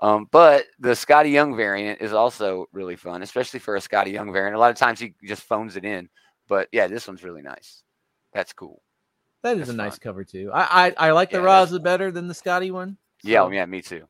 Um, 0.00 0.28
but 0.30 0.66
the 0.80 0.90
Skottie 0.90 1.32
Young 1.32 1.56
variant 1.56 2.00
is 2.00 2.12
also 2.12 2.66
really 2.72 2.96
fun, 2.96 3.22
especially 3.22 3.60
for 3.60 3.76
a 3.76 3.80
Skottie 3.80 4.12
Young 4.12 4.32
variant. 4.32 4.56
A 4.56 4.58
lot 4.58 4.70
of 4.70 4.76
times 4.76 5.00
he 5.00 5.14
just 5.24 5.42
phones 5.42 5.76
it 5.76 5.84
in, 5.84 6.08
but 6.48 6.68
yeah, 6.72 6.88
this 6.88 7.06
one's 7.06 7.24
really 7.24 7.42
nice. 7.42 7.82
That's 8.32 8.52
cool. 8.52 8.82
That 9.42 9.52
is 9.56 9.66
That's 9.66 9.70
a 9.70 9.76
nice 9.76 9.92
fun. 9.92 9.98
cover 10.02 10.24
too. 10.24 10.50
I 10.52 10.88
I, 10.98 11.08
I 11.08 11.10
like 11.12 11.30
the 11.30 11.38
Yeah, 11.38 11.44
that's 11.44 11.72
Raza 11.72 11.82
better 11.82 12.10
than 12.10 12.28
the 12.28 12.34
Skottie 12.34 12.72
one. 12.72 12.96
Yeah, 13.22 13.48
yeah, 13.50 13.66
me 13.66 13.80
too. 13.80 14.06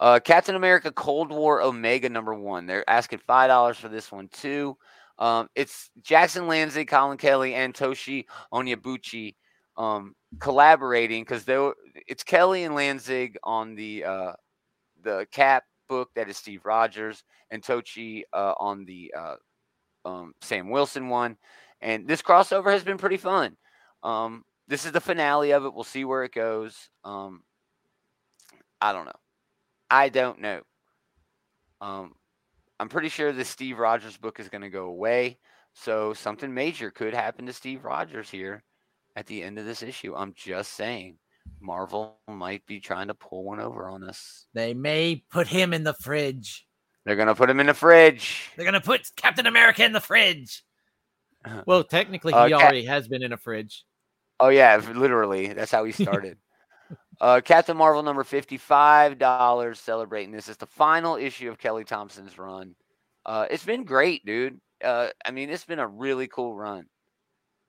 Uh, 0.00 0.18
Captain 0.18 0.56
America 0.56 0.90
Cold 0.90 1.30
War 1.30 1.60
Omega 1.60 2.08
number 2.08 2.34
one. 2.34 2.66
They're 2.66 2.88
asking 2.88 3.20
five 3.26 3.48
dollars 3.48 3.76
for 3.76 3.88
this 3.88 4.10
one 4.10 4.28
too. 4.28 4.76
Um, 5.18 5.48
it's 5.54 5.90
Jackson 6.02 6.44
Lanzig, 6.44 6.88
Collin 6.88 7.18
Kelly, 7.18 7.54
and 7.54 7.74
Tochi 7.74 8.24
Onyebuchi 8.52 9.34
um, 9.76 10.14
collaborating 10.38 11.22
because 11.22 11.44
it's 12.08 12.24
Kelly 12.24 12.64
and 12.64 12.74
Lanzig 12.74 13.36
on 13.44 13.74
the 13.74 14.04
uh, 14.04 14.32
the 15.02 15.26
Cap 15.30 15.64
book 15.88 16.08
that 16.16 16.30
is 16.30 16.38
Steve 16.38 16.64
Rogers 16.64 17.22
and 17.50 17.62
Tochi 17.62 18.22
uh, 18.32 18.54
on 18.58 18.86
the 18.86 19.12
uh, 19.16 19.34
um, 20.06 20.32
Sam 20.40 20.70
Wilson 20.70 21.08
one. 21.10 21.36
And 21.82 22.08
this 22.08 22.22
crossover 22.22 22.72
has 22.72 22.84
been 22.84 22.98
pretty 22.98 23.16
fun. 23.18 23.56
Um, 24.02 24.44
this 24.66 24.86
is 24.86 24.92
the 24.92 25.00
finale 25.00 25.50
of 25.52 25.64
it. 25.66 25.74
We'll 25.74 25.84
see 25.84 26.04
where 26.04 26.24
it 26.24 26.32
goes. 26.32 26.88
Um, 27.04 27.42
I 28.80 28.92
don't 28.94 29.04
know. 29.04 29.12
I 29.90 30.08
don't 30.08 30.40
know. 30.40 30.60
Um, 31.80 32.12
I'm 32.78 32.88
pretty 32.88 33.08
sure 33.08 33.32
the 33.32 33.44
Steve 33.44 33.78
Rogers 33.78 34.16
book 34.16 34.38
is 34.40 34.48
going 34.48 34.62
to 34.62 34.70
go 34.70 34.84
away. 34.86 35.38
So 35.74 36.14
something 36.14 36.52
major 36.52 36.90
could 36.90 37.14
happen 37.14 37.46
to 37.46 37.52
Steve 37.52 37.84
Rogers 37.84 38.30
here 38.30 38.62
at 39.16 39.26
the 39.26 39.42
end 39.42 39.58
of 39.58 39.64
this 39.66 39.82
issue. 39.82 40.14
I'm 40.14 40.32
just 40.34 40.72
saying. 40.74 41.18
Marvel 41.60 42.18
might 42.28 42.64
be 42.66 42.80
trying 42.80 43.08
to 43.08 43.14
pull 43.14 43.44
one 43.44 43.60
over 43.60 43.88
on 43.88 44.04
us. 44.04 44.46
They 44.54 44.72
may 44.74 45.24
put 45.30 45.46
him 45.48 45.72
in 45.74 45.84
the 45.84 45.94
fridge. 45.94 46.66
They're 47.04 47.16
going 47.16 47.28
to 47.28 47.34
put 47.34 47.50
him 47.50 47.60
in 47.60 47.66
the 47.66 47.74
fridge. 47.74 48.50
They're 48.56 48.64
gonna 48.66 48.80
put 48.80 49.02
Captain 49.16 49.46
America 49.46 49.84
in 49.84 49.92
the 49.92 50.00
fridge. 50.00 50.62
Well, 51.66 51.82
technically, 51.82 52.32
he 52.32 52.38
Uh, 52.38 52.48
Cap- 52.48 52.60
already 52.60 52.84
has 52.84 53.08
been 53.08 53.22
in 53.22 53.32
a 53.32 53.38
fridge. 53.38 53.84
Oh 54.38 54.48
yeah, 54.50 54.76
literally. 54.76 55.52
That's 55.54 55.70
how 55.72 55.84
he 55.84 55.92
started. 56.04 56.36
Uh, 57.20 57.40
Captain 57.44 57.76
Marvel 57.76 58.02
number 58.02 58.24
fifty-five 58.24 59.18
dollars. 59.18 59.78
Celebrating 59.78 60.32
this. 60.32 60.48
It's 60.48 60.56
the 60.56 60.66
final 60.66 61.16
issue 61.16 61.50
of 61.50 61.58
Kelly 61.58 61.84
Thompson's 61.84 62.38
run. 62.38 62.74
Uh, 63.26 63.46
it's 63.50 63.64
been 63.64 63.84
great, 63.84 64.24
dude. 64.24 64.60
Uh, 64.82 65.08
I 65.24 65.30
mean, 65.30 65.50
it's 65.50 65.64
been 65.64 65.78
a 65.78 65.86
really 65.86 66.26
cool 66.28 66.54
run. 66.54 66.86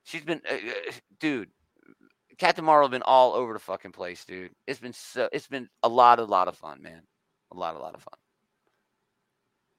She's 0.04 0.24
been, 0.24 0.42
uh, 0.50 0.54
uh, 0.54 0.92
dude. 1.20 1.50
Captain 2.38 2.64
Marvel 2.64 2.88
been 2.90 3.04
all 3.04 3.34
over 3.34 3.54
the 3.54 3.60
fucking 3.60 3.92
place, 3.92 4.24
dude. 4.26 4.52
It's 4.68 4.80
been 4.80 4.94
so. 4.94 5.28
It's 5.32 5.48
been 5.48 5.68
a 5.84 5.90
lot, 5.90 6.20
a 6.20 6.24
lot 6.24 6.48
of 6.48 6.56
fun, 6.56 6.82
man. 6.82 7.02
A 7.52 7.58
lot, 7.58 7.76
a 7.76 7.80
lot 7.80 7.94
of 7.94 8.02
fun. 8.02 8.18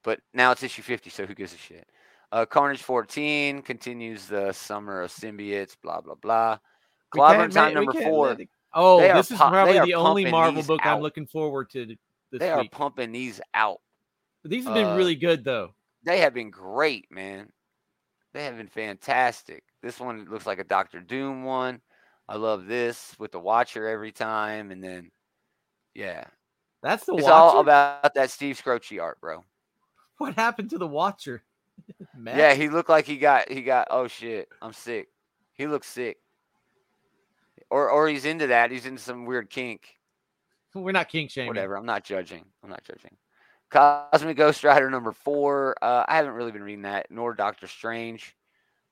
But 0.04 0.20
now 0.34 0.52
it's 0.52 0.62
issue 0.62 0.82
fifty, 0.82 1.08
so 1.10 1.24
who 1.24 1.34
gives 1.34 1.54
a 1.54 1.56
shit? 1.56 1.88
Uh, 2.32 2.46
Carnage 2.46 2.82
14 2.82 3.60
continues 3.60 4.26
the 4.26 4.52
summer 4.52 5.02
of 5.02 5.10
symbiotes, 5.10 5.76
blah, 5.82 6.00
blah, 6.00 6.14
blah. 6.14 6.58
Clobber 7.10 7.46
Time 7.48 7.74
number 7.74 7.92
four. 7.92 8.38
Oh, 8.74 9.00
They 9.00 9.12
this 9.12 9.30
is 9.30 9.38
pu- 9.38 9.48
probably 9.48 9.80
the 9.80 9.94
only 9.94 10.30
Marvel 10.30 10.62
book 10.62 10.80
I'm 10.84 11.00
looking 11.00 11.26
forward 11.26 11.70
to 11.70 11.94
They 12.30 12.50
are 12.50 12.64
pumping 12.70 13.12
these 13.12 13.40
out. 13.54 13.80
These 14.44 14.64
have 14.64 14.74
been 14.74 14.86
uh, 14.86 14.96
really 14.96 15.14
good 15.14 15.44
though. 15.44 15.74
They 16.04 16.18
have 16.20 16.34
been 16.34 16.50
great, 16.50 17.06
man. 17.10 17.50
They 18.34 18.44
have 18.44 18.56
been 18.56 18.66
fantastic. 18.68 19.62
This 19.82 20.00
one 20.00 20.26
looks 20.30 20.46
like 20.46 20.58
a 20.58 20.64
Doctor 20.64 21.00
Doom 21.00 21.44
one. 21.44 21.80
I 22.28 22.36
love 22.36 22.66
this 22.66 23.14
with 23.18 23.30
the 23.32 23.38
Watcher 23.38 23.86
every 23.86 24.10
time. 24.10 24.70
And 24.70 24.82
then, 24.82 25.10
yeah, 25.94 26.24
That's 26.82 27.04
the 27.04 27.14
it's 27.14 27.24
Watcher. 27.24 27.34
all 27.34 27.60
about 27.60 28.14
that 28.14 28.30
Steve 28.30 28.60
Skroce 28.62 29.00
art, 29.00 29.20
bro. 29.20 29.44
what 30.18 30.34
happened 30.34 30.70
to 30.70 30.78
the 30.78 30.88
Watcher? 30.88 31.42
Yeah, 32.24 32.54
he 32.54 32.68
looked 32.68 32.88
like 32.90 33.06
he 33.06 33.16
got 33.16 33.50
he 33.50 33.62
got 33.62 33.88
oh 33.90 34.06
shit, 34.06 34.48
I'm 34.60 34.72
sick. 34.72 35.08
He 35.54 35.66
looks 35.66 35.88
sick. 35.88 36.18
Or 37.72 37.88
or 37.88 38.06
he's 38.06 38.26
into 38.26 38.48
that. 38.48 38.70
He's 38.70 38.84
into 38.84 39.00
some 39.00 39.24
weird 39.24 39.48
kink. 39.48 39.96
we're 40.74 40.92
not 40.92 41.08
king 41.08 41.26
shaming. 41.28 41.48
Whatever. 41.48 41.76
I'm 41.76 41.86
not 41.86 42.04
judging. 42.04 42.44
I'm 42.62 42.68
not 42.68 42.84
judging. 42.84 43.16
Cosmic 43.70 44.36
Ghost 44.36 44.62
Rider 44.62 44.90
number 44.90 45.12
four. 45.12 45.74
Uh, 45.80 46.04
I 46.06 46.16
haven't 46.16 46.34
really 46.34 46.52
been 46.52 46.62
reading 46.62 46.82
that, 46.82 47.06
nor 47.10 47.32
Doctor 47.32 47.66
Strange. 47.66 48.36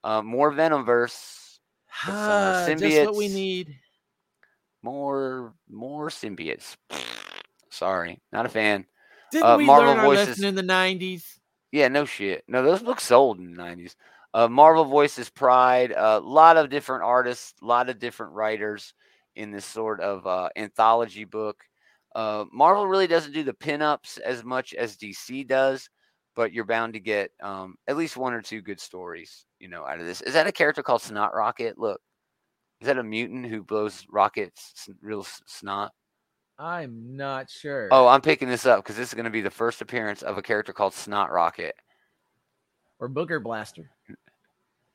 Uh, 0.03 0.22
more 0.22 0.51
Venomverse. 0.51 1.59
some 2.07 2.14
more 2.14 2.24
Ah, 2.24 2.64
just 2.74 3.05
what 3.07 3.16
we 3.16 3.28
need. 3.28 3.76
More 4.83 5.53
more 5.68 6.09
symbiotes. 6.09 6.76
Sorry, 7.68 8.22
not 8.33 8.47
a 8.47 8.49
fan. 8.49 8.87
Didn't 9.31 9.45
Uh, 9.47 9.57
we 9.59 9.66
Marvel 9.66 9.89
learn 9.91 9.99
our 9.99 10.07
Voices- 10.07 10.28
lesson 10.28 10.45
in 10.47 10.55
the 10.55 10.62
'90s? 10.62 11.39
Yeah, 11.70 11.89
no 11.89 12.07
shit. 12.07 12.45
No, 12.49 12.62
those 12.62 12.83
books 12.83 13.05
sold 13.05 13.39
in 13.41 13.53
the 13.53 13.62
nineties. 13.62 13.95
Uh, 14.33 14.49
Marvel 14.49 14.85
Voices 14.85 15.28
Pride. 15.31 15.93
A 15.97 16.20
lot 16.20 16.57
of 16.57 16.70
different 16.70 17.03
artists, 17.03 17.55
a 17.62 17.66
lot 17.66 17.89
of 17.89 17.99
different 17.99 18.33
writers 18.33 18.95
in 19.37 19.51
this 19.51 19.64
sort 19.64 20.01
of 20.01 20.26
uh, 20.26 20.49
anthology 20.57 21.24
book. 21.24 21.62
Uh, 22.14 22.45
Marvel 22.53 22.87
really 22.87 23.07
doesn't 23.07 23.33
do 23.33 23.45
the 23.45 23.53
pinups 23.53 24.18
as 24.20 24.43
much 24.45 24.74
as 24.74 24.97
DC 24.97 25.47
does, 25.47 25.89
but 26.35 26.53
you're 26.53 26.64
bound 26.64 26.93
to 26.95 27.01
get 27.01 27.31
um, 27.43 27.76
at 27.87 27.97
least 27.97 28.16
one 28.16 28.33
or 28.33 28.43
two 28.43 28.61
good 28.61 28.81
stories, 28.81 29.47
you 29.61 29.68
know, 29.68 29.85
out 29.87 30.01
of 30.01 30.07
this. 30.07 30.20
Is 30.22 30.35
that 30.35 30.47
a 30.49 30.53
character 30.53 30.83
called 30.83 31.03
Snot 31.03 31.35
Rocket? 31.35 31.78
Look, 31.78 32.01
is 32.81 32.87
that 32.87 32.99
a 32.99 33.03
mutant 33.05 33.47
who 33.47 33.62
blows 33.62 34.05
rockets, 34.11 34.89
real 35.03 35.24
snot? 35.47 35.93
I'm 36.59 37.16
not 37.16 37.49
sure. 37.49 37.89
Oh, 37.91 38.07
I'm 38.07 38.20
picking 38.20 38.49
this 38.49 38.66
up 38.66 38.83
because 38.85 38.97
this 38.97 39.09
is 39.09 39.14
going 39.14 39.24
to 39.24 39.31
be 39.31 39.41
the 39.41 39.51
first 39.51 39.81
appearance 39.81 40.22
of 40.22 40.37
a 40.37 40.43
character 40.43 40.72
called 40.72 40.93
Snot 40.95 41.31
Rocket. 41.31 41.74
or 42.99 43.09
Booger 43.09 43.43
Blaster. 43.43 43.91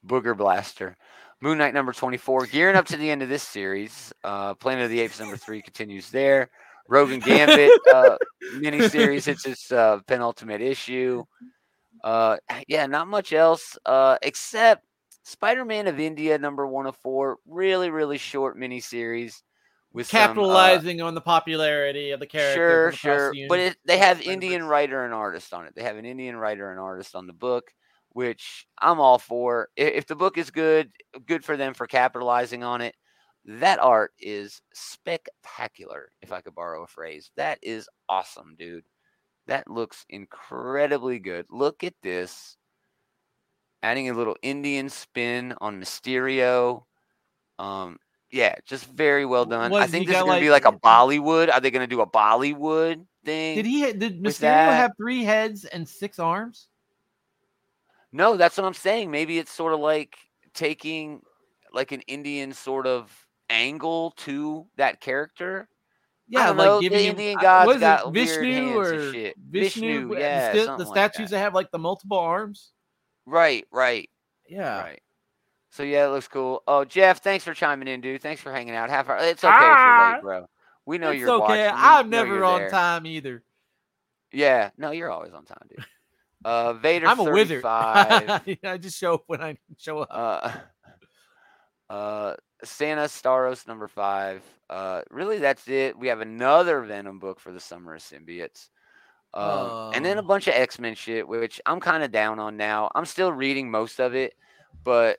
Booger 0.05 0.35
Blaster. 0.37 0.95
Moon 1.41 1.57
Knight 1.57 1.73
number 1.73 1.93
24. 1.93 2.47
Gearing 2.47 2.75
up 2.75 2.85
to 2.87 2.97
the 2.97 3.09
end 3.09 3.21
of 3.21 3.29
this 3.29 3.43
series. 3.43 4.13
Uh, 4.23 4.53
Planet 4.53 4.85
of 4.85 4.89
the 4.89 4.99
Apes 5.01 5.19
number 5.19 5.37
three 5.37 5.61
continues 5.61 6.09
there. 6.09 6.49
Rogue 6.87 7.11
and 7.11 7.23
Gambit 7.23 7.71
uh, 7.93 8.17
miniseries 8.55 9.25
hits 9.25 9.45
its 9.45 9.71
uh, 9.71 9.99
penultimate 10.07 10.61
issue. 10.61 11.23
Uh, 12.03 12.37
yeah, 12.67 12.85
not 12.85 13.07
much 13.07 13.33
else 13.33 13.77
uh, 13.85 14.17
except 14.21 14.85
Spider 15.23 15.65
Man 15.65 15.87
of 15.87 15.99
India 15.99 16.37
number 16.37 16.67
104. 16.67 17.37
Really, 17.47 17.89
really 17.89 18.19
short 18.19 18.57
miniseries 18.57 19.41
with 19.91 20.07
some, 20.07 20.19
uh, 20.19 20.27
Capitalizing 20.27 21.01
on 21.01 21.15
the 21.15 21.21
popularity 21.21 22.11
of 22.11 22.19
the 22.19 22.27
character. 22.27 22.53
Sure, 22.59 22.87
across 22.89 22.99
sure. 22.99 23.31
the 23.31 23.47
But 23.47 23.59
it, 23.59 23.77
they 23.85 23.97
have 23.97 24.21
Indian 24.21 24.63
writer 24.63 25.03
and 25.03 25.13
artist 25.13 25.53
on 25.53 25.65
it. 25.65 25.73
They 25.75 25.83
have 25.83 25.97
an 25.97 26.05
Indian 26.05 26.35
writer 26.35 26.69
and 26.69 26.79
artist 26.79 27.15
on 27.15 27.25
the 27.25 27.33
book, 27.33 27.71
which 28.15 28.65
I'm 28.79 29.01
all 29.01 29.19
for. 29.19 29.67
If 29.75 30.07
the 30.07 30.15
book 30.15 30.37
is 30.37 30.49
good, 30.49 30.89
good 31.25 31.43
for 31.43 31.57
them 31.57 31.73
for 31.73 31.85
capitalizing 31.85 32.63
on 32.63 32.79
it. 32.79 32.95
That 33.43 33.77
art 33.79 34.13
is 34.17 34.61
spectacular, 34.73 36.07
if 36.21 36.31
I 36.31 36.39
could 36.39 36.55
borrow 36.55 36.83
a 36.83 36.87
phrase. 36.87 37.29
That 37.35 37.59
is 37.61 37.89
awesome, 38.07 38.55
dude. 38.57 38.85
That 39.47 39.69
looks 39.69 40.05
incredibly 40.07 41.19
good. 41.19 41.45
Look 41.49 41.83
at 41.83 41.93
this. 42.01 42.55
Adding 43.83 44.09
a 44.09 44.13
little 44.13 44.37
Indian 44.41 44.87
spin 44.87 45.53
on 45.59 45.81
Mysterio. 45.81 46.83
Um, 47.59 47.97
yeah, 48.31 48.55
just 48.65 48.85
very 48.85 49.25
well 49.25 49.45
done. 49.45 49.73
I 49.73 49.87
think 49.87 50.07
this 50.07 50.15
is 50.15 50.23
going 50.23 50.37
to 50.39 50.45
be 50.45 50.49
like- 50.49 50.63
like 50.63 50.73
a 50.73 50.79
Bollywood. 50.79 51.53
Are 51.53 51.59
they 51.59 51.69
going 51.69 51.87
to 51.87 51.95
do 51.95 51.99
a 51.99 52.07
Bollywood 52.09 53.05
thing? 53.25 53.57
Did 53.57 53.65
he? 53.65 53.91
Did 53.91 54.23
Mysterio 54.23 54.67
have 54.73 54.91
three 54.95 55.25
heads 55.25 55.65
and 55.65 55.87
six 55.87 56.17
arms? 56.17 56.69
No, 58.15 58.37
that's 58.37 58.55
what 58.57 58.65
I'm 58.65 58.73
saying. 58.73 59.11
Maybe 59.11 59.37
it's 59.39 59.51
sort 59.51 59.73
of 59.73 59.81
like 59.81 60.15
taking 60.53 61.21
like 61.73 61.91
an 61.91 61.99
Indian 62.07 62.53
sort 62.53 62.87
of 62.87 63.11
angle 63.49 64.11
to 64.17 64.65
that 64.77 65.01
character. 65.01 65.67
Yeah, 66.29 66.51
like 66.51 66.57
know, 66.65 66.79
giving 66.81 66.97
the 66.97 67.07
Indian 67.07 67.37
gods 67.39 67.79
got 67.79 68.13
Vishnu 68.13 68.51
hands 68.53 68.75
or 68.77 68.93
and 68.93 69.13
shit. 69.13 69.35
Vishnu? 69.37 69.81
Vishnu, 70.07 70.15
the 70.15 70.19
yeah, 70.21 70.53
the 70.53 70.63
something 70.63 70.87
like 70.87 70.95
statues 70.95 71.29
that. 71.29 71.35
that 71.35 71.41
have 71.41 71.53
like 71.53 71.69
the 71.71 71.77
multiple 71.77 72.17
arms. 72.17 72.71
Right, 73.25 73.65
right, 73.69 74.09
Yeah. 74.47 74.79
right. 74.81 75.01
So 75.71 75.83
yeah, 75.83 76.05
it 76.07 76.09
looks 76.11 76.29
cool. 76.29 76.63
Oh, 76.67 76.85
Jeff, 76.85 77.21
thanks 77.21 77.43
for 77.43 77.53
chiming 77.53 77.89
in, 77.89 77.99
dude. 77.99 78.21
Thanks 78.21 78.41
for 78.41 78.51
hanging 78.53 78.75
out. 78.75 78.89
Half 78.89 79.09
hour. 79.09 79.17
It's 79.17 79.43
okay 79.43 79.53
if 79.53 79.59
you're 79.59 79.69
Ah, 79.69 80.11
late, 80.13 80.21
bro. 80.21 80.45
We 80.85 80.97
know 80.99 81.09
it's 81.11 81.19
you're 81.19 81.29
okay. 81.31 81.41
watching. 81.41 81.57
We 81.81 81.81
I'm 81.81 82.09
never 82.09 82.45
on 82.45 82.59
there. 82.61 82.69
time 82.69 83.05
either. 83.05 83.43
Yeah, 84.31 84.69
no, 84.77 84.91
you're 84.91 85.11
always 85.11 85.33
on 85.33 85.43
time, 85.43 85.67
dude. 85.69 85.85
Uh, 86.45 86.73
Vader. 86.73 87.07
I'm 87.07 87.19
a 87.19 87.23
wizard. 87.23 87.61
35. 87.63 88.57
I 88.63 88.77
just 88.77 88.97
show 88.99 89.15
up 89.15 89.23
when 89.25 89.41
I 89.41 89.57
show 89.79 89.99
up. 89.99 90.09
Uh, 90.11 90.51
uh, 91.93 92.35
Sana 92.63 93.05
Starros 93.05 93.67
number 93.67 93.87
five. 93.87 94.43
Uh, 94.69 95.01
really, 95.09 95.39
that's 95.39 95.67
it. 95.67 95.97
We 95.97 96.07
have 96.09 96.21
another 96.21 96.81
Venom 96.83 97.17
book 97.19 97.39
for 97.39 97.51
the 97.51 97.59
Summer 97.59 97.95
of 97.95 98.01
Symbiotes. 98.01 98.69
Um, 99.33 99.91
and 99.95 100.05
then 100.05 100.17
a 100.17 100.21
Oh. 100.21 100.25
bunch 100.25 100.47
of 100.47 100.53
X 100.53 100.79
Men 100.79 100.93
shit, 100.95 101.27
which 101.27 101.59
I'm 101.65 101.79
kind 101.79 102.03
of 102.03 102.11
down 102.11 102.39
on 102.39 102.57
now. 102.57 102.89
I'm 102.95 103.05
still 103.05 103.31
reading 103.31 103.69
most 103.71 103.99
of 103.99 104.13
it, 104.15 104.33
but 104.83 105.17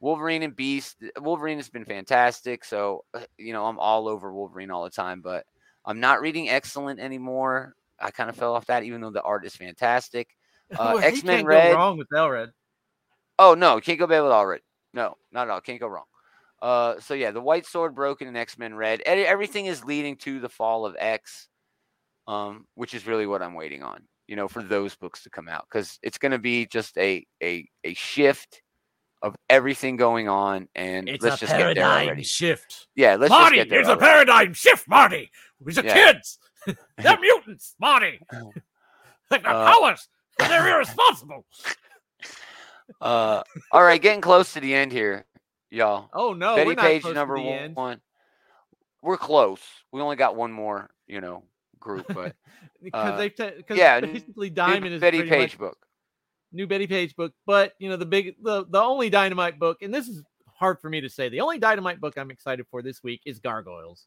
Wolverine 0.00 0.42
and 0.42 0.54
Beast, 0.54 0.96
Wolverine 1.20 1.58
has 1.58 1.70
been 1.70 1.84
fantastic. 1.86 2.64
So, 2.64 3.04
uh, 3.14 3.20
you 3.38 3.52
know, 3.54 3.64
I'm 3.66 3.78
all 3.78 4.08
over 4.08 4.34
Wolverine 4.34 4.70
all 4.70 4.84
the 4.84 4.90
time, 4.90 5.20
but 5.22 5.46
I'm 5.86 6.00
not 6.00 6.20
reading 6.20 6.48
Excellent 6.50 7.00
anymore. 7.00 7.74
I 8.04 8.10
kind 8.10 8.30
of 8.30 8.36
fell 8.36 8.54
off 8.54 8.66
that, 8.66 8.84
even 8.84 9.00
though 9.00 9.10
the 9.10 9.22
art 9.22 9.44
is 9.46 9.56
fantastic. 9.56 10.28
Uh, 10.72 10.92
Well, 10.94 10.98
X-Men 11.04 11.44
Red- 11.44 11.72
Go 11.72 11.76
wrong 11.78 11.98
with 11.98 12.08
Elred. 12.08 12.48
Oh 13.38 13.54
no, 13.54 13.80
can't 13.80 13.98
go 13.98 14.06
bad 14.06 14.22
with 14.22 14.32
all 14.32 14.46
red. 14.46 14.60
No, 14.94 15.16
not 15.30 15.48
at 15.48 15.50
all. 15.50 15.60
Can't 15.60 15.78
go 15.80 15.88
wrong. 15.88 16.04
Uh, 16.62 16.98
so 17.00 17.12
yeah, 17.14 17.32
the 17.32 17.40
White 17.40 17.66
Sword 17.66 17.94
broken 17.94 18.28
and 18.28 18.36
X 18.36 18.56
Men 18.56 18.74
Red. 18.74 19.00
Everything 19.02 19.66
is 19.66 19.84
leading 19.84 20.16
to 20.18 20.40
the 20.40 20.48
fall 20.48 20.86
of 20.86 20.96
X, 20.98 21.48
um, 22.26 22.66
which 22.74 22.94
is 22.94 23.06
really 23.06 23.26
what 23.26 23.42
I'm 23.42 23.52
waiting 23.54 23.82
on. 23.82 24.02
You 24.26 24.36
know, 24.36 24.48
for 24.48 24.62
those 24.62 24.94
books 24.94 25.22
to 25.24 25.30
come 25.30 25.48
out 25.48 25.66
because 25.70 25.98
it's 26.02 26.16
going 26.16 26.32
to 26.32 26.38
be 26.38 26.64
just 26.66 26.96
a 26.96 27.26
a 27.42 27.68
a 27.84 27.92
shift 27.92 28.62
of 29.20 29.36
everything 29.50 29.96
going 29.96 30.28
on, 30.28 30.68
and 30.74 31.06
let's 31.20 31.40
just 31.40 31.52
get 31.52 31.74
there 31.74 31.84
already. 31.86 32.22
shift. 32.22 32.88
Yeah, 32.96 33.16
let's 33.16 33.30
Marty, 33.30 33.56
just 33.56 33.68
get 33.68 33.70
there. 33.70 33.80
it's 33.80 33.88
a 33.90 33.96
paradigm 33.98 34.54
shift, 34.54 34.88
Marty. 34.88 35.30
Are 35.66 35.70
Yeah. 35.70 36.12
kids. 36.12 36.38
They're 36.98 37.18
mutants, 37.20 37.74
Marty. 37.80 38.20
They've 39.30 39.42
got 39.42 39.54
Uh, 39.54 39.74
powers. 39.74 40.08
They're 40.38 40.68
irresponsible. 40.76 41.44
Uh, 43.00 43.42
all 43.70 43.82
right, 43.82 44.00
getting 44.00 44.20
close 44.20 44.52
to 44.54 44.60
the 44.60 44.74
end 44.74 44.92
here, 44.92 45.24
y'all. 45.70 46.10
Oh 46.12 46.32
no, 46.32 46.56
Betty 46.56 46.68
we're 46.68 46.74
not 46.74 46.82
Page 46.84 47.04
number 47.04 47.38
one, 47.38 47.74
one. 47.74 48.00
We're 49.02 49.16
close. 49.16 49.60
We 49.92 50.00
only 50.00 50.16
got 50.16 50.36
one 50.36 50.52
more, 50.52 50.90
you 51.06 51.20
know, 51.20 51.44
group, 51.78 52.06
but 52.12 52.34
because 52.82 53.12
uh, 53.12 53.16
they've 53.16 53.34
ta- 53.34 53.50
cause 53.66 53.76
yeah, 53.78 54.00
basically 54.00 54.50
new 54.50 54.54
Diamond 54.54 54.94
is 54.94 55.00
Bettie 55.00 55.22
Page 55.22 55.52
much 55.52 55.58
book. 55.58 55.78
new 56.52 56.66
Bettie 56.66 56.86
Page 56.86 57.14
book. 57.16 57.32
But 57.46 57.74
you 57.78 57.88
know 57.88 57.96
the 57.96 58.06
big 58.06 58.34
the 58.42 58.66
the 58.68 58.80
only 58.82 59.08
Dynamite 59.08 59.58
book, 59.58 59.82
and 59.82 59.92
this 59.92 60.08
is 60.08 60.22
hard 60.54 60.80
for 60.80 60.88
me 60.90 61.00
to 61.00 61.08
say. 61.08 61.28
The 61.28 61.40
only 61.40 61.58
Dynamite 61.58 62.00
book 62.00 62.18
I'm 62.18 62.30
excited 62.30 62.66
for 62.70 62.82
this 62.82 63.02
week 63.02 63.22
is 63.24 63.38
Gargoyles, 63.40 64.06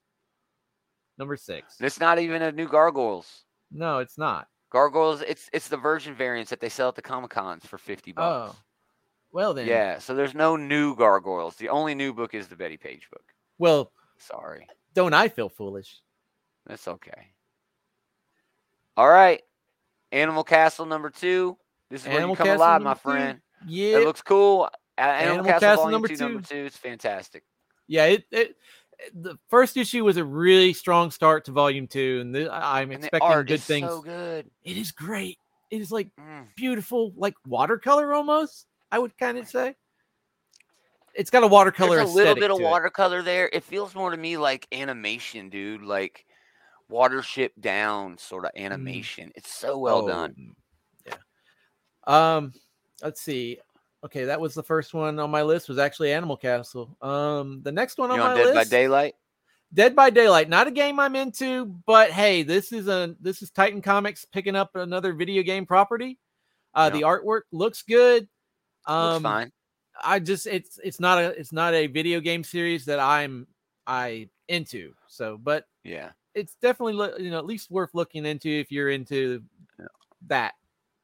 number 1.17 1.35
six. 1.37 1.75
It's 1.79 1.99
not 1.99 2.19
even 2.19 2.41
a 2.41 2.51
new 2.51 2.67
Gargoyles. 2.67 3.43
No, 3.71 3.99
it's 3.99 4.17
not. 4.17 4.47
Gargoyles, 4.71 5.21
it's 5.21 5.49
it's 5.53 5.67
the 5.69 5.77
version 5.77 6.13
variants 6.13 6.49
that 6.49 6.59
they 6.59 6.69
sell 6.69 6.89
at 6.89 6.95
the 6.95 7.01
Comic 7.01 7.31
Cons 7.31 7.65
for 7.65 7.77
fifty 7.77 8.11
bucks. 8.11 8.53
Oh, 8.55 8.59
well 9.31 9.53
then. 9.53 9.67
yeah. 9.67 9.99
So 9.99 10.13
there's 10.15 10.33
no 10.35 10.55
new 10.55 10.95
Gargoyles. 10.95 11.55
The 11.55 11.69
only 11.69 11.95
new 11.95 12.13
book 12.13 12.33
is 12.33 12.47
the 12.47 12.55
Bettie 12.55 12.77
Page 12.77 13.07
book. 13.11 13.23
Well, 13.57 13.91
Sorry. 14.19 14.67
don't 14.93 15.13
I 15.13 15.29
feel 15.29 15.49
foolish? 15.49 16.01
That's 16.65 16.87
okay. 16.87 17.31
All 18.95 19.09
right. 19.09 19.41
Animal 20.11 20.43
Castle 20.43 20.85
number 20.85 21.09
two. 21.09 21.57
This 21.89 22.01
is 22.01 22.07
where 22.07 22.17
Animal 22.17 22.31
you 22.33 22.37
come 22.37 22.47
Castle 22.47 22.61
alive, 22.65 22.81
my 22.81 22.89
number 22.91 22.99
two. 22.99 23.09
friend. 23.09 23.41
Yeah, 23.67 23.97
It 23.99 24.05
looks 24.05 24.21
cool. 24.21 24.69
Animal, 24.97 25.21
Animal 25.33 25.45
Castle, 25.45 25.59
Castle 25.59 25.83
Volume 25.83 25.91
number 25.93 26.07
two, 26.07 26.17
number 26.17 26.41
two. 26.41 26.55
two. 26.55 26.65
It's 26.65 26.77
fantastic. 26.77 27.43
yeah. 27.87 28.05
It, 28.05 28.25
it 28.31 28.55
the 29.13 29.37
first 29.49 29.77
issue 29.77 30.03
was 30.03 30.17
a 30.17 30.23
really 30.25 30.73
strong 30.73 31.11
start 31.11 31.45
to 31.45 31.51
volume 31.51 31.87
two, 31.87 32.19
and 32.21 32.33
the, 32.33 32.51
I'm 32.53 32.91
And 32.91 33.03
expecting 33.03 33.43
good 33.45 33.61
things. 33.61 33.87
so 33.87 34.01
good. 34.01 34.49
It 34.63 34.77
is 34.77 34.91
great. 34.91 35.39
It 35.69 35.81
is 35.81 35.91
like 35.91 36.09
Mm. 36.19 36.47
beautiful, 36.55 37.13
like 37.15 37.35
watercolor 37.45 38.13
almost. 38.13 38.65
I 38.91 38.99
would 38.99 39.17
kind 39.17 39.37
of 39.37 39.47
say. 39.47 39.75
It's 41.13 41.29
got 41.29 41.43
a 41.43 41.47
watercolor. 41.47 41.97
There's 41.97 42.11
a 42.11 42.13
little 42.13 42.35
bit 42.35 42.51
of 42.51 42.57
to 42.57 42.63
it. 42.63 42.65
watercolor 42.65 43.21
there. 43.21 43.49
It 43.51 43.63
feels 43.63 43.95
more 43.95 44.11
to 44.11 44.17
me 44.17 44.37
like 44.37 44.67
animation, 44.71 45.49
dude. 45.49 45.81
Like 45.81 46.25
watership 46.91 47.49
down 47.59 48.17
sort 48.17 48.45
of 48.45 48.51
animation. 48.55 49.31
It's 49.35 49.51
so 49.53 49.77
well 49.77 50.05
done. 50.07 50.33
Mm. 50.39 50.53
Oh, 51.09 51.17
Yeah. 52.07 52.37
Um, 52.37 52.53
let's 53.01 53.21
see. 53.21 53.59
Okay, 54.03 54.25
that 54.25 54.39
was 54.39 54.53
the 54.53 54.63
first 54.63 54.93
one 54.93 55.19
on 55.19 55.31
my 55.31 55.41
list. 55.41 55.69
Was 55.69 55.79
actually 55.79 56.13
Animal 56.13 56.37
Castle. 56.37 56.95
Um, 57.01 57.61
the 57.63 57.71
next 57.71 57.97
one 57.97 58.11
on 58.11 58.19
on 58.19 58.35
my 58.35 58.43
Dead 58.43 58.53
by 58.53 58.63
Daylight? 58.63 59.15
Dead 59.73 59.95
by 59.95 60.09
Daylight. 60.09 60.49
Not 60.49 60.67
a 60.67 60.71
game 60.71 60.99
I'm 60.99 61.15
into, 61.15 61.65
but 61.85 62.11
hey, 62.11 62.43
this 62.43 62.71
is 62.71 62.87
a 62.87 63.15
this 63.19 63.41
is 63.41 63.49
Titan 63.49 63.81
Comics 63.81 64.23
picking 64.23 64.55
up 64.55 64.75
another 64.75 65.13
video 65.13 65.43
game 65.43 65.65
property. 65.65 66.19
Uh, 66.73 66.89
the 66.89 67.01
artwork 67.01 67.41
looks 67.51 67.81
good. 67.81 68.27
Um, 68.85 69.13
Looks 69.13 69.23
fine. 69.23 69.51
I 70.01 70.19
just 70.19 70.45
it's 70.45 70.79
it's 70.83 70.99
not 70.99 71.17
a 71.17 71.29
it's 71.37 71.51
not 71.51 71.73
a 71.73 71.87
video 71.87 72.19
game 72.19 72.43
series 72.43 72.85
that 72.85 72.99
I'm 72.99 73.47
I 73.87 74.29
into. 74.47 74.93
So, 75.07 75.37
but 75.37 75.65
Yeah. 75.83 76.11
it's 76.35 76.55
definitely 76.61 77.23
you 77.23 77.31
know 77.31 77.39
at 77.39 77.45
least 77.45 77.71
worth 77.71 77.89
looking 77.93 78.25
into 78.25 78.47
if 78.47 78.71
you're 78.71 78.91
into 78.91 79.41
that 80.27 80.53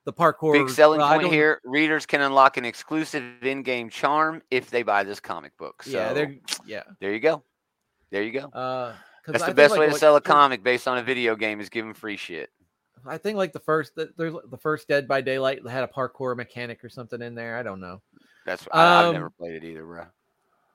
the 0.06 0.14
parkour. 0.14 0.54
Big 0.54 0.70
selling 0.70 1.00
point 1.00 1.32
here: 1.32 1.62
readers 1.64 2.06
can 2.06 2.22
unlock 2.22 2.58
an 2.58 2.66
exclusive 2.66 3.24
in-game 3.42 3.90
charm 3.90 4.42
if 4.52 4.70
they 4.70 4.84
buy 4.84 5.04
this 5.04 5.20
comic 5.20 5.56
book. 5.58 5.84
So 5.84 5.92
yeah, 5.92 6.14
they're 6.14 6.36
yeah. 6.66 6.84
there 7.00 7.14
you 7.14 7.20
go. 7.20 7.44
There 8.12 8.24
you 8.24 8.32
go. 8.32 8.48
Uh, 8.48 8.94
That's 9.28 9.44
I 9.44 9.48
the 9.50 9.56
best 9.56 9.72
like, 9.72 9.80
way 9.80 9.86
to 9.88 9.92
what- 9.94 10.00
sell 10.00 10.16
a 10.16 10.22
comic 10.22 10.64
based 10.64 10.88
on 10.88 10.98
a 10.98 11.04
video 11.04 11.36
game 11.36 11.60
is 11.60 11.70
giving 11.70 11.94
free 11.94 12.18
shit. 12.18 12.50
I 13.06 13.18
think 13.18 13.38
like 13.38 13.52
the 13.52 13.60
first 13.60 13.96
the, 13.96 14.12
the 14.50 14.58
first 14.58 14.88
Dead 14.88 15.08
by 15.08 15.22
Daylight 15.22 15.68
had 15.68 15.84
a 15.84 15.88
parkour 15.88 16.38
mechanic 16.38 16.84
or 16.84 16.90
something 16.90 17.22
in 17.22 17.36
there. 17.36 17.58
I 17.58 17.64
don't 17.64 17.82
know. 17.82 18.02
That's 18.46 18.66
I, 18.72 19.08
I've 19.08 19.14
never 19.14 19.26
Um, 19.26 19.34
played 19.38 19.56
it 19.56 19.64
either, 19.66 19.84
bro. 19.86 20.06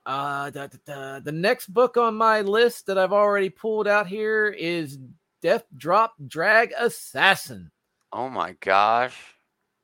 Uh, 0.04 0.50
da, 0.50 0.66
da, 0.66 0.78
da. 0.86 1.20
the 1.20 1.32
next 1.32 1.66
book 1.72 1.96
on 1.96 2.14
my 2.14 2.40
list 2.40 2.86
that 2.86 2.96
I've 2.98 3.12
already 3.12 3.50
pulled 3.50 3.86
out 3.86 4.06
here 4.06 4.48
is 4.48 4.98
Death 5.42 5.64
Drop 5.76 6.14
Drag 6.26 6.72
Assassin, 6.78 7.70
Oh 8.12 8.28
my 8.28 8.52
gosh, 8.60 9.16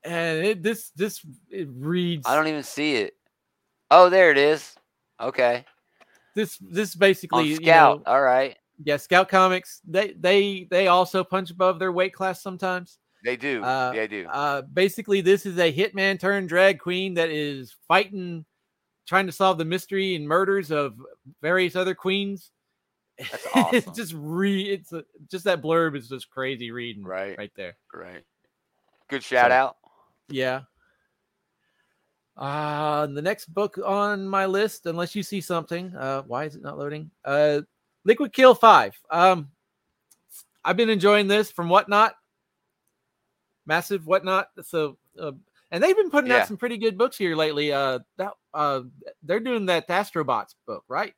and 0.03 0.45
it 0.45 0.63
this 0.63 0.91
this 0.91 1.25
it 1.51 1.69
reads. 1.73 2.27
I 2.27 2.37
don't 2.37 2.49
even 2.49 2.63
see 2.63 2.97
it. 2.97 3.15
Oh, 3.91 4.09
there 4.09 4.31
it 4.31 4.39
is. 4.39 4.75
Okay, 5.21 5.65
this 6.35 6.59
this 6.59 6.95
basically 6.95 7.41
on 7.41 7.47
you 7.47 7.57
Scout. 7.57 7.99
know, 8.07 8.13
All 8.13 8.23
right, 8.23 8.57
yeah, 8.83 8.97
Scout 8.97 9.29
Comics. 9.29 9.81
They 9.87 10.13
they 10.19 10.67
they 10.71 10.89
also 10.89 11.23
punch 11.23 11.51
above 11.51 11.79
their 11.79 11.93
weight 11.93 12.13
class 12.13 12.43
sometimes. 12.43 12.99
they 13.25 13.37
do. 13.37 13.63
Uh, 13.63 13.93
they 13.93 14.09
do. 14.09 14.27
Uh, 14.27 14.63
basically, 14.63 15.21
this 15.21 15.47
is 15.47 15.59
a 15.59 15.73
hitman 15.73 16.19
turned 16.19 16.49
drag 16.49 16.79
queen 16.79 17.15
that 17.15 17.31
is 17.31 17.75
fighting, 17.87 18.45
trying 19.07 19.27
to 19.27 19.33
solve 19.33 19.59
the 19.59 19.65
mystery 19.65 20.15
and 20.17 20.27
murders 20.27 20.71
of 20.71 20.95
various 21.41 21.77
other 21.77 21.95
queens. 21.95 22.51
That's 23.19 23.33
it's 23.73 23.87
awesome. 23.87 23.95
just 23.95 24.13
re 24.17 24.63
it's 24.63 24.93
a, 24.93 25.05
just 25.31 25.45
that 25.45 25.63
blurb 25.63 25.97
is 25.97 26.09
just 26.09 26.31
crazy 26.31 26.71
reading 26.71 27.05
Right. 27.05 27.37
right 27.39 27.53
there. 27.57 27.77
right. 27.93 28.25
Good 29.09 29.23
shout 29.23 29.51
so- 29.51 29.55
out. 29.55 29.77
Yeah. 30.29 30.63
Uh 32.37 33.07
the 33.07 33.23
next 33.23 33.47
book 33.55 33.79
on 33.85 34.27
my 34.27 34.47
list, 34.47 34.87
unless 34.87 35.15
you 35.15 35.23
see 35.23 35.41
something, 35.41 35.95
uh, 35.95 36.23
why 36.23 36.45
is 36.45 36.57
it 36.57 36.63
not 36.63 36.79
loading? 36.79 37.11
Uh, 37.25 37.61
Liquid 38.05 38.33
Kill 38.33 38.55
Five. 38.55 38.95
Um, 39.11 39.51
I've 40.65 40.77
been 40.77 40.91
enjoying 40.91 41.29
this 41.29 41.51
from 41.51 41.69
Whatnot. 41.69 42.15
Massive 43.67 44.07
Whatnot. 44.07 44.49
So, 44.63 44.99
uh, 45.19 45.33
and 45.71 45.83
they've 45.83 45.97
been 45.97 46.11
putting 46.11 46.31
Yeah. 46.31 46.39
out 46.39 46.49
some 46.49 46.57
pretty 46.57 46.77
good 46.77 46.99
books 46.99 47.17
here 47.17 47.37
lately. 47.37 47.73
Uh, 47.73 48.01
that 48.19 48.33
uh, 48.53 48.83
they're 49.23 49.41
doing 49.41 49.67
that 49.67 49.87
Astrobots 49.89 50.55
book, 50.67 50.85
right? 50.89 51.15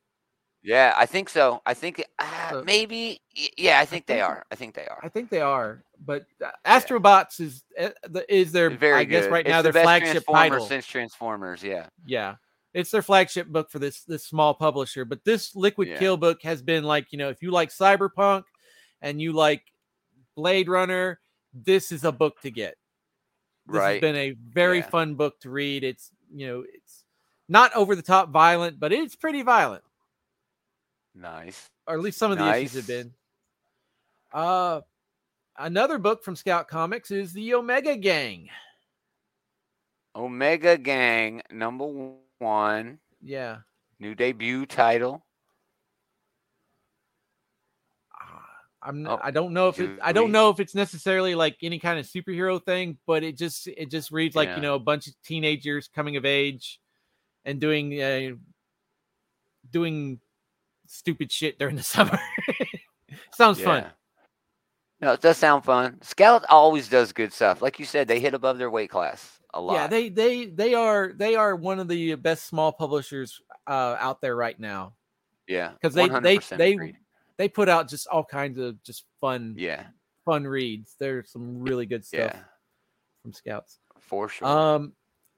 Yeah, 0.63 0.93
I 0.97 1.05
think 1.05 1.29
so. 1.29 1.61
I 1.65 1.73
think 1.73 2.03
uh, 2.19 2.49
So- 2.49 2.63
maybe. 2.65 3.21
Yeah, 3.57 3.79
I 3.79 3.85
think 3.85 4.05
they 4.05 4.15
think- 4.15 4.25
are. 4.27 4.45
I 4.51 4.55
think 4.55 4.73
they 4.75 4.85
are. 4.87 4.99
I 5.03 5.09
think 5.09 5.29
they 5.29 5.39
are, 5.41 5.83
but 6.05 6.25
uh, 6.43 6.51
Astrobots 6.65 7.39
is 7.39 7.63
uh, 7.79 7.89
is 8.27 8.51
their 8.51 8.69
Very 8.69 8.99
I 9.01 9.03
guess 9.05 9.25
good. 9.25 9.31
right 9.31 9.45
It's 9.45 9.51
now 9.51 9.61
the 9.61 9.71
their 9.71 9.83
flagship 9.83 10.23
title. 10.29 10.65
since 10.65 10.85
Transformers. 10.85 11.63
Yeah. 11.63 11.87
Yeah. 12.05 12.35
It's 12.73 12.91
their 12.91 13.01
flagship 13.01 13.47
book 13.47 13.71
for 13.71 13.79
this 13.79 14.03
this 14.03 14.25
small 14.25 14.53
publisher, 14.53 15.05
but 15.05 15.23
this 15.23 15.55
Liquid 15.55 15.87
Yeah. 15.87 15.99
Kill 15.99 16.17
book 16.17 16.41
has 16.43 16.61
been 16.61 16.83
like, 16.83 17.07
you 17.11 17.17
know, 17.17 17.29
if 17.29 17.41
you 17.41 17.51
like 17.51 17.69
Cyberpunk 17.69 18.43
and 19.01 19.21
you 19.21 19.31
like 19.33 19.63
Blade 20.35 20.67
Runner, 20.67 21.19
this 21.53 21.91
is 21.91 22.03
a 22.03 22.11
book 22.11 22.41
to 22.41 22.51
get. 22.51 22.75
This 23.67 23.75
has 23.75 23.81
Right. 23.81 24.01
been 24.01 24.15
a 24.15 24.31
very 24.31 24.79
Yeah. 24.79 24.89
fun 24.89 25.15
book 25.15 25.39
to 25.41 25.49
read. 25.49 25.83
It's, 25.83 26.11
you 26.33 26.47
know, 26.47 26.65
it's 26.73 27.03
not 27.47 27.73
over 27.73 27.95
the 27.95 28.01
top 28.01 28.29
violent, 28.29 28.79
but 28.79 28.91
it's 28.91 29.15
pretty 29.15 29.41
violent, 29.41 29.83
Nice. 31.19 31.69
or 31.87 31.95
at 31.95 31.99
least 32.01 32.17
some 32.19 32.31
of 32.31 32.37
the 32.37 32.47
issues 32.55 32.73
have 32.75 32.87
been. 32.87 33.13
Uh 34.31 34.81
another 35.57 35.97
book 35.97 36.23
from 36.23 36.35
Scout 36.35 36.67
Comics 36.67 37.11
is 37.11 37.33
the 37.33 37.53
Omega 37.55 37.95
Gang. 37.97 38.49
Omega 40.15 40.77
Gang 40.77 41.41
number 41.51 42.13
one, 42.39 42.99
Yeah. 43.21 43.59
new 43.99 44.13
debut 44.15 44.65
title. 44.65 45.23
Ah, 48.13 48.45
I'm 48.81 49.07
Oh, 49.07 49.15
n- 49.15 49.19
I 49.23 49.31
don't 49.31 49.53
know 49.53 49.69
if 49.69 49.79
it, 49.79 49.99
I 50.01 50.11
don't 50.13 50.31
know 50.31 50.49
if 50.49 50.59
it's 50.59 50.75
necessarily 50.75 51.35
like 51.35 51.57
any 51.61 51.79
kind 51.79 51.99
of 51.99 52.05
superhero 52.05 52.63
thing, 52.63 52.97
but 53.05 53.23
it 53.23 53.37
just 53.37 53.67
it 53.67 53.89
just 53.89 54.11
reads 54.11 54.35
like 54.35 54.49
Yeah. 54.49 54.55
you 54.57 54.61
know 54.61 54.75
a 54.75 54.79
bunch 54.79 55.07
of 55.07 55.13
teenagers 55.23 55.87
coming 55.87 56.15
of 56.17 56.25
age 56.25 56.79
and 57.45 57.59
doing 57.61 57.99
uh, 58.01 58.35
doing 59.71 60.19
stupid 60.87 61.31
shit 61.31 61.59
during 61.59 61.75
the 61.75 61.83
summer. 61.95 62.19
Sounds 63.33 63.61
fun. 63.61 63.85
No, 64.99 65.13
it 65.13 65.21
does 65.21 65.37
sound 65.37 65.63
fun. 65.63 66.01
Scout 66.01 66.43
always 66.49 66.89
does 66.89 67.13
good 67.13 67.31
stuff. 67.31 67.61
Like 67.61 67.77
you 67.77 67.85
said, 67.85 68.07
they 68.07 68.19
hit 68.19 68.33
above 68.33 68.57
their 68.57 68.71
weight 68.71 68.89
class 68.89 69.39
a 69.53 69.61
lot. 69.61 69.73
Yeah, 69.73 69.87
they 69.87 70.09
they 70.09 70.45
they 70.45 70.73
are 70.73 71.13
they 71.15 71.35
are 71.35 71.55
one 71.55 71.79
of 71.79 71.87
the 71.87 72.15
best 72.15 72.47
small 72.47 72.71
publishers 72.71 73.39
uh, 73.67 73.95
out 73.99 74.21
there 74.21 74.35
right 74.35 74.59
now 74.59 74.93
yeah, 75.47 75.71
because 75.71 75.93
they 75.93 76.07
they 76.07 76.37
100% 76.37 76.57
they 76.57 76.73
agreed. 76.73 76.97
they 77.37 77.47
put 77.47 77.69
out 77.69 77.89
just 77.89 78.07
all 78.07 78.23
kinds 78.23 78.57
of 78.57 78.81
just 78.83 79.05
fun 79.19 79.55
yeah, 79.57 79.83
fun 80.25 80.45
reads. 80.45 80.95
There's 80.99 81.31
some 81.31 81.59
really 81.59 81.85
good 81.85 82.05
stuff 82.05 82.31
yeah, 82.33 82.39
from 83.21 83.33
Scouts. 83.33 83.79
for 83.99 84.29
sure. 84.29 84.47
Um, 84.47 84.93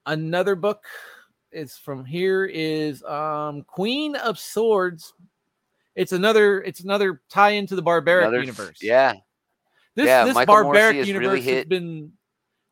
another 0.05 0.55
book 0.55 0.83
is 1.51 1.77
from 1.77 2.05
here 2.05 2.45
is 2.45 3.03
um 3.03 3.63
Queen 3.63 4.15
of 4.15 4.39
Swords. 4.39 5.13
It's 5.99 6.11
another 6.11 6.61
it's 6.61 6.79
another 6.81 7.21
tie 7.29 7.51
into 7.51 7.75
the 7.75 7.81
barbaric 7.81 8.23
Another 8.23 8.39
universe. 8.41 8.79
Yeah, 8.81 9.13
this 9.95 10.05
yeah, 10.07 10.25
this 10.25 10.35
Michael 10.35 10.55
barbaric 10.63 11.05
universe 11.05 11.19
really 11.27 11.41
has 11.41 11.45
hit- 11.45 11.69
been. 11.69 12.13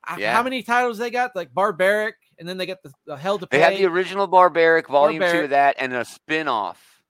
uh, 0.07 0.15
Yeah. 0.17 0.33
How 0.33 0.43
many 0.43 0.63
titles 0.63 0.97
they 0.97 1.09
got? 1.11 1.35
Like 1.35 1.53
barbaric, 1.53 2.15
and 2.39 2.47
then 2.47 2.57
they 2.57 2.65
got 2.65 2.81
the, 2.83 2.91
the 3.05 3.17
Hell 3.17 3.37
to 3.39 3.47
pay. 3.47 3.57
they 3.57 3.63
have 3.63 3.77
the 3.77 3.85
original 3.85 4.27
Barbaric 4.27 4.87
Volume 4.87 5.19
Two 5.19 5.25
Barbaric. 5.25 5.43
of 5.45 5.49
that, 5.51 5.75
and 5.79 5.93
a 5.93 6.05
spin-off, 6.05 7.01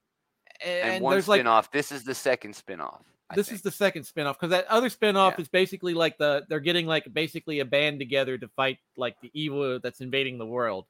and, 0.65 0.89
and, 0.95 1.03
one 1.03 1.11
there's 1.13 1.25
spin-off. 1.25 1.71
this 1.71 1.91
is 1.91 2.03
the 2.03 2.15
second 2.15 2.55
spin-off. 2.55 3.03
I 3.29 3.35
this 3.35 3.47
think. 3.49 3.57
is 3.57 3.61
the 3.61 3.71
second 3.71 4.03
spinoff 4.03 4.35
because 4.35 4.51
that 4.51 4.65
other 4.67 4.87
spinoff 4.89 5.31
Yeah. 5.35 5.41
is 5.41 5.49
basically 5.49 5.93
like 5.93 6.17
the 6.17 6.45
they're 6.47 6.61
getting 6.61 6.87
like 6.87 7.11
basically 7.13 7.59
a 7.59 7.65
band 7.65 7.99
together 7.99 8.37
to 8.37 8.47
fight 8.55 8.77
like 8.95 9.19
the 9.21 9.29
evil 9.33 9.79
that's 9.81 9.99
invading 9.99 10.37
the 10.37 10.45
world. 10.45 10.85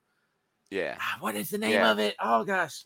yeah. 0.70 0.98
Ah, 1.02 1.18
what 1.20 1.36
is 1.36 1.50
the 1.50 1.58
name 1.58 1.72
Yeah. 1.72 1.90
of 1.92 1.98
it? 1.98 2.16
Oh 2.22 2.44
gosh. 2.46 2.84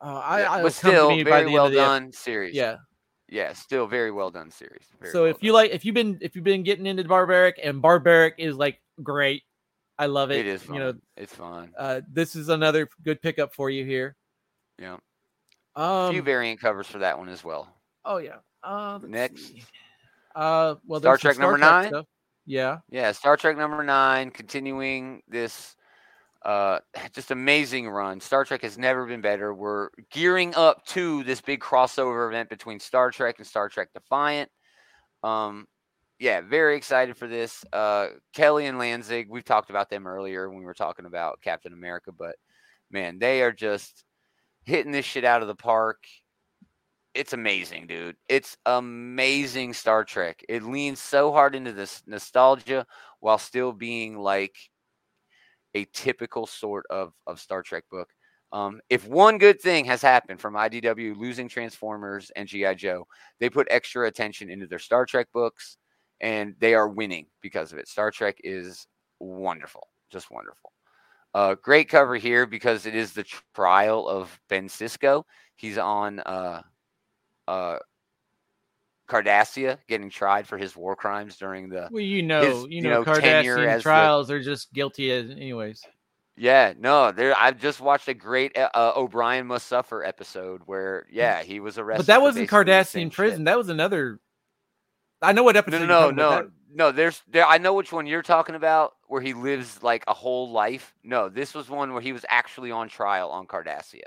Oh, 0.00 0.16
I, 0.16 0.40
yeah, 0.40 0.52
I 0.52 0.62
but 0.62 0.72
still 0.72 1.08
very 1.24 1.44
the 1.44 1.52
well 1.52 1.66
of 1.66 1.72
the 1.72 1.78
ep- 1.80 1.86
done 1.86 2.12
series. 2.12 2.54
Yeah. 2.54 2.76
yeah, 3.28 3.52
still 3.54 3.86
very 3.86 4.10
well 4.10 4.30
done 4.30 4.50
series. 4.50 4.84
Very 5.00 5.12
so 5.12 5.22
well 5.22 5.30
if 5.30 5.42
you 5.42 5.50
done. 5.50 5.54
like, 5.62 5.70
if 5.70 5.84
you've 5.84 5.94
been, 5.94 6.18
if 6.20 6.34
you've 6.34 6.44
been 6.44 6.62
getting 6.62 6.86
into 6.86 7.04
barbaric, 7.04 7.58
and 7.62 7.80
barbaric 7.80 8.34
is 8.38 8.56
like 8.56 8.80
great, 9.02 9.42
I 9.98 10.06
love 10.06 10.30
it. 10.30 10.40
it 10.40 10.46
is 10.46 10.62
fun. 10.62 10.74
You 10.76 10.80
know, 10.82 10.94
it's 11.16 11.34
fun. 11.34 11.72
uh, 11.78 12.00
this 12.10 12.36
is 12.36 12.48
another 12.48 12.88
good 13.02 13.22
pickup 13.22 13.54
for 13.54 13.70
you 13.70 13.84
here. 13.84 14.16
Yeah, 14.78 14.96
a 15.76 15.80
Um. 15.80 16.12
few 16.12 16.22
variant 16.22 16.60
covers 16.60 16.86
for 16.86 16.98
that 16.98 17.16
one 17.18 17.28
as 17.28 17.42
well. 17.44 17.68
oh 18.04 18.18
yeah. 18.18 18.36
Uh, 18.62 18.98
Next. 19.06 19.48
see. 19.48 19.62
Uh, 20.34 20.74
well, 20.86 20.98
Star 21.00 21.16
Trek 21.16 21.38
number 21.38 21.58
Trek 21.58 21.70
nine? 21.70 21.88
stuff. 21.88 22.06
Yeah. 22.46 22.78
Yeah, 22.90 23.12
Star 23.12 23.36
Trek 23.36 23.56
number 23.56 23.84
nine, 23.84 24.30
continuing 24.30 25.22
this 25.28 25.76
Uh, 26.44 26.80
just 27.14 27.30
amazing 27.30 27.88
run. 27.88 28.20
Star 28.20 28.44
Trek 28.44 28.62
has 28.62 28.78
never 28.78 29.06
been 29.06 29.20
better. 29.20 29.54
We're 29.54 29.90
gearing 30.10 30.54
up 30.54 30.84
to 30.86 31.24
this 31.24 31.40
big 31.40 31.60
crossover 31.60 32.28
event 32.28 32.48
between 32.48 32.80
Star 32.80 33.10
Trek 33.10 33.36
and 33.38 33.46
Star 33.46 33.68
Trek 33.68 33.88
Defiant. 33.94 34.50
Um, 35.22 35.66
yeah, 36.18 36.40
very 36.42 36.76
excited 36.76 37.16
for 37.16 37.26
this. 37.26 37.64
Uh, 37.72 38.08
Kelly 38.32 38.66
and 38.66 38.78
Lanzig, 38.78 39.28
we've 39.28 39.44
talked 39.44 39.70
about 39.70 39.90
them 39.90 40.06
earlier 40.06 40.48
when 40.48 40.58
we 40.58 40.64
were 40.64 40.74
talking 40.74 41.06
about 41.06 41.40
Captain 41.42 41.72
America, 41.72 42.12
but 42.12 42.36
man, 42.90 43.18
they 43.18 43.42
are 43.42 43.52
just 43.52 44.04
hitting 44.64 44.92
this 44.92 45.04
shit 45.04 45.24
out 45.24 45.42
of 45.42 45.48
the 45.48 45.54
park. 45.54 46.04
It's 47.14 47.32
amazing, 47.32 47.86
dude. 47.86 48.16
It's 48.28 48.56
amazing 48.66 49.72
Star 49.74 50.04
Trek. 50.04 50.44
It 50.48 50.62
leans 50.62 51.00
so 51.00 51.32
hard 51.32 51.54
into 51.54 51.72
this 51.72 52.02
nostalgia 52.06 52.86
while 53.20 53.38
still 53.38 53.72
being 53.72 54.18
like 54.18 54.56
a 55.74 55.86
typical 55.92 56.46
sort 56.46 56.84
of, 56.90 57.12
of 57.26 57.40
Star 57.40 57.62
Trek 57.62 57.84
book. 57.90 58.08
Um, 58.52 58.80
if 58.88 59.06
one 59.08 59.38
good 59.38 59.60
thing 59.60 59.84
has 59.86 60.00
happened 60.00 60.40
from 60.40 60.54
IDW 60.54 61.16
losing 61.16 61.48
Transformers 61.48 62.30
and 62.36 62.46
G.I. 62.46 62.74
Joe, 62.74 63.06
they 63.40 63.50
put 63.50 63.66
extra 63.70 64.06
attention 64.06 64.48
into 64.48 64.66
their 64.66 64.78
Star 64.78 65.06
Trek 65.06 65.26
books 65.32 65.76
and 66.20 66.54
they 66.60 66.74
are 66.74 66.88
winning 66.88 67.26
because 67.40 67.72
of 67.72 67.78
it. 67.78 67.88
Star 67.88 68.10
Trek 68.10 68.36
is 68.44 68.86
wonderful, 69.18 69.88
just 70.10 70.30
wonderful. 70.30 70.72
Uh, 71.34 71.56
great 71.60 71.88
cover 71.88 72.14
here 72.14 72.46
because 72.46 72.86
it 72.86 72.94
is 72.94 73.12
the 73.12 73.24
trial 73.54 74.08
of 74.08 74.38
Ben 74.48 74.68
Sisko. 74.68 75.24
He's 75.56 75.78
on 75.78 76.20
uh, 76.20 76.62
uh, 77.48 77.78
Cardassia 79.22 79.78
getting 79.88 80.10
tried 80.10 80.46
for 80.46 80.58
his 80.58 80.74
war 80.76 80.96
crimes 80.96 81.36
during 81.36 81.68
the. 81.68 81.88
Well, 81.90 82.02
you 82.02 82.22
know, 82.22 82.40
his, 82.40 82.62
you 82.64 82.68
you 82.70 82.82
know, 82.82 83.04
tenure 83.04 83.56
Cardassian 83.58 83.66
as 83.66 83.78
the- 83.78 83.82
trials 83.82 84.30
are 84.30 84.42
just 84.42 84.72
guilty 84.72 85.10
as 85.12 85.30
anyways. 85.30 85.82
Yeah, 86.36 86.72
no, 86.76 87.12
there. 87.12 87.32
I've 87.38 87.60
just 87.60 87.80
watched 87.80 88.08
a 88.08 88.14
great 88.14 88.58
uh, 88.58 88.68
uh, 88.74 88.92
O'Brien 88.96 89.46
Must 89.46 89.64
Suffer 89.64 90.02
episode 90.02 90.62
where, 90.66 91.06
yeah, 91.08 91.44
he 91.44 91.60
was 91.60 91.78
arrested. 91.78 92.00
But 92.00 92.06
that 92.12 92.22
wasn't 92.22 92.50
Cardassian 92.50 93.12
prison. 93.12 93.38
shit. 93.40 93.44
That 93.44 93.56
was 93.56 93.68
another. 93.68 94.18
I 95.22 95.32
know 95.32 95.44
what 95.44 95.56
episode. 95.56 95.86
No, 95.86 96.10
no, 96.10 96.10
no, 96.10 96.40
no, 96.40 96.50
no. 96.74 96.90
There's 96.92 97.22
there. 97.28 97.46
I 97.46 97.58
know 97.58 97.74
which 97.74 97.92
one 97.92 98.08
you're 98.08 98.20
talking 98.22 98.56
about, 98.56 98.94
where 99.06 99.20
he 99.20 99.32
lives 99.32 99.80
like 99.82 100.02
a 100.08 100.12
whole 100.12 100.50
life. 100.50 100.92
No, 101.04 101.28
this 101.28 101.54
was 101.54 101.70
one 101.70 101.92
where 101.92 102.02
he 102.02 102.12
was 102.12 102.24
actually 102.28 102.72
on 102.72 102.88
trial 102.88 103.30
on 103.30 103.46
Cardassia. 103.46 104.02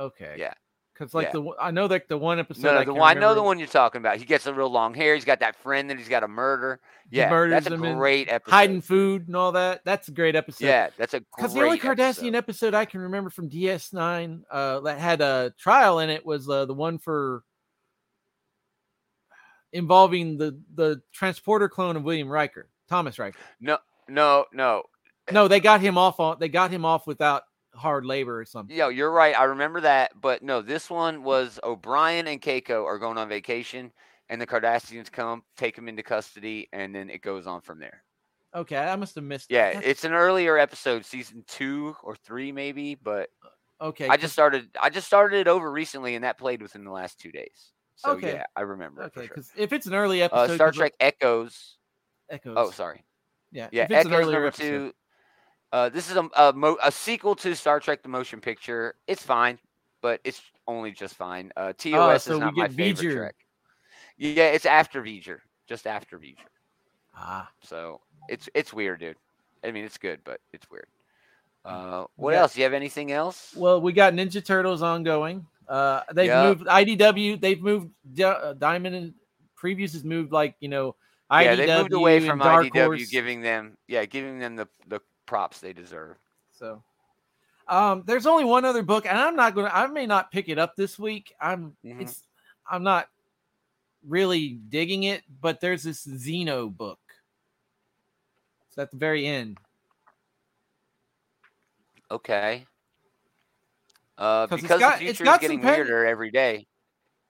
Okay. 0.00 0.36
Yeah. 0.38 0.54
Because 0.98 1.12
like 1.14 1.26
Yeah. 1.26 1.32
the 1.40 1.52
I 1.60 1.70
know 1.70 1.86
like 1.86 2.08
the 2.08 2.16
one 2.16 2.38
episode. 2.38 2.62
No, 2.62 2.72
no, 2.74 2.78
I 2.80 2.84
the 2.84 2.94
one, 2.94 3.16
I 3.16 3.20
know 3.20 3.34
the 3.34 3.42
one 3.42 3.58
you're 3.58 3.68
talking 3.68 3.98
about. 4.00 4.16
He 4.16 4.24
gets 4.24 4.46
a 4.46 4.54
real 4.54 4.70
long 4.70 4.94
hair. 4.94 5.14
He's 5.14 5.24
got 5.24 5.40
that 5.40 5.56
friend 5.56 5.90
that 5.90 5.98
he's 5.98 6.08
got 6.08 6.20
to 6.20 6.28
murder. 6.28 6.80
Yeah, 7.10 7.28
murders 7.30 7.64
that's 7.64 7.74
a 7.74 7.76
great 7.78 8.28
episode. 8.30 8.50
hiding 8.54 8.80
food 8.80 9.26
and 9.28 9.36
all 9.36 9.52
that. 9.52 9.82
That's 9.84 10.08
a 10.08 10.10
great 10.12 10.34
episode. 10.36 10.66
Yeah, 10.66 10.88
that's 10.96 11.14
a 11.14 11.20
Because 11.36 11.52
the 11.54 11.62
only 11.62 11.78
Cardassian 11.78 12.34
episode. 12.34 12.34
episode 12.36 12.74
I 12.74 12.84
can 12.86 13.00
remember 13.00 13.30
from 13.30 13.48
DS9 13.50 14.42
uh, 14.50 14.80
that 14.80 14.98
had 14.98 15.20
a 15.20 15.52
trial 15.58 15.98
in 16.00 16.10
it 16.10 16.24
was 16.24 16.48
uh, 16.48 16.64
the 16.64 16.74
one 16.74 16.98
for 16.98 17.42
involving 19.72 20.38
the 20.38 20.58
the 20.74 21.02
transporter 21.12 21.68
clone 21.68 21.96
of 21.96 22.02
William 22.02 22.28
Riker, 22.28 22.68
Thomas 22.88 23.18
Riker. 23.18 23.38
No, 23.60 23.78
no, 24.08 24.46
no. 24.52 24.82
No, 25.30 25.48
they 25.48 25.58
got 25.60 25.80
him 25.80 25.98
off 25.98 26.20
on 26.20 26.36
they 26.38 26.48
got 26.48 26.70
him 26.70 26.84
off 26.84 27.06
without 27.06 27.42
hard 27.76 28.04
labor 28.04 28.38
or 28.40 28.44
something. 28.44 28.76
Yeah, 28.76 28.88
you're 28.88 29.10
right. 29.10 29.38
I 29.38 29.44
remember 29.44 29.80
that. 29.82 30.12
But 30.20 30.42
no, 30.42 30.62
this 30.62 30.88
one 30.90 31.22
was 31.22 31.60
O'Brien 31.62 32.26
and 32.26 32.40
Keiko 32.40 32.84
are 32.84 32.98
going 32.98 33.18
on 33.18 33.28
vacation, 33.28 33.92
and 34.28 34.40
the 34.40 34.46
Cardassians 34.46 35.10
come, 35.10 35.42
take 35.56 35.76
them 35.76 35.88
into 35.88 36.02
custody, 36.02 36.68
and 36.72 36.94
then 36.94 37.10
it 37.10 37.22
goes 37.22 37.46
on 37.46 37.60
from 37.60 37.78
there. 37.78 38.02
Okay, 38.54 38.76
I 38.78 38.96
must 38.96 39.14
have 39.16 39.24
missed. 39.24 39.50
Yeah, 39.50 39.72
that's- 39.74 39.82
it's 39.90 40.04
an 40.04 40.12
earlier 40.12 40.56
episode, 40.58 41.04
season 41.04 41.44
two 41.46 41.94
or 42.02 42.16
three, 42.16 42.52
maybe. 42.52 42.94
But 42.94 43.28
okay. 43.80 44.08
I 44.08 44.16
just 44.16 44.32
started. 44.32 44.70
I 44.80 44.88
just 44.90 45.06
started 45.06 45.38
it 45.40 45.48
over 45.48 45.70
recently, 45.70 46.14
and 46.14 46.24
that 46.24 46.38
played 46.38 46.62
within 46.62 46.82
the 46.84 46.90
last 46.90 47.20
two 47.20 47.30
days. 47.32 47.72
So 47.96 48.10
Okay. 48.12 48.32
yeah, 48.34 48.44
I 48.54 48.62
remember. 48.62 49.04
okay 49.04 49.26
sure. 49.26 49.42
if 49.56 49.72
it's 49.72 49.86
an 49.86 49.94
early 49.94 50.22
episode, 50.22 50.50
Uh, 50.50 50.54
Star 50.54 50.68
'cause, 50.68 50.78
like, 50.78 50.92
Trek 50.98 51.14
Echoes. 51.20 51.76
Echoes. 52.30 52.54
Oh, 52.58 52.70
sorry. 52.70 53.04
yeah, 53.52 53.68
Yeah, 53.72 53.84
If 53.84 53.90
it's 53.90 54.04
an 54.06 54.12
Echoes 54.12 54.22
earlier 54.24 54.32
number 54.36 54.46
episode. 54.48 54.62
two. 54.90 54.92
Uh, 55.72 55.88
this 55.88 56.10
is 56.10 56.16
a 56.16 56.28
a, 56.36 56.52
mo- 56.52 56.78
a 56.82 56.92
sequel 56.92 57.34
to 57.36 57.54
Star 57.54 57.80
Trek: 57.80 58.02
The 58.02 58.08
Motion 58.08 58.40
Picture. 58.40 58.94
It's 59.06 59.22
fine, 59.22 59.58
but 60.00 60.20
it's 60.24 60.40
only 60.66 60.92
just 60.92 61.14
fine. 61.14 61.52
Uh, 61.56 61.72
TOS 61.76 62.24
so 62.24 62.34
is 62.34 62.40
not 62.40 62.54
my 62.54 62.68
favorite 62.68 63.04
V'ger. 63.06 63.14
Trek. 63.16 63.34
Yeah, 64.18 64.44
it's 64.44 64.66
after 64.66 65.02
V'ger, 65.02 65.38
just 65.68 65.86
after 65.86 66.18
V'ger. 66.18 66.36
Ah, 67.14 67.48
So 67.62 68.00
it's 68.28 68.48
it's 68.54 68.72
weird, 68.72 69.00
dude. 69.00 69.16
I 69.64 69.70
mean, 69.72 69.84
it's 69.84 69.98
good, 69.98 70.20
but 70.24 70.40
it's 70.52 70.70
weird. 70.70 70.86
Uh, 71.64 72.04
what 72.16 72.32
got- 72.32 72.38
else? 72.42 72.54
Do 72.54 72.60
you 72.60 72.64
have 72.64 72.72
anything 72.74 73.10
else? 73.12 73.52
well, 73.56 73.80
we 73.80 73.92
got 73.92 74.12
Ninja 74.12 74.44
Turtles 74.44 74.82
ongoing. 74.82 75.46
Uh, 75.68 76.02
they've 76.12 76.26
Yeah. 76.26 76.44
moved 76.44 76.66
IDW. 76.66 77.40
They've 77.40 77.60
moved 77.60 77.90
uh, 78.20 78.52
Diamond 78.54 78.94
and 78.94 79.14
Previews 79.60 79.92
has 79.92 80.04
moved 80.04 80.30
like 80.32 80.54
you 80.60 80.68
know. 80.68 80.94
IDW 81.28 81.44
yeah, 81.44 81.54
they 81.56 81.78
moved 81.78 81.92
away 81.92 82.20
from 82.20 82.38
Dark 82.38 82.66
IDW, 82.66 82.84
Horse. 82.84 83.08
giving 83.10 83.40
them 83.40 83.76
yeah, 83.88 84.04
giving 84.04 84.38
them 84.38 84.54
the 84.54 84.68
the 84.86 85.00
props 85.26 85.60
they 85.60 85.72
deserve. 85.72 86.16
So, 86.52 86.82
um, 87.68 88.02
there's 88.06 88.26
only 88.26 88.44
one 88.44 88.64
other 88.64 88.82
book, 88.82 89.06
and 89.06 89.18
I'm 89.18 89.36
not 89.36 89.54
gonna. 89.54 89.70
I 89.72 89.86
may 89.88 90.06
not 90.06 90.30
pick 90.30 90.48
it 90.48 90.58
up 90.58 90.76
this 90.76 90.98
week. 90.98 91.34
I'm. 91.40 91.76
Mhm. 91.84 92.02
It's. 92.02 92.22
I'm 92.68 92.82
not 92.82 93.08
really 94.06 94.50
digging 94.68 95.04
it, 95.04 95.22
but 95.40 95.60
there's 95.60 95.82
this 95.82 96.06
Xeno 96.06 96.74
book. 96.74 96.98
It's 98.68 98.78
at 98.78 98.90
the 98.90 98.96
very 98.96 99.26
end. 99.26 99.58
Okay. 102.10 102.64
Uh, 104.18 104.46
it's 104.50 104.62
because 104.62 104.80
got- 104.80 104.98
the 104.98 105.06
it's 105.08 105.18
future 105.18 105.30
is 105.32 105.38
getting 105.38 105.60
pen- 105.60 105.74
weirder 105.78 106.06
every 106.06 106.30
day. 106.30 106.66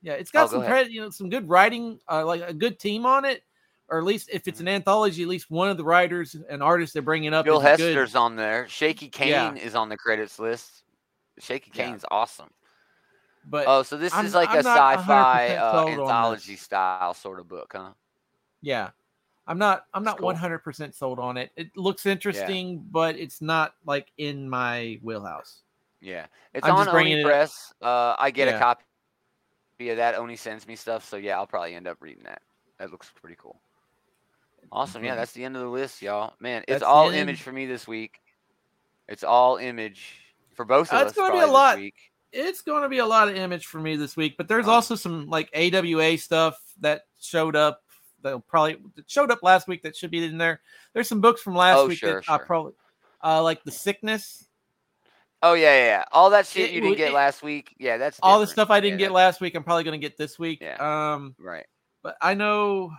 Yeah, 0.02 0.12
it's 0.14 0.30
got 0.30 0.50
go 0.50 0.60
some 0.60 0.66
pre- 0.70 0.88
you 0.92 1.00
know 1.00 1.10
some 1.10 1.28
good 1.30 1.48
writing, 1.48 1.98
uh, 2.08 2.24
like 2.24 2.42
a 2.42 2.52
good 2.54 2.78
team 2.78 3.06
on 3.06 3.24
it, 3.24 3.42
or 3.88 3.98
at 3.98 4.04
least 4.04 4.28
if 4.30 4.42
Mm-hmm. 4.42 4.48
it's 4.50 4.60
an 4.60 4.68
anthology, 4.68 5.22
at 5.22 5.28
least 5.28 5.50
one 5.50 5.68
of 5.68 5.76
the 5.76 5.84
writers 5.84 6.34
and 6.48 6.62
artists 6.62 6.92
they're 6.92 7.02
bringing 7.02 7.32
up. 7.34 7.44
Bill 7.44 7.58
is 7.60 7.64
a 7.64 7.76
good- 7.76 7.96
Hester's 7.96 8.14
on 8.16 8.36
there. 8.36 8.66
Shaky 8.68 9.08
Kane 9.08 9.28
Yeah. 9.28 9.54
is 9.54 9.74
on 9.74 9.88
the 9.88 9.96
credits 9.96 10.38
list. 10.38 10.82
Shaky 11.38 11.70
Yeah. 11.74 11.86
Kane's 11.86 12.04
awesome. 12.10 12.50
but 13.48 13.64
Oh, 13.68 13.82
so 13.84 13.96
this 13.96 14.12
I'm- 14.12 14.26
is 14.26 14.34
like 14.34 14.48
I'm 14.50 14.58
a 14.58 14.62
not 14.64 14.98
100% 14.98 14.98
sci-fi 14.98 15.56
uh, 15.56 15.86
anthology 15.86 16.56
style 16.56 17.14
sort 17.14 17.38
of 17.38 17.46
book, 17.46 17.72
huh? 17.76 17.92
yeah, 18.60 18.90
I'm 19.46 19.56
not. 19.58 19.86
I'm 19.94 20.02
not 20.02 20.18
cool. 20.18 20.26
100 20.26 20.58
percent 20.58 20.96
sold 20.96 21.20
on 21.20 21.36
it. 21.36 21.52
It 21.54 21.76
looks 21.76 22.06
interesting, 22.06 22.84
but 22.90 23.16
it's 23.16 23.40
not 23.40 23.74
like 23.84 24.10
in 24.18 24.50
my 24.50 24.98
wheelhouse. 25.00 25.62
Yeah, 26.00 26.26
it's 26.54 26.66
I'm 26.66 26.74
on 26.74 26.88
Oni 26.88 27.20
it 27.20 27.24
Press. 27.24 27.72
Uh, 27.80 28.16
I 28.18 28.32
get 28.32 28.48
Yeah. 28.48 28.56
a 28.56 28.58
copy 28.58 29.90
of 29.90 29.98
that. 29.98 30.16
Oni 30.16 30.34
sends 30.34 30.66
me 30.66 30.74
stuff, 30.74 31.04
so 31.04 31.16
yeah, 31.16 31.36
I'll 31.36 31.46
probably 31.46 31.76
end 31.76 31.86
up 31.86 31.98
reading 32.00 32.24
that. 32.24 32.42
That 32.78 32.90
looks 32.90 33.10
pretty 33.14 33.36
cool. 33.38 33.60
Awesome. 34.72 35.04
Yeah, 35.04 35.14
that's 35.14 35.32
the 35.32 35.44
end 35.44 35.56
of 35.56 35.62
the 35.62 35.68
list, 35.68 36.02
y'all. 36.02 36.34
Man, 36.40 36.64
it's 36.68 36.80
the 36.80 36.86
all 36.86 37.10
image 37.10 37.42
for 37.42 37.52
me 37.52 37.66
this 37.66 37.86
week. 37.86 38.20
It's 39.08 39.22
all 39.24 39.56
image 39.56 40.14
for 40.54 40.64
both 40.64 40.90
of 40.92 40.98
Uh, 40.98 41.02
it's 41.02 41.10
us. 41.12 41.16
gonna 41.16 41.32
be 41.32 41.40
a 41.40 41.46
lot. 41.46 41.76
week. 41.78 41.94
It's 42.32 42.60
going 42.60 42.82
to 42.82 42.88
be 42.88 42.98
a 42.98 43.06
lot 43.06 43.28
of 43.28 43.36
image 43.36 43.66
for 43.66 43.78
me 43.80 43.96
this 43.96 44.14
week, 44.16 44.36
but 44.36 44.46
there's 44.48 44.66
Oh. 44.68 44.72
also 44.72 44.94
some 44.94 45.26
like 45.28 45.48
AWA 45.54 46.16
stuff 46.18 46.60
that 46.80 47.02
showed 47.20 47.56
up. 47.56 47.82
That'll 48.20 48.40
probably 48.40 48.76
that 48.96 49.08
showed 49.10 49.30
up 49.30 49.42
last 49.42 49.68
week. 49.68 49.82
That 49.84 49.96
should 49.96 50.10
be 50.10 50.22
in 50.24 50.36
there. 50.36 50.60
There's 50.92 51.08
some 51.08 51.20
books 51.20 51.40
from 51.40 51.54
last 51.54 51.78
Oh, 51.78 51.86
week 51.86 51.98
sure, 51.98 52.20
that 52.20 52.30
I 52.30 52.38
probably 52.38 52.72
uh, 53.24 53.42
like 53.42 53.62
the 53.64 53.70
sickness. 53.70 54.44
Oh 55.42 55.54
yeah, 55.54 55.78
yeah, 55.78 55.84
yeah. 55.84 56.04
All 56.12 56.30
that 56.30 56.46
shit 56.46 56.70
It 56.70 56.74
you 56.74 56.80
didn't 56.80 56.96
get 56.96 57.10
it- 57.12 57.14
last 57.14 57.42
week. 57.42 57.74
Yeah, 57.78 57.96
that's 57.96 58.18
All 58.22 58.40
the 58.40 58.46
stuff 58.46 58.70
I 58.70 58.80
didn't 58.80 58.98
Yeah, 58.98 59.06
get 59.06 59.12
last 59.12 59.40
week, 59.40 59.54
I'm 59.54 59.62
probably 59.64 59.84
going 59.84 59.98
to 59.98 60.04
get 60.04 60.18
this 60.18 60.38
week. 60.38 60.60
Yeah. 60.60 60.76
Um, 61.14 61.36
Right. 61.38 61.66
but 62.02 62.16
I 62.20 62.34
know 62.34 62.92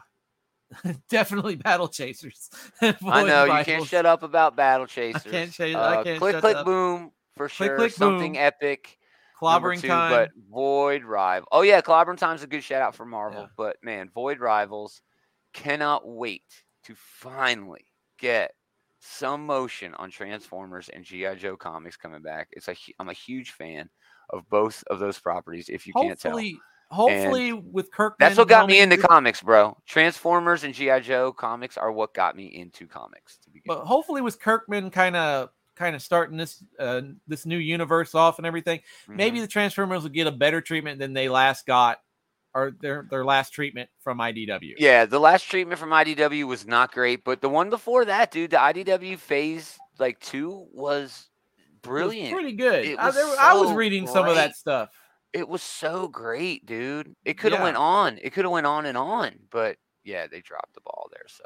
definitely 1.10 1.56
Battle 1.56 1.88
Chasers. 1.88 2.50
I 2.82 3.24
know 3.24 3.46
you 3.46 3.64
can't 3.64 3.86
shut 3.86 4.06
up 4.06 4.24
about 4.24 4.56
Battle 4.56 4.86
Chasers. 4.88 5.26
I 5.26 5.30
can't 5.30 5.60
I 5.60 5.74
Uh, 5.74 6.04
can't 6.04 6.20
click, 6.20 6.38
click, 6.38 6.56
up. 6.56 6.66
boom 6.66 7.12
for 7.36 7.48
Click, 7.50 7.68
sure. 7.70 7.78
click, 7.78 7.92
Something 7.94 8.34
boom. 8.34 8.42
epic. 8.42 8.98
Clobbering 9.40 9.80
two, 9.80 9.88
time. 9.88 10.12
But 10.12 10.32
Void 10.50 11.04
Rival. 11.04 11.48
Oh 11.52 11.62
yeah, 11.62 11.82
Clobbering 11.82 12.18
Time's 12.18 12.42
a 12.44 12.48
good 12.48 12.64
shout 12.64 12.82
out 12.82 12.96
for 12.96 13.06
Marvel. 13.06 13.42
Yeah. 13.42 13.48
But 13.56 13.78
man, 13.84 14.10
Void 14.14 14.40
Rivals 14.40 15.02
cannot 15.54 16.08
wait 16.08 16.44
to 16.86 16.96
finally 16.96 17.86
get 18.18 18.52
some 19.00 19.46
motion 19.46 19.94
on 19.94 20.10
Transformers 20.10 20.90
and 20.90 21.06
GI 21.06 21.36
Joe 21.36 21.56
comics 21.56 21.98
coming 21.98 22.24
back. 22.24 22.48
It's 22.52 22.68
a 22.68 22.76
I'm 23.00 23.10
a 23.10 23.14
huge 23.14 23.52
fan 23.52 23.90
of 24.32 24.50
both 24.50 24.84
of 24.88 24.98
those 25.00 25.20
properties. 25.20 25.70
If 25.70 25.86
you 25.86 25.94
can't 25.94 26.20
tell, 26.20 26.32
hopefully, 26.92 27.50
hopefully 27.50 27.54
with 27.72 27.92
Kirkman. 27.92 28.18
that's 28.20 28.38
what 28.38 28.48
got 28.48 28.68
me 28.68 28.80
into 28.80 28.96
this- 28.98 29.06
comics, 29.06 29.42
bro. 29.42 29.78
Transformers 29.86 30.64
and 30.64 30.74
GI 30.74 31.02
Joe 31.02 31.32
comics 31.34 31.78
are 31.78 31.92
what 31.92 32.14
got 32.14 32.36
me 32.36 32.46
into 32.46 32.88
comics 32.88 33.38
to 33.40 33.50
begin. 33.50 33.64
But 33.68 33.80
with. 33.80 33.88
hopefully, 33.88 34.22
with 34.22 34.40
Kirkman 34.40 34.92
kind 34.92 35.16
of 35.16 35.50
kind 35.76 35.96
of 35.96 36.02
starting 36.02 36.38
this 36.38 36.64
uh, 36.80 37.02
this 37.28 37.46
new 37.46 37.58
universe 37.58 38.16
off 38.16 38.38
and 38.40 38.46
everything, 38.48 38.80
maybe 39.08 39.38
Mhm. 39.38 39.42
the 39.42 39.48
Transformers 39.48 40.04
will 40.04 40.10
get 40.10 40.28
a 40.28 40.32
better 40.32 40.62
treatment 40.62 41.00
than 41.00 41.14
they 41.14 41.30
last 41.30 41.66
got, 41.68 42.00
or 42.56 42.72
their 42.82 43.06
their 43.10 43.24
last 43.26 43.52
treatment 43.52 43.90
from 44.00 44.20
IDW. 44.20 44.76
Yeah, 44.80 45.06
the 45.06 45.20
last 45.20 45.44
treatment 45.44 45.80
from 45.80 45.92
IDW 45.92 46.46
was 46.46 46.66
not 46.66 46.92
great, 46.94 47.24
but 47.24 47.42
the 47.42 47.50
one 47.50 47.70
before 47.70 48.06
that, 48.06 48.32
dude, 48.32 48.52
the 48.52 48.58
IDW 48.58 49.18
phase 49.20 49.78
like 50.00 50.20
two 50.20 50.68
was 50.74 51.28
brilliant. 51.82 52.34
pretty 52.34 52.54
good. 52.54 52.86
It 52.86 52.98
I, 53.00 53.06
was 53.08 53.16
there- 53.16 53.40
I 53.40 53.54
was 53.54 53.70
so 53.70 53.76
reading 53.76 54.08
some 54.08 54.28
of 54.28 54.36
that 54.36 54.56
stuff. 54.56 54.90
It 55.38 55.48
was 55.48 55.62
so 55.64 56.08
great, 56.08 56.66
dude. 56.66 57.16
It 57.24 57.36
could 57.38 57.52
have 57.52 57.62
Yeah. 57.62 57.66
went 57.66 57.78
on. 57.78 58.18
It 58.22 58.32
could 58.34 58.46
have 58.46 58.52
went 58.52 58.66
on 58.66 58.86
and 58.88 58.98
on, 58.98 59.48
but 59.52 59.78
yeah, 60.04 60.28
they 60.28 60.42
dropped 60.42 60.74
the 60.74 60.82
ball 60.82 61.10
there. 61.14 61.26
So, 61.28 61.44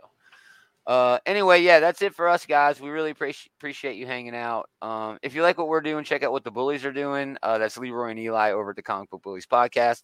uh, 0.88 1.20
anyway, 1.26 1.62
yeah, 1.62 1.80
that's 1.80 2.02
it 2.02 2.16
for 2.16 2.28
us 2.30 2.46
guys. 2.46 2.80
We 2.82 2.90
really 2.90 3.12
appreciate 3.12 3.52
appreciate 3.58 3.96
you 3.98 4.08
hanging 4.08 4.36
out. 4.36 4.70
Um, 4.82 5.20
if 5.22 5.36
you 5.36 5.44
like 5.44 5.58
what 5.58 5.68
we're 5.68 5.82
doing, 5.82 6.04
check 6.06 6.24
out 6.24 6.32
what 6.32 6.44
the 6.44 6.52
bullies 6.52 6.86
are 6.86 6.94
doing. 6.94 7.38
Uh, 7.44 7.58
that's 7.58 7.78
Leroy 7.78 8.12
and 8.12 8.20
Eli 8.20 8.52
over 8.52 8.72
at 8.72 8.76
the 8.78 8.84
Comic 8.84 9.10
Book 9.10 9.24
Bullies 9.24 9.46
podcast. 9.48 10.04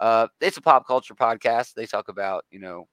Uh, 0.00 0.28
it's 0.40 0.56
a 0.56 0.62
pop 0.62 0.86
culture 0.86 1.14
podcast. 1.14 1.74
They 1.74 1.86
talk 1.86 2.08
about 2.08 2.44
you 2.50 2.58
know 2.60 2.88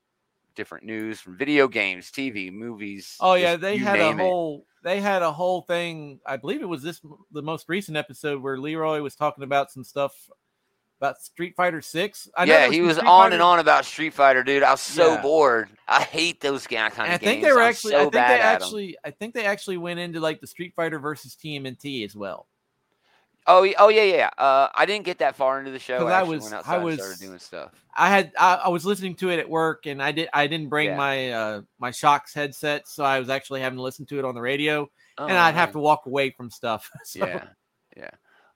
different 0.56 0.86
news 0.86 1.20
from 1.20 1.38
video 1.38 1.68
games, 1.68 2.12
TV, 2.12 2.52
movies. 2.52 3.16
Oh 3.20 3.34
yeah, 3.36 3.56
they 3.56 3.78
had 3.78 4.00
a 4.00 4.04
name 4.04 4.20
it. 4.20 4.24
whole 4.24 4.66
they 4.84 5.00
had 5.00 5.22
a 5.22 5.32
whole 5.32 5.62
thing. 5.62 6.20
I 6.26 6.38
believe 6.38 6.62
it 6.62 6.68
was 6.70 6.84
this 6.84 7.02
the 7.32 7.42
most 7.42 7.70
recent 7.70 7.98
episode 7.98 8.42
where 8.42 8.58
Leroy 8.58 9.02
was 9.02 9.16
talking 9.16 9.44
about 9.44 9.72
some 9.72 9.84
stuff 9.84 10.14
about 11.00 11.20
Street 11.22 11.54
Fighter 11.58 11.82
Six. 11.82 12.30
I 12.38 12.46
know 12.46 12.54
yeah, 12.54 12.60
there 12.62 12.72
he 12.72 12.82
was 12.82 12.96
Street 12.98 13.08
on 13.10 13.24
Fighter- 13.26 13.34
and 13.36 13.42
on 13.44 13.60
about 13.60 13.86
Street 13.86 14.14
Fighter, 14.14 14.44
dude. 14.44 14.64
I 14.64 14.72
was 14.72 14.82
so 14.82 15.14
Yeah. 15.16 15.22
bored. 15.22 15.70
I 15.88 16.02
hate 16.02 16.40
those 16.40 16.66
kind 16.68 16.94
I 16.98 17.08
of 17.16 17.20
games. 17.20 17.20
think 17.22 17.44
they 17.44 17.52
were 17.52 17.62
actually. 17.62 17.92
so 17.92 17.98
I 17.98 18.02
think 18.04 18.12
they 18.14 18.20
actually. 18.20 18.98
I 19.04 19.12
think 19.12 19.34
they 19.34 19.46
actually 19.46 19.78
went 19.78 20.00
into 20.00 20.20
like 20.20 20.40
the 20.40 20.48
Street 20.48 20.74
Fighter 20.76 21.00
versus 21.00 21.36
TMNT 21.36 22.06
as 22.06 22.16
well. 22.16 22.48
Oh, 23.46 23.68
oh 23.78 23.90
yeah, 23.90 24.04
yeah. 24.04 24.30
Uh, 24.38 24.70
I 24.74 24.86
didn't 24.86 25.06
get 25.06 25.18
that 25.20 25.36
far 25.36 25.60
into 25.60 25.72
the 25.72 25.80
show. 25.80 26.08
I 26.08 26.20
Actually, 26.20 26.36
was- 26.38 26.44
went 26.44 26.56
I 26.56 26.58
outside 26.60 26.76
and 26.76 26.84
was- 26.86 26.96
started 26.96 27.20
doing 27.20 27.40
stuff. 27.40 27.72
I 27.96 28.10
had 28.10 28.32
I, 28.40 28.56
I 28.56 28.68
was 28.70 28.86
listening 28.86 29.16
to 29.18 29.30
it 29.30 29.38
at 29.40 29.48
work 29.50 29.86
and 29.86 30.02
I 30.02 30.12
did 30.12 30.28
I 30.34 30.48
didn't 30.48 30.70
bring 30.70 30.88
Yeah. 30.90 30.98
my 30.98 31.32
uh 31.32 31.62
my 31.78 31.92
Shokz 31.92 32.34
headset 32.34 32.88
so 32.88 33.04
I 33.04 33.20
was 33.20 33.30
actually 33.30 33.62
having 33.62 33.78
to 33.78 33.84
listen 33.84 34.08
to 34.08 34.18
it 34.18 34.26
on 34.26 34.34
the 34.34 34.42
radio 34.42 34.90
Oh, 35.20 35.26
and 35.28 35.38
I'd 35.38 35.54
have 35.54 35.74
to 35.74 35.80
walk 35.80 36.08
away 36.08 36.32
from 36.32 36.50
stuff. 36.50 36.90
So, 37.06 37.20
Yeah, 37.20 37.44
yeah. 37.96 38.10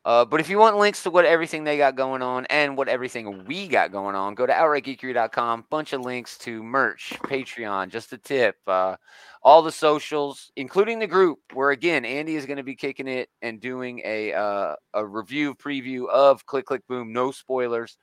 Uh, 0.07 0.23
but 0.23 0.39
if 0.39 0.49
you 0.49 0.57
want 0.57 0.77
links 0.77 1.03
to 1.03 1.09
what 1.09 1.25
everything 1.25 1.65
they 1.65 1.77
got 1.77 1.97
going 1.97 2.21
on 2.21 2.45
and 2.45 2.77
what 2.77 2.87
everything 2.87 3.43
we 3.43 3.67
got 3.67 3.91
going 3.91 4.15
on, 4.15 4.35
go 4.35 4.45
to 4.45 4.53
outrightgeekery.com. 4.53 5.65
Bunch 5.69 5.91
of 5.91 5.99
links 5.99 6.37
to 6.37 6.63
merch, 6.63 7.11
Patreon, 7.23 7.89
just 7.89 8.13
a 8.13 8.17
tip, 8.17 8.55
uh, 8.67 8.95
all 9.43 9.61
the 9.61 9.69
socials, 9.69 10.49
including 10.55 10.99
the 10.99 11.07
group. 11.07 11.39
Where 11.53 11.71
again, 11.71 12.05
Andy 12.05 12.37
is 12.37 12.45
going 12.45 12.55
to 12.55 12.63
be 12.63 12.73
kicking 12.73 13.09
it 13.09 13.27
and 13.41 13.59
doing 13.59 14.01
a 14.05 14.31
uh, 14.31 14.75
a 14.93 15.05
review 15.05 15.53
preview 15.53 16.07
of 16.07 16.45
Click 16.45 16.67
Click 16.67 16.87
Boom. 16.87 17.11
No 17.11 17.31
spoilers, 17.31 17.97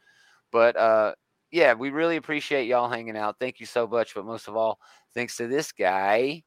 but 0.53 0.77
uh, 0.77 1.15
yeah, 1.53 1.73
we 1.73 1.89
really 1.89 2.17
appreciate 2.17 2.67
y'all 2.67 2.91
hanging 2.91 3.17
out. 3.17 3.37
Thank 3.41 3.61
you 3.61 3.67
so 3.67 3.87
much. 3.87 4.15
But 4.15 4.27
most 4.27 4.47
of 4.47 4.57
all, 4.57 4.79
thanks 5.15 5.39
to 5.39 5.49
this 5.49 5.73
guy 5.73 6.43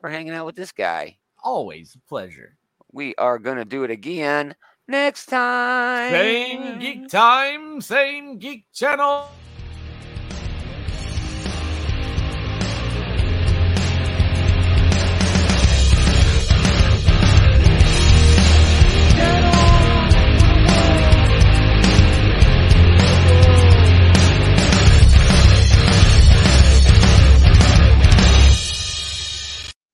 for 0.00 0.10
hanging 0.10 0.32
out 0.32 0.46
with 0.46 0.56
this 0.56 0.72
guy 0.72 1.18
always 1.44 1.94
a 1.94 2.08
pleasure. 2.08 2.56
we 2.90 3.14
are 3.14 3.38
gonna 3.38 3.64
do 3.64 3.84
it 3.84 3.90
again 3.92 4.52
next 4.90 5.26
time. 5.26 6.10
Same 6.10 6.78
geek 6.78 7.08
time, 7.08 7.80
same 7.80 8.38
geek 8.38 8.64
channel. 8.74 9.30